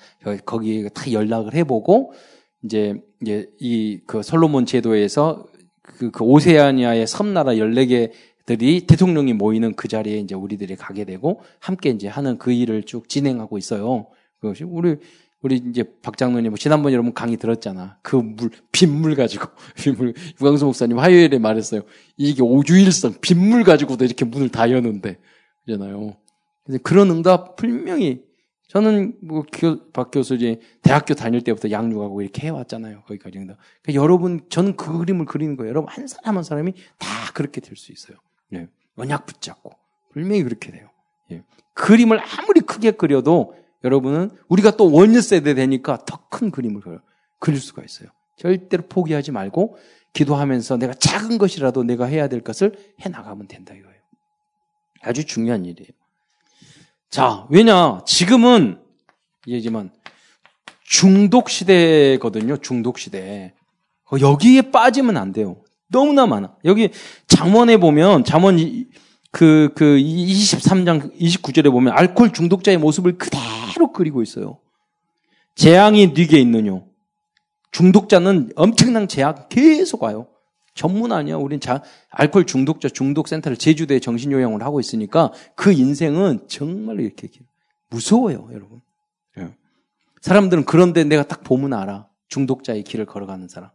거기 0.47 0.89
다 0.95 1.12
연락을 1.12 1.55
해보고 1.55 2.14
이제 2.64 2.95
이제 3.21 3.51
이 3.61 4.01
그 4.07 4.23
솔로몬 4.23 4.64
제도에서 4.64 5.45
그, 5.83 6.11
그 6.11 6.25
오세아니아의 6.25 7.07
섬나라 7.07 7.53
14개 7.53 8.12
들이 8.47 8.87
대통령이 8.87 9.35
모이는 9.35 9.75
그 9.75 9.89
자리에 9.89 10.18
이제 10.18 10.35
우리들이 10.35 10.77
가게 10.77 11.05
되고 11.05 11.41
함께 11.59 11.91
이제 11.91 12.09
하는 12.09 12.39
그 12.39 12.51
일을 12.51 12.85
쭉 12.85 13.09
진행하고 13.09 13.59
있어요. 13.59 14.07
그것이 14.41 14.64
우리 14.64 14.97
우리 15.43 15.57
이제 15.57 15.84
박 16.03 16.18
장로님, 16.18 16.51
뭐 16.51 16.59
지난번 16.59 16.93
여러분 16.93 17.14
강의 17.14 17.36
들었잖아. 17.36 17.99
그 18.03 18.16
물, 18.16 18.51
빗물 18.72 19.14
가지고, 19.14 19.49
빗물, 19.74 20.14
유광수 20.38 20.66
목사님 20.66 20.99
화요일에 20.99 21.38
말했어요. 21.38 21.82
이게 22.16 22.43
오주일성, 22.43 23.14
빗물 23.20 23.64
가지고도 23.64 24.05
이렇게 24.05 24.24
문을 24.24 24.51
다 24.51 24.70
여는데. 24.70 25.18
그잖아요. 25.64 26.16
그런 26.82 27.11
응답 27.11 27.57
분명히, 27.57 28.22
저는 28.68 29.16
뭐, 29.22 29.45
교, 29.51 29.91
박 29.93 30.11
교수 30.11 30.34
이제 30.34 30.61
대학교 30.82 31.14
다닐 31.14 31.41
때부터 31.43 31.70
양육하고 31.70 32.20
이렇게 32.22 32.47
해왔잖아요. 32.47 33.03
거기까지 33.07 33.38
응답. 33.38 33.57
그러니까 33.82 34.03
여러분, 34.03 34.43
저는 34.51 34.76
그 34.76 34.99
그림을 34.99 35.24
그리는 35.24 35.57
거예요. 35.57 35.70
여러분, 35.70 35.88
한 35.91 36.07
사람 36.07 36.36
한 36.36 36.45
사람이 36.45 36.74
다 36.99 37.09
그렇게 37.32 37.61
될 37.62 37.76
수 37.76 37.93
있어요. 37.93 38.18
예. 38.53 38.68
언약 38.97 39.24
붙잡고. 39.26 39.72
분명히 40.12 40.43
그렇게 40.43 40.70
돼요. 40.70 40.91
예. 41.32 41.43
그림을 41.74 42.20
아무리 42.20 42.61
크게 42.61 42.91
그려도 42.93 43.55
여러분은 43.85 44.31
우리가 44.49 44.72
또 44.72 44.91
원년 44.93 45.22
세대 45.22 45.55
되니까 45.55 45.99
더 46.05 46.20
큰 46.31 46.51
그림을 46.51 46.81
그릴 47.39 47.61
수가 47.61 47.83
있어요. 47.85 48.09
절대로 48.37 48.85
포기하지 48.89 49.33
말고 49.33 49.76
기도하면서 50.14 50.78
내가 50.78 50.95
작은 50.95 51.39
것이라도 51.39 51.83
내가 51.83 52.07
해야 52.07 52.28
될 52.28 52.41
것을 52.41 52.72
해 53.05 53.09
나가면 53.09 53.49
된다 53.49 53.74
이거예요. 53.74 54.01
아주 55.03 55.24
중요한 55.24 55.64
일이에요. 55.64 55.91
자, 57.11 57.47
왜냐? 57.51 58.03
지금은 58.07 58.81
얘지만 59.49 59.91
중독 60.85 61.51
시대거든요. 61.51 62.57
중독 62.59 62.99
시대. 62.99 63.53
어, 64.11 64.16
여기에 64.20 64.70
빠지면 64.70 65.16
안 65.16 65.33
돼요. 65.33 65.62
너무나 65.89 66.26
많아. 66.26 66.57
여기 66.64 66.91
잠원에 67.26 67.76
보면 67.76 68.24
잠원 68.24 68.57
그, 69.33 69.70
그 69.74 69.97
23장 69.97 71.16
29절에 71.20 71.70
보면 71.70 71.93
알코올 71.97 72.33
중독자의 72.33 72.78
모습을 72.78 73.18
그대로 73.18 73.60
그리고 73.93 74.23
있어요. 74.23 74.59
재앙이 75.55 76.09
네게 76.09 76.39
있느뇨. 76.39 76.87
중독자는 77.73 78.53
엄청난 78.57 79.09
재앙 79.09 79.49
계속 79.49 80.03
와요. 80.03 80.29
전문 80.75 81.12
아니야. 81.12 81.37
우린 81.37 81.61
자, 81.61 81.83
알코올 82.11 82.47
중독자 82.47 82.89
중독센터를 82.89 83.57
제주도에 83.57 84.01
정신요양을 84.01 84.62
하고 84.62 84.81
있으니까 84.81 85.33
그 85.55 85.73
인생은 85.73 86.49
정말로 86.49 87.03
이렇게 87.03 87.29
무서워요, 87.91 88.49
여러분. 88.53 88.81
예. 89.39 89.55
사람들은 90.23 90.64
그런데 90.64 91.05
내가 91.05 91.27
딱 91.27 91.43
보면 91.45 91.73
알아. 91.73 92.09
중독자의 92.29 92.85
길을 92.85 93.07
걸어가는 93.07 93.49
사람. 93.49 93.71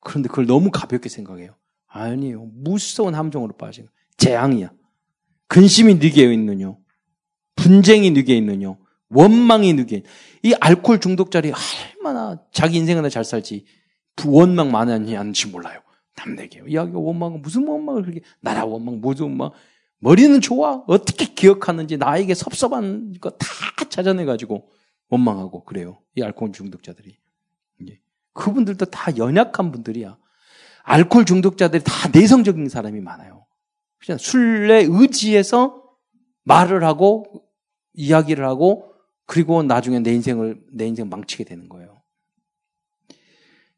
그런데 0.00 0.28
그걸 0.28 0.46
너무 0.46 0.70
가볍게 0.70 1.08
생각해요. 1.08 1.54
아니에요. 1.86 2.46
무서운 2.52 3.14
함정으로 3.14 3.56
빠지는 3.56 3.88
재앙이야. 4.16 4.72
근심이 5.46 5.94
네게 5.94 6.32
있느냐? 6.34 6.74
분쟁이 7.56 8.10
네게 8.10 8.36
있느냐? 8.36 8.76
원망이 9.10 9.72
네게 9.74 10.02
이 10.42 10.54
알코올 10.60 11.00
중독자리 11.00 11.52
얼마나 11.52 12.40
자기 12.52 12.76
인생을 12.78 13.08
잘 13.10 13.24
살지 13.24 13.64
원망 14.26 14.70
많았니 14.70 15.16
않는지 15.16 15.48
몰라요. 15.48 15.80
남에게 16.16 16.62
이야기가 16.66 16.98
원망은 16.98 17.42
무슨 17.42 17.66
원망을 17.66 18.02
그렇게 18.02 18.20
나라 18.40 18.64
원망 18.64 19.00
무슨 19.00 19.26
원망 19.26 19.50
머리는 20.00 20.40
좋아 20.40 20.82
어떻게 20.86 21.26
기억하는지 21.26 21.96
나에게 21.96 22.34
섭섭한 22.34 23.14
거 23.20 23.30
다 23.30 23.46
찾아내 23.88 24.24
가지고 24.24 24.68
원망하고 25.08 25.64
그래요. 25.64 26.00
이 26.14 26.22
알코올 26.22 26.52
중독자들이 26.52 27.16
그분들도 28.32 28.84
다 28.86 29.16
연약한 29.16 29.72
분들이야. 29.72 30.16
알코올 30.84 31.24
중독자들이 31.24 31.82
다 31.84 32.08
내성적인 32.12 32.68
사람이 32.68 33.00
많아요. 33.00 33.46
그냥 33.98 34.18
술에 34.18 34.86
의지해서 34.88 35.82
말을 36.44 36.84
하고 36.84 37.24
이야기를 37.94 38.46
하고 38.46 38.92
그리고 39.28 39.62
나중에 39.62 40.00
내 40.00 40.12
인생을 40.14 40.58
내 40.72 40.86
인생 40.86 41.10
망치게 41.10 41.44
되는 41.44 41.68
거예요. 41.68 42.00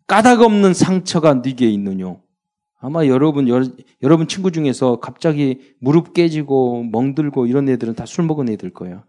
까닭 0.07 0.43
없는 0.43 0.75
상처가 0.75 1.35
네게 1.35 1.69
있느냐? 1.71 2.17
아마 2.79 3.05
여러분 3.07 3.49
여, 3.49 3.61
러분 4.01 4.29
친구 4.29 4.53
중에서 4.53 5.01
갑자기 5.01 5.75
무릎 5.81 6.15
깨지고 6.15 6.85
멍들고 6.85 7.47
이런 7.47 7.69
애들은 7.69 7.95
다 7.97 8.07
술 8.07 8.25
먹은 8.27 8.49
애들 8.49 8.71
거예요. 8.71 9.05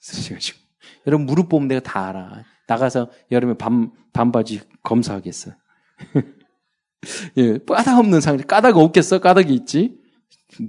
여러분 1.06 1.26
무릎 1.26 1.50
보면 1.50 1.68
내가 1.68 1.80
다 1.82 2.08
알아. 2.08 2.44
나가서 2.66 3.10
여름에 3.30 3.54
밤 3.58 3.92
반바지 4.14 4.62
검사하겠어. 4.82 5.52
예, 7.36 7.58
까닭 7.58 7.98
없는 7.98 8.22
상처. 8.22 8.46
까닭 8.46 8.78
없겠어? 8.78 9.20
까닭이 9.20 9.52
있지. 9.54 10.00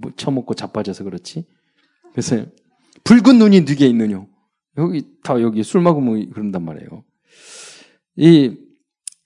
뭐 0.02 0.12
처먹고 0.18 0.56
자빠져서 0.56 1.06
그렇지. 1.06 1.46
그래서 2.12 2.46
붉은 3.06 3.40
눈이 3.40 3.62
네게 3.62 3.88
있느냐? 3.88 4.26
여기 4.78 5.04
다 5.24 5.40
여기 5.42 5.64
술 5.64 5.82
먹으면 5.82 6.30
그런단 6.32 6.64
말이에요. 6.64 7.04
이 8.18 8.64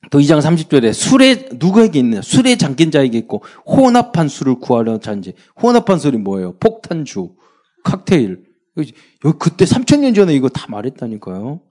또 0.10 0.20
2장 0.20 0.40
30절에 0.40 0.94
술에 0.94 1.50
누구에게 1.54 2.00
있느냐? 2.00 2.22
술에 2.22 2.56
잠긴 2.58 2.92
자에게 2.92 3.18
있고 3.20 3.44
혼합한 3.66 4.28
술을 4.28 4.56
구하려 4.56 5.00
잔지. 5.00 5.34
혼합한 5.62 6.00
술이 6.00 6.18
뭐예요? 6.18 6.54
폭탄주, 6.60 7.36
칵테일. 7.84 8.46
여기 8.78 8.94
그때 9.40 9.66
3천 9.66 10.02
년 10.02 10.14
전에 10.14 10.34
이거 10.34 10.50
다 10.50 10.68
말했다니까요. 10.70 11.62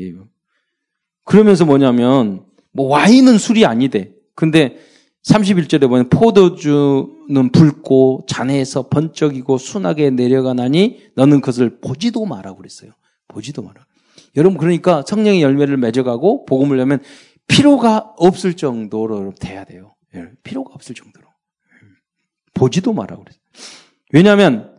예. 0.00 0.12
그러면서 1.24 1.64
뭐냐면 1.64 2.44
뭐 2.72 2.88
와인은 2.88 3.38
술이 3.38 3.64
아니대. 3.66 4.12
근데 4.34 4.78
31절에 5.28 5.88
보면 5.88 6.08
포도주는 6.08 7.52
붉고 7.52 8.24
잔해에서 8.26 8.88
번쩍이고 8.88 9.58
순하게 9.58 10.10
내려가나니 10.10 11.00
너는 11.14 11.40
그것을 11.40 11.80
보지도 11.80 12.24
마라 12.26 12.54
그랬어요. 12.54 12.90
보지도 13.28 13.62
마라. 13.62 13.86
여러분 14.36 14.58
그러니까 14.58 15.02
성령의 15.06 15.42
열매를 15.42 15.76
맺어가고 15.76 16.44
복음을 16.44 16.76
내면 16.76 17.00
필요가 17.46 18.12
없을 18.16 18.54
정도로 18.54 19.34
돼야 19.40 19.64
돼요. 19.64 19.94
예, 20.14 20.28
필요가 20.42 20.72
없을 20.74 20.94
정도로. 20.94 21.26
보지도 22.54 22.92
마라 22.92 23.16
그랬어요. 23.16 23.40
왜냐하면 24.12 24.72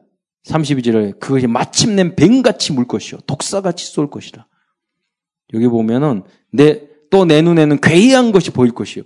32절에 0.45 1.19
그것이 1.19 1.47
마침내 1.47 2.15
뱀같이 2.15 2.73
물 2.73 2.87
것이요 2.87 3.19
독사같이 3.27 3.85
쏠 3.85 4.09
것이라. 4.09 4.45
여기 5.53 5.67
보면은 5.67 6.23
내 6.51 6.95
또 7.09 7.25
내 7.25 7.41
눈에는 7.41 7.79
괴이한 7.81 8.31
것이 8.31 8.51
보일 8.51 8.71
것이요. 8.71 9.03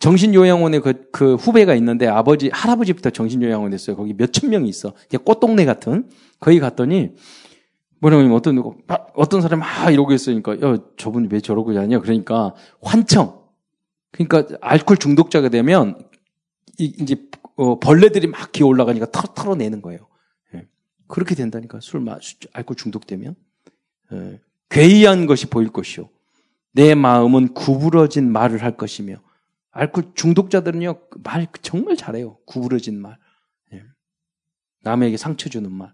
정신요양원에 0.00 0.80
그, 0.80 1.08
그 1.12 1.34
후배가 1.36 1.74
있는데 1.76 2.06
아버지, 2.06 2.50
할아버지부터 2.52 3.10
정신요양원 3.10 3.72
에 3.72 3.76
있어요. 3.76 3.96
거기 3.96 4.12
몇 4.12 4.32
천 4.32 4.50
명이 4.50 4.68
있어. 4.68 4.92
꽃동네 5.24 5.64
같은. 5.64 6.08
거기 6.40 6.58
갔더니 6.58 7.12
뭐냐면 8.00 8.32
어떤 8.32 8.62
어떤 9.14 9.40
사람이 9.40 9.60
막 9.60 9.90
이러고 9.90 10.12
있으니까 10.12 10.60
야 10.60 10.78
저분이 10.96 11.28
왜 11.30 11.40
저러고 11.40 11.72
자냐 11.74 12.00
그러니까 12.00 12.54
환청 12.82 13.44
그러니까 14.12 14.56
알코올 14.60 14.98
중독자가 14.98 15.48
되면 15.48 15.98
이, 16.78 16.84
이제 17.00 17.16
어, 17.56 17.78
벌레들이 17.78 18.26
막 18.26 18.52
기어 18.52 18.66
올라가니까 18.66 19.10
털, 19.10 19.24
털어내는 19.34 19.82
거예요. 19.82 20.06
예. 20.54 20.66
그렇게 21.06 21.34
된다니까 21.34 21.80
술 21.80 22.00
마, 22.00 22.18
알코올 22.52 22.76
중독되면 22.76 23.34
예. 24.12 24.40
괴이한 24.70 25.26
것이 25.26 25.46
보일 25.46 25.70
것이요. 25.70 26.08
내 26.72 26.94
마음은 26.94 27.54
구부러진 27.54 28.30
말을 28.30 28.62
할 28.62 28.76
것이며 28.76 29.16
알코올 29.70 30.12
중독자들은요 30.14 30.98
말 31.22 31.46
정말 31.62 31.96
잘해요. 31.96 32.38
구부러진 32.46 33.00
말, 33.00 33.18
예. 33.72 33.82
남에게 34.82 35.16
상처 35.16 35.48
주는 35.48 35.70
말, 35.70 35.88
어, 35.88 35.92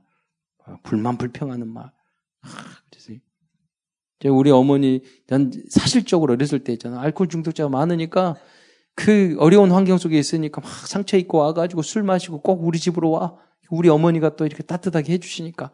불만 0.82 1.18
불평하는 1.18 1.68
말. 1.68 1.90
그래서 2.90 4.34
우리 4.34 4.50
어머니 4.50 5.02
난 5.26 5.50
사실적으로 5.70 6.34
어렸을 6.34 6.62
때 6.64 6.72
있잖아. 6.72 7.00
알코올 7.00 7.28
중독자가 7.28 7.68
많으니까 7.70 8.36
그 8.94 9.36
어려운 9.38 9.70
환경 9.70 9.96
속에 9.96 10.18
있으니까 10.18 10.60
막 10.60 10.70
상처 10.86 11.16
입고 11.16 11.38
와가지고 11.38 11.82
술 11.82 12.02
마시고 12.02 12.42
꼭 12.42 12.64
우리 12.64 12.78
집으로 12.78 13.10
와. 13.10 13.36
우리 13.70 13.88
어머니가 13.88 14.34
또 14.34 14.44
이렇게 14.44 14.64
따뜻하게 14.64 15.12
해주시니까 15.12 15.70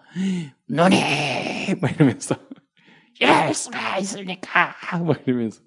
너네 0.68 1.76
막 1.80 1.90
이러면서. 1.92 2.36
예 3.22 3.51
수가 3.53 3.97
있으니까! 3.99 4.74
막 5.05 5.26
이러면서. 5.26 5.62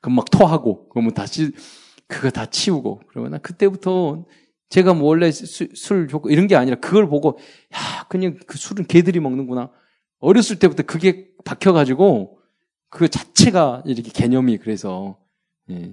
그럼 0.00 0.16
막 0.16 0.30
토하고. 0.30 0.88
그러면 0.90 1.12
다시 1.12 1.50
그거 2.06 2.30
다 2.30 2.46
치우고. 2.46 3.02
그러면 3.08 3.40
그때부터 3.42 4.24
제가 4.72 4.94
뭐 4.94 5.08
원래 5.08 5.30
수, 5.30 5.68
술 5.74 6.08
좋고 6.08 6.30
이런 6.30 6.46
게 6.46 6.56
아니라 6.56 6.76
그걸 6.80 7.06
보고 7.06 7.38
야 7.74 8.06
그냥 8.08 8.38
그 8.46 8.56
술은 8.56 8.86
개들이 8.86 9.20
먹는구나. 9.20 9.70
어렸을 10.18 10.58
때부터 10.58 10.84
그게 10.84 11.28
박혀가지고 11.44 12.38
그 12.88 13.08
자체가 13.08 13.82
이렇게 13.84 14.10
개념이 14.10 14.56
그래서 14.56 15.18
예, 15.68 15.92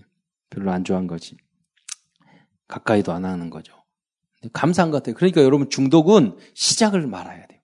별로 0.50 0.72
안 0.72 0.86
좋아한 0.86 1.08
거지. 1.08 1.36
가까이도 2.70 3.12
안 3.12 3.26
하는 3.26 3.50
거죠. 3.50 3.74
감사한 4.54 4.92
것 4.92 5.00
같아요. 5.00 5.16
그러니까 5.16 5.44
여러분 5.44 5.70
중독은 5.70 6.38
시작을 6.54 7.06
말아야 7.06 7.48
돼요. 7.48 7.60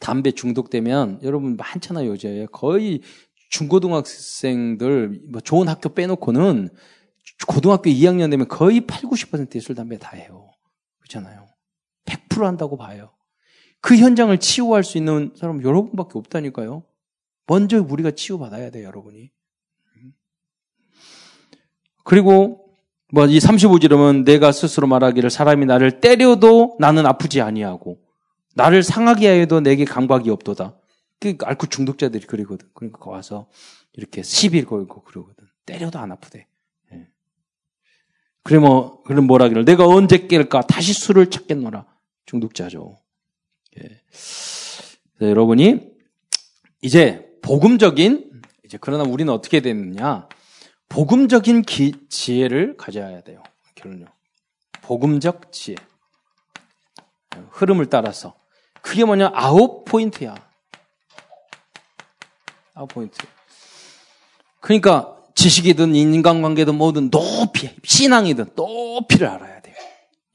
담배 0.00 0.32
중독되면 0.32 1.20
여러분 1.22 1.56
많잖아요 1.56 2.08
요새 2.08 2.48
거의 2.50 3.02
중고등학생들 3.50 5.20
뭐 5.30 5.40
좋은 5.40 5.68
학교 5.68 5.90
빼놓고는 5.90 6.70
고등학교 7.46 7.90
2학년 7.90 8.30
되면 8.30 8.48
거의 8.48 8.80
8, 8.80 9.02
90%의 9.02 9.60
술, 9.60 9.74
담배 9.74 9.98
다 9.98 10.10
해요. 10.16 10.50
그렇잖아요. 10.98 11.48
100% 12.04 12.42
한다고 12.42 12.76
봐요. 12.76 13.12
그 13.80 13.96
현장을 13.96 14.36
치유할 14.38 14.84
수 14.84 14.98
있는 14.98 15.32
사람은 15.36 15.62
여러분밖에 15.62 16.18
없다니까요. 16.18 16.84
먼저 17.46 17.82
우리가 17.82 18.10
치유받아야 18.12 18.70
돼요, 18.70 18.86
여러분이. 18.86 19.30
그리고 22.04 22.70
뭐 23.12 23.26
이 23.26 23.38
35절은 23.38 24.24
내가 24.24 24.52
스스로 24.52 24.86
말하기를 24.86 25.30
사람이 25.30 25.66
나를 25.66 26.00
때려도 26.00 26.76
나는 26.78 27.06
아프지 27.06 27.40
아니하고 27.40 27.98
나를 28.54 28.82
상하게 28.82 29.28
하여도 29.28 29.60
내게 29.60 29.84
감각이 29.84 30.30
없도다. 30.30 30.78
그 31.18 31.36
알코올 31.42 31.68
중독자들이 31.70 32.26
그러거든. 32.26 32.68
그러니까 32.72 33.10
와서 33.10 33.48
이렇게 33.92 34.22
시비 34.22 34.64
걸고 34.64 35.02
그러거든. 35.02 35.46
때려도 35.66 35.98
안 35.98 36.12
아프대. 36.12 36.46
뭐 38.60 39.02
그럼 39.02 39.26
뭐라 39.26 39.48
그래? 39.48 39.64
내가 39.64 39.86
언제 39.86 40.26
깰까? 40.26 40.66
다시 40.66 40.92
술을 40.92 41.30
찾겠노라. 41.30 41.86
중독자죠. 42.26 42.98
예. 43.80 44.00
여러분이 45.20 45.80
이제 46.82 47.26
복음적인 47.42 48.42
이제 48.64 48.78
그러나 48.80 49.04
우리는 49.04 49.32
어떻게 49.32 49.60
되느냐? 49.60 50.28
복음적인 50.88 51.62
기, 51.62 51.94
지혜를 52.08 52.76
가져야 52.76 53.20
돼요. 53.22 53.42
결론요. 53.74 54.06
복음적 54.82 55.52
지혜. 55.52 55.76
흐름을 57.50 57.86
따라서. 57.86 58.34
그게 58.82 59.04
뭐냐? 59.04 59.30
아홉 59.34 59.84
포인트야. 59.84 60.34
아홉 62.74 62.88
포인트. 62.88 63.18
그러니까 64.60 65.19
지식이든 65.34 65.94
인간관계든 65.94 66.74
뭐든 66.74 67.10
높이, 67.10 67.70
신앙이든 67.84 68.50
높이를 68.56 69.28
알아야 69.28 69.60
돼요. 69.60 69.74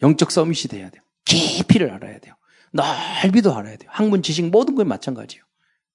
영적 0.02 0.32
서밋이 0.32 0.64
돼야 0.70 0.90
돼요. 0.90 1.02
깊이를 1.26 1.92
알아야 1.92 2.20
돼요. 2.20 2.36
넓이도 2.72 3.56
알아야 3.56 3.78
돼요. 3.78 3.90
학문, 3.94 4.22
지식 4.22 4.50
모든 4.50 4.76
거에 4.76 4.86
마찬가지예요. 4.86 5.44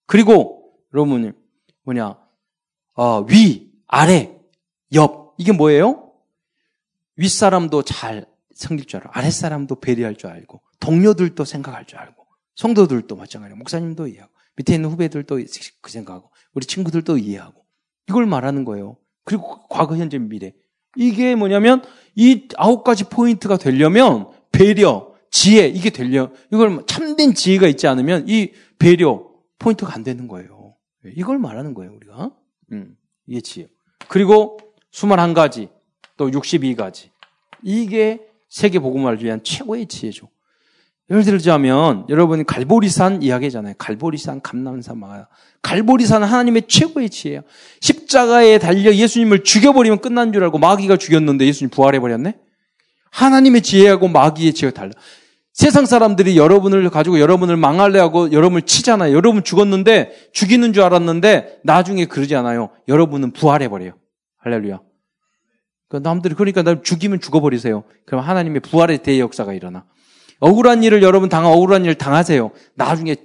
그리고 0.06 0.72
여러분 0.94 1.32
뭐냐 1.82 2.16
어, 2.94 3.20
위, 3.28 3.70
아래, 3.86 4.34
옆 4.92 5.34
이게 5.38 5.52
뭐예요? 5.52 6.12
윗사람도 7.16 7.82
잘 7.84 8.26
섬길 8.54 8.86
줄 8.86 9.00
알고 9.00 9.10
아랫사람도 9.12 9.80
배려할 9.80 10.16
줄 10.16 10.30
알고 10.30 10.60
동료들도 10.80 11.44
생각할 11.44 11.86
줄 11.86 11.98
알고 11.98 12.26
성도들도 12.56 13.16
마찬가지로 13.16 13.56
목사님도 13.56 14.08
이해하고 14.08 14.32
밑에 14.56 14.74
있는 14.74 14.90
후배들도 14.90 15.40
그 15.80 15.90
생각하고 15.90 16.30
우리 16.52 16.66
친구들도 16.66 17.18
이해하고 17.18 17.59
이걸 18.10 18.26
말하는 18.26 18.64
거예요. 18.64 18.96
그리고 19.24 19.60
과거, 19.68 19.96
현재, 19.96 20.18
미래. 20.18 20.52
이게 20.96 21.36
뭐냐면 21.36 21.82
이 22.16 22.48
아홉 22.56 22.82
가지 22.82 23.04
포인트가 23.04 23.56
되려면 23.56 24.26
배려, 24.50 25.14
지혜 25.30 25.68
이게 25.68 25.90
되려 25.90 26.32
이걸 26.52 26.84
참된 26.86 27.34
지혜가 27.34 27.68
있지 27.68 27.86
않으면 27.86 28.24
이 28.28 28.50
배려 28.80 29.28
포인트가 29.60 29.94
안 29.94 30.02
되는 30.02 30.26
거예요. 30.26 30.74
이걸 31.16 31.38
말하는 31.38 31.72
거예요 31.74 31.94
우리가. 31.94 32.32
음, 32.72 32.96
이게 33.28 33.40
지혜. 33.40 33.68
그리고 34.08 34.58
21가지 34.92 35.68
또 36.16 36.28
62가지 36.28 37.10
이게 37.62 38.26
세계 38.48 38.80
복음화를 38.80 39.22
위한 39.22 39.44
최고의 39.44 39.86
지혜죠. 39.86 40.28
예를 41.10 41.24
들자면 41.24 42.06
여러분이 42.08 42.44
갈보리산 42.44 43.22
이야기잖아요. 43.22 43.74
갈보리산, 43.78 44.42
감남산, 44.42 44.98
막 44.98 45.28
갈보리산은 45.62 46.26
하나님의 46.26 46.62
최고의 46.68 47.10
지혜예요. 47.10 47.42
십자가에 47.80 48.58
달려 48.58 48.94
예수님을 48.94 49.42
죽여버리면 49.42 50.00
끝난 50.00 50.32
줄 50.32 50.44
알고 50.44 50.58
마귀가 50.58 50.96
죽였는데 50.96 51.46
예수님 51.46 51.70
부활해버렸네? 51.70 52.38
하나님의 53.10 53.62
지혜하고 53.62 54.06
마귀의 54.06 54.54
지혜가 54.54 54.74
달라. 54.74 54.92
세상 55.52 55.84
사람들이 55.84 56.36
여러분을 56.36 56.88
가지고 56.90 57.18
여러분을 57.18 57.56
망할래 57.56 57.98
하고 57.98 58.30
여러분을 58.30 58.62
치잖아요. 58.62 59.14
여러분 59.14 59.42
죽었는데 59.42 60.30
죽이는 60.32 60.72
줄 60.72 60.84
알았는데 60.84 61.60
나중에 61.64 62.04
그러지 62.04 62.36
않아요. 62.36 62.70
여러분은 62.86 63.32
부활해버려요. 63.32 63.92
할렐루야. 64.38 64.80
그 65.88 65.96
남들이 65.96 66.36
그러니까 66.36 66.62
날 66.62 66.84
죽이면 66.84 67.20
죽어버리세요. 67.20 67.82
그럼 68.06 68.24
하나님의 68.24 68.60
부활의 68.60 68.98
대역사가 68.98 69.52
일어나. 69.54 69.84
억울한 70.40 70.82
일을 70.82 71.02
여러분 71.02 71.28
당한 71.28 71.52
억울한 71.52 71.84
일을 71.84 71.94
당하세요. 71.94 72.50
나중에 72.74 73.16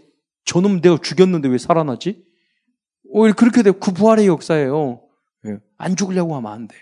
저놈 0.45 0.81
내가 0.81 0.97
죽였는데 1.01 1.49
왜 1.49 1.57
살아나지? 1.57 2.23
오히려 3.09 3.33
그렇게 3.33 3.63
돼요. 3.63 3.73
그 3.79 3.91
부활의 3.91 4.27
역사예요. 4.27 5.01
예. 5.47 5.57
안 5.77 5.95
죽으려고 5.95 6.35
하면 6.35 6.51
안 6.51 6.67
돼. 6.67 6.75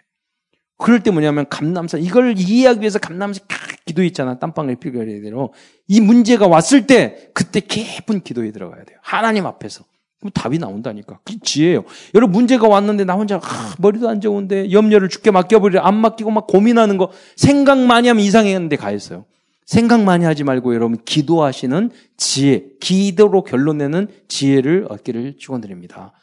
그럴 0.77 1.01
때 1.01 1.11
뭐냐면 1.11 1.47
감남산 1.49 2.01
이걸 2.01 2.37
이해하기 2.37 2.81
위해서 2.81 2.99
감남산 2.99 3.45
기도했잖아. 3.85 4.39
땀방울 4.39 4.75
필요해야 4.75 5.21
되로 5.21 5.53
이 5.87 6.01
문제가 6.01 6.47
왔을 6.47 6.87
때 6.87 7.29
그때 7.33 7.59
깊은 7.59 8.21
기도에 8.21 8.51
들어가야 8.51 8.83
돼요. 8.83 8.97
하나님 9.01 9.45
앞에서. 9.45 9.85
그럼 10.19 10.31
답이 10.33 10.57
나온다니까. 10.57 11.19
그 11.23 11.39
지혜예요. 11.39 11.83
여러분 12.15 12.33
문제가 12.33 12.67
왔는데 12.67 13.03
나 13.03 13.13
혼자 13.13 13.35
아, 13.35 13.75
머리도 13.77 14.09
안 14.09 14.21
좋은데 14.21 14.71
염려를 14.71 15.09
죽게 15.09 15.31
맡겨버리려 15.31 15.81
안 15.81 15.95
맡기고 15.95 16.31
막 16.31 16.47
고민하는 16.47 16.97
거 16.97 17.11
생각 17.35 17.77
많이 17.77 18.07
하면 18.07 18.23
이상했는데 18.23 18.77
가 18.77 18.91
있어요. 18.91 19.25
생각 19.65 20.03
많이 20.03 20.25
하지 20.25 20.43
말고 20.43 20.73
여러분 20.75 20.97
기도하시는 21.03 21.91
지혜, 22.17 22.65
기도로 22.79 23.43
결론 23.43 23.77
내는 23.77 24.07
지혜를 24.27 24.87
얻기를 24.89 25.37
축원드립니다. 25.37 26.13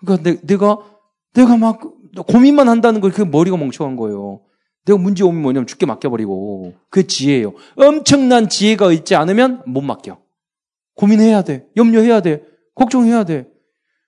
그러니까 0.00 0.40
내, 0.42 0.56
가 0.56 0.78
내가 1.34 1.56
막 1.56 1.80
고민만 2.26 2.68
한다는 2.68 3.00
거 3.00 3.10
그게 3.10 3.24
머리가 3.24 3.56
멍청한 3.56 3.96
거예요. 3.96 4.40
내가 4.86 4.98
문제 4.98 5.22
오면 5.24 5.42
뭐냐면 5.42 5.66
죽게 5.66 5.86
맡겨버리고 5.86 6.74
그 6.88 7.06
지혜예요. 7.06 7.54
엄청난 7.76 8.48
지혜가 8.48 8.92
있지 8.92 9.14
않으면 9.14 9.62
못 9.66 9.82
맡겨. 9.82 10.18
고민해야 10.94 11.42
돼. 11.42 11.66
염려해야 11.76 12.20
돼. 12.20 12.42
걱정해야 12.74 13.24
돼. 13.24 13.46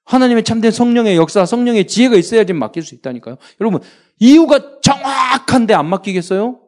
하나님의 0.04 0.44
참된 0.44 0.70
성령의 0.70 1.16
역사, 1.16 1.46
성령의 1.46 1.86
지혜가 1.86 2.16
있어야지 2.16 2.52
맡길 2.52 2.82
수 2.82 2.94
있다니까요. 2.94 3.36
여러분, 3.60 3.80
이유가 4.18 4.80
정확한데 4.80 5.74
안 5.74 5.86
맡기겠어요? 5.88 6.58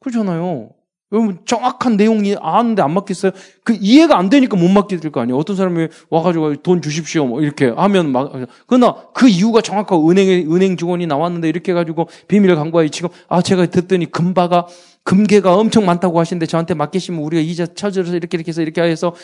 그렇잖아요. 0.00 0.70
여러분 1.10 1.38
정확한 1.46 1.96
내용이 1.96 2.36
아는데 2.40 2.82
안 2.82 2.92
맡겠어요? 2.92 3.32
그 3.64 3.76
이해가 3.80 4.18
안 4.18 4.28
되니까 4.28 4.56
못 4.56 4.68
맡게 4.68 4.98
될 4.98 5.10
거 5.10 5.20
아니에요. 5.20 5.38
어떤 5.38 5.56
사람이 5.56 5.88
와가지고 6.10 6.56
돈 6.56 6.82
주십시오 6.82 7.24
뭐 7.26 7.40
이렇게 7.40 7.68
하면 7.68 8.12
막 8.12 8.30
그러나 8.66 8.94
그 9.14 9.28
이유가 9.28 9.60
정확하고 9.62 10.10
은행에 10.10 10.44
은행 10.50 10.76
직원이 10.76 11.06
나왔는데 11.06 11.48
이렇게 11.48 11.72
해가지고 11.72 12.08
비밀 12.28 12.54
강구하에 12.54 12.88
지금 12.90 13.08
아 13.28 13.40
제가 13.40 13.66
듣더니 13.66 14.10
금바가 14.10 14.66
금괴가 15.04 15.54
엄청 15.54 15.86
많다고 15.86 16.20
하시는데 16.20 16.44
저한테 16.44 16.74
맡기시면 16.74 17.22
우리가 17.22 17.40
이자 17.42 17.66
찾아서 17.74 18.14
이렇게 18.14 18.36
이렇게 18.36 18.50
해서 18.50 18.60
이렇게 18.60 18.82
해서 18.82 19.14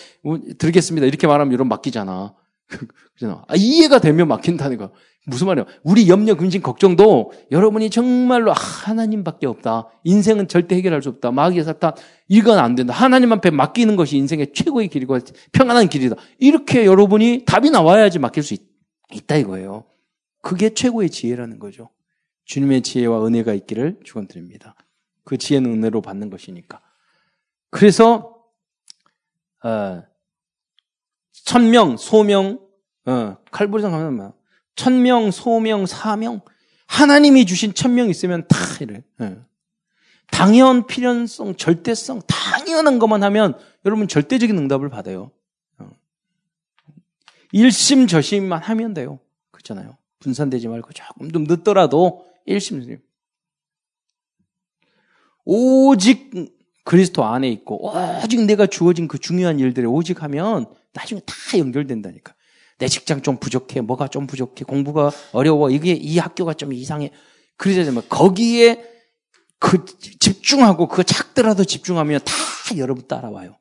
드리겠습니다. 0.59 1.07
이렇게 1.07 1.26
말하면 1.26 1.53
이런 1.53 1.68
맡기잖아. 1.68 2.32
그잖아. 3.14 3.45
아, 3.47 3.55
이해가 3.57 3.99
되면 3.99 4.26
맡긴다는 4.28 4.78
거. 4.78 4.91
무슨 5.27 5.47
말이야? 5.47 5.64
우리 5.83 6.09
염려, 6.09 6.35
근심, 6.35 6.61
걱정도 6.61 7.33
여러분이 7.51 7.89
정말로 7.91 8.53
아, 8.53 8.55
하나님밖에 8.55 9.47
없다. 9.47 9.89
인생은 10.05 10.49
절대 10.49 10.77
해결할 10.77 11.03
수 11.03 11.09
없다. 11.09 11.31
마귀의 11.31 11.64
사탄 11.64 11.93
이건 12.29 12.59
안 12.59 12.75
된다. 12.75 12.93
하나님 12.93 13.33
앞에 13.33 13.51
맡기는 13.51 13.97
것이 13.97 14.18
인생의 14.18 14.53
최고의 14.53 14.89
길이고 14.89 15.18
평안한 15.53 15.89
길이다. 15.89 16.16
이렇게 16.39 16.85
여러분이 16.85 17.45
답이 17.47 17.70
나와야지 17.70 18.18
맡길 18.18 18.43
수 18.43 18.55
있, 18.55 18.61
있다 19.12 19.37
이거예요. 19.37 19.85
그게 20.43 20.75
최고의 20.75 21.09
지혜라는 21.09 21.59
거죠. 21.59 21.89
주님의 22.45 22.83
지혜와 22.83 23.27
은혜가 23.27 23.55
있기를 23.55 24.01
축원드립니다. 24.05 24.75
그 25.25 25.39
지혜는 25.39 25.72
은혜로 25.72 26.03
받는 26.03 26.29
것이니까. 26.29 26.83
그래서 27.70 28.37
어, 29.64 30.03
천명, 31.33 31.97
소명, 31.97 32.61
어, 33.07 33.37
칼부리상 33.51 33.95
하면 33.95 34.33
천명, 34.77 35.31
소명, 35.31 35.87
사명 35.87 36.41
하나님이 36.87 37.47
주신 37.47 37.75
천명 37.75 38.11
있으면 38.11 38.47
다 38.49 38.57
이래. 38.81 39.03
예. 39.20 39.39
당연, 40.31 40.87
필연성, 40.87 41.57
절대성, 41.57 42.22
당연한 42.27 42.99
것만 42.99 43.22
하면 43.25 43.59
여러분 43.85 44.09
절대적인 44.09 44.57
응답을 44.57 44.89
받아요. 44.89 45.31
어. 45.79 45.91
일심저심만 47.53 48.62
하면 48.62 48.95
돼요. 48.95 49.20
그렇잖아요. 49.51 49.97
분산되지 50.20 50.68
말고 50.68 50.93
조금 50.93 51.31
좀 51.31 51.45
늦더라도 51.45 52.27
일심저심. 52.47 52.99
오직 55.45 56.31
그리스도 56.85 57.25
안에 57.25 57.49
있고 57.51 57.93
오직 58.22 58.41
내가 58.45 58.66
주어진 58.66 59.09
그 59.09 59.18
중요한 59.18 59.59
일들에 59.59 59.87
오직 59.87 60.22
하면 60.22 60.66
나중에 60.93 61.20
다 61.27 61.35
연결된다니까. 61.59 62.35
내 62.85 62.89
직장 62.89 63.22
좀 63.22 63.39
부족해, 63.39 63.80
뭐가 63.80 64.09
좀 64.09 64.26
부족해, 64.26 64.66
공부가 64.66 65.11
어려워, 65.32 65.70
이게 65.70 65.93
이 65.93 66.18
학교가 66.18 66.53
좀 66.53 66.74
이상해. 66.74 67.11
그러자면 67.57 68.03
거기에 68.11 68.85
그 69.59 69.87
집중하고 70.20 70.87
그거 70.89 71.03
작더라도 71.03 71.64
집중하면 71.64 72.20
다 72.22 72.32
여러분 72.76 73.09
따라와요. 73.09 73.57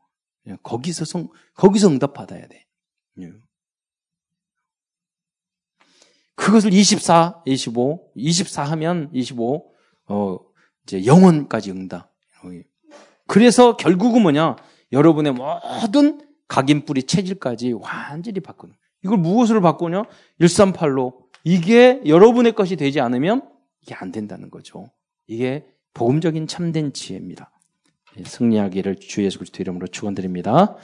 거기서 0.62 1.06
성, 1.06 1.30
거기서 1.54 1.88
응답 1.88 2.14
받아야 2.14 2.46
돼. 2.50 2.68
예. 3.22 3.32
그것을 6.36 6.74
24, 6.74 7.44
25, 7.46 8.12
24 8.16 8.66
하면 8.66 9.10
25, 9.14 9.74
어, 10.08 10.38
이제 10.86 11.06
영혼까지 11.06 11.72
응답. 11.72 12.12
그래서 13.28 13.78
결국은 13.78 14.22
뭐냐? 14.22 14.58
여러분의 14.92 15.32
모든 15.32 16.28
각인 16.50 16.84
뿌리 16.84 17.04
체질까지 17.04 17.72
완전히 17.72 18.42
바꾸는. 18.42 18.76
이걸 19.04 19.18
무엇으로 19.18 19.62
바꾸냐? 19.62 20.04
138로. 20.40 21.14
이게 21.44 22.02
여러분의 22.06 22.54
것이 22.54 22.76
되지 22.76 23.00
않으면 23.02 23.50
이게 23.82 23.94
안 23.96 24.12
된다는 24.12 24.50
거죠. 24.50 24.90
이게 25.28 25.66
복음적인 25.94 26.48
참된 26.48 26.94
지혜입니다. 26.94 27.52
예, 28.18 28.24
승리하기를 28.24 28.98
주 28.98 29.24
예수 29.24 29.40
그리스도 29.40 29.62
이름으로 29.62 29.88
축원드립니다. 29.88 30.76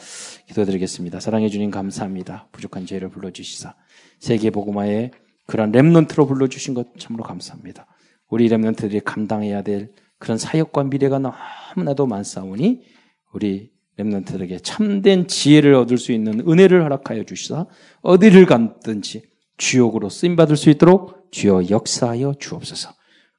기도드리겠습니다. 0.47 1.19
사랑해 1.19 1.49
주님 1.49 1.71
감사합니다. 1.71 2.47
부족한 2.51 2.85
죄를 2.85 3.09
불러주시사 3.09 3.75
세계 4.19 4.49
복음화에 4.49 5.11
그런 5.45 5.71
렘넌트로 5.71 6.27
불러주신 6.27 6.73
것 6.73 6.97
참으로 6.97 7.23
감사합니다. 7.23 7.87
우리 8.27 8.47
렘넌트들이 8.47 9.01
감당해야 9.01 9.61
될 9.61 9.91
그런 10.17 10.37
사역과 10.37 10.83
미래가 10.85 11.19
너무나도 11.19 12.05
많사오니 12.05 12.83
우리 13.31 13.71
렘넌트들에게 13.99 14.59
참된 14.59 15.27
지혜를 15.27 15.75
얻을 15.75 15.97
수 15.97 16.11
있는 16.11 16.41
은혜를 16.47 16.83
허락하여 16.83 17.23
주시사 17.25 17.65
어디를 18.01 18.45
갔든지 18.45 19.23
주역으로 19.57 20.09
쓰임 20.09 20.35
받을 20.35 20.55
수 20.55 20.69
있도록 20.69 21.27
주여 21.31 21.69
역사하여 21.69 22.35
주옵소서. 22.39 22.91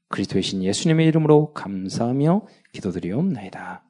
그리스도의 0.09 0.43
신 0.43 0.63
예수님의 0.63 1.07
이름으로 1.09 1.53
감사하며 1.55 2.43
기도드리옵나이다. 2.73 3.89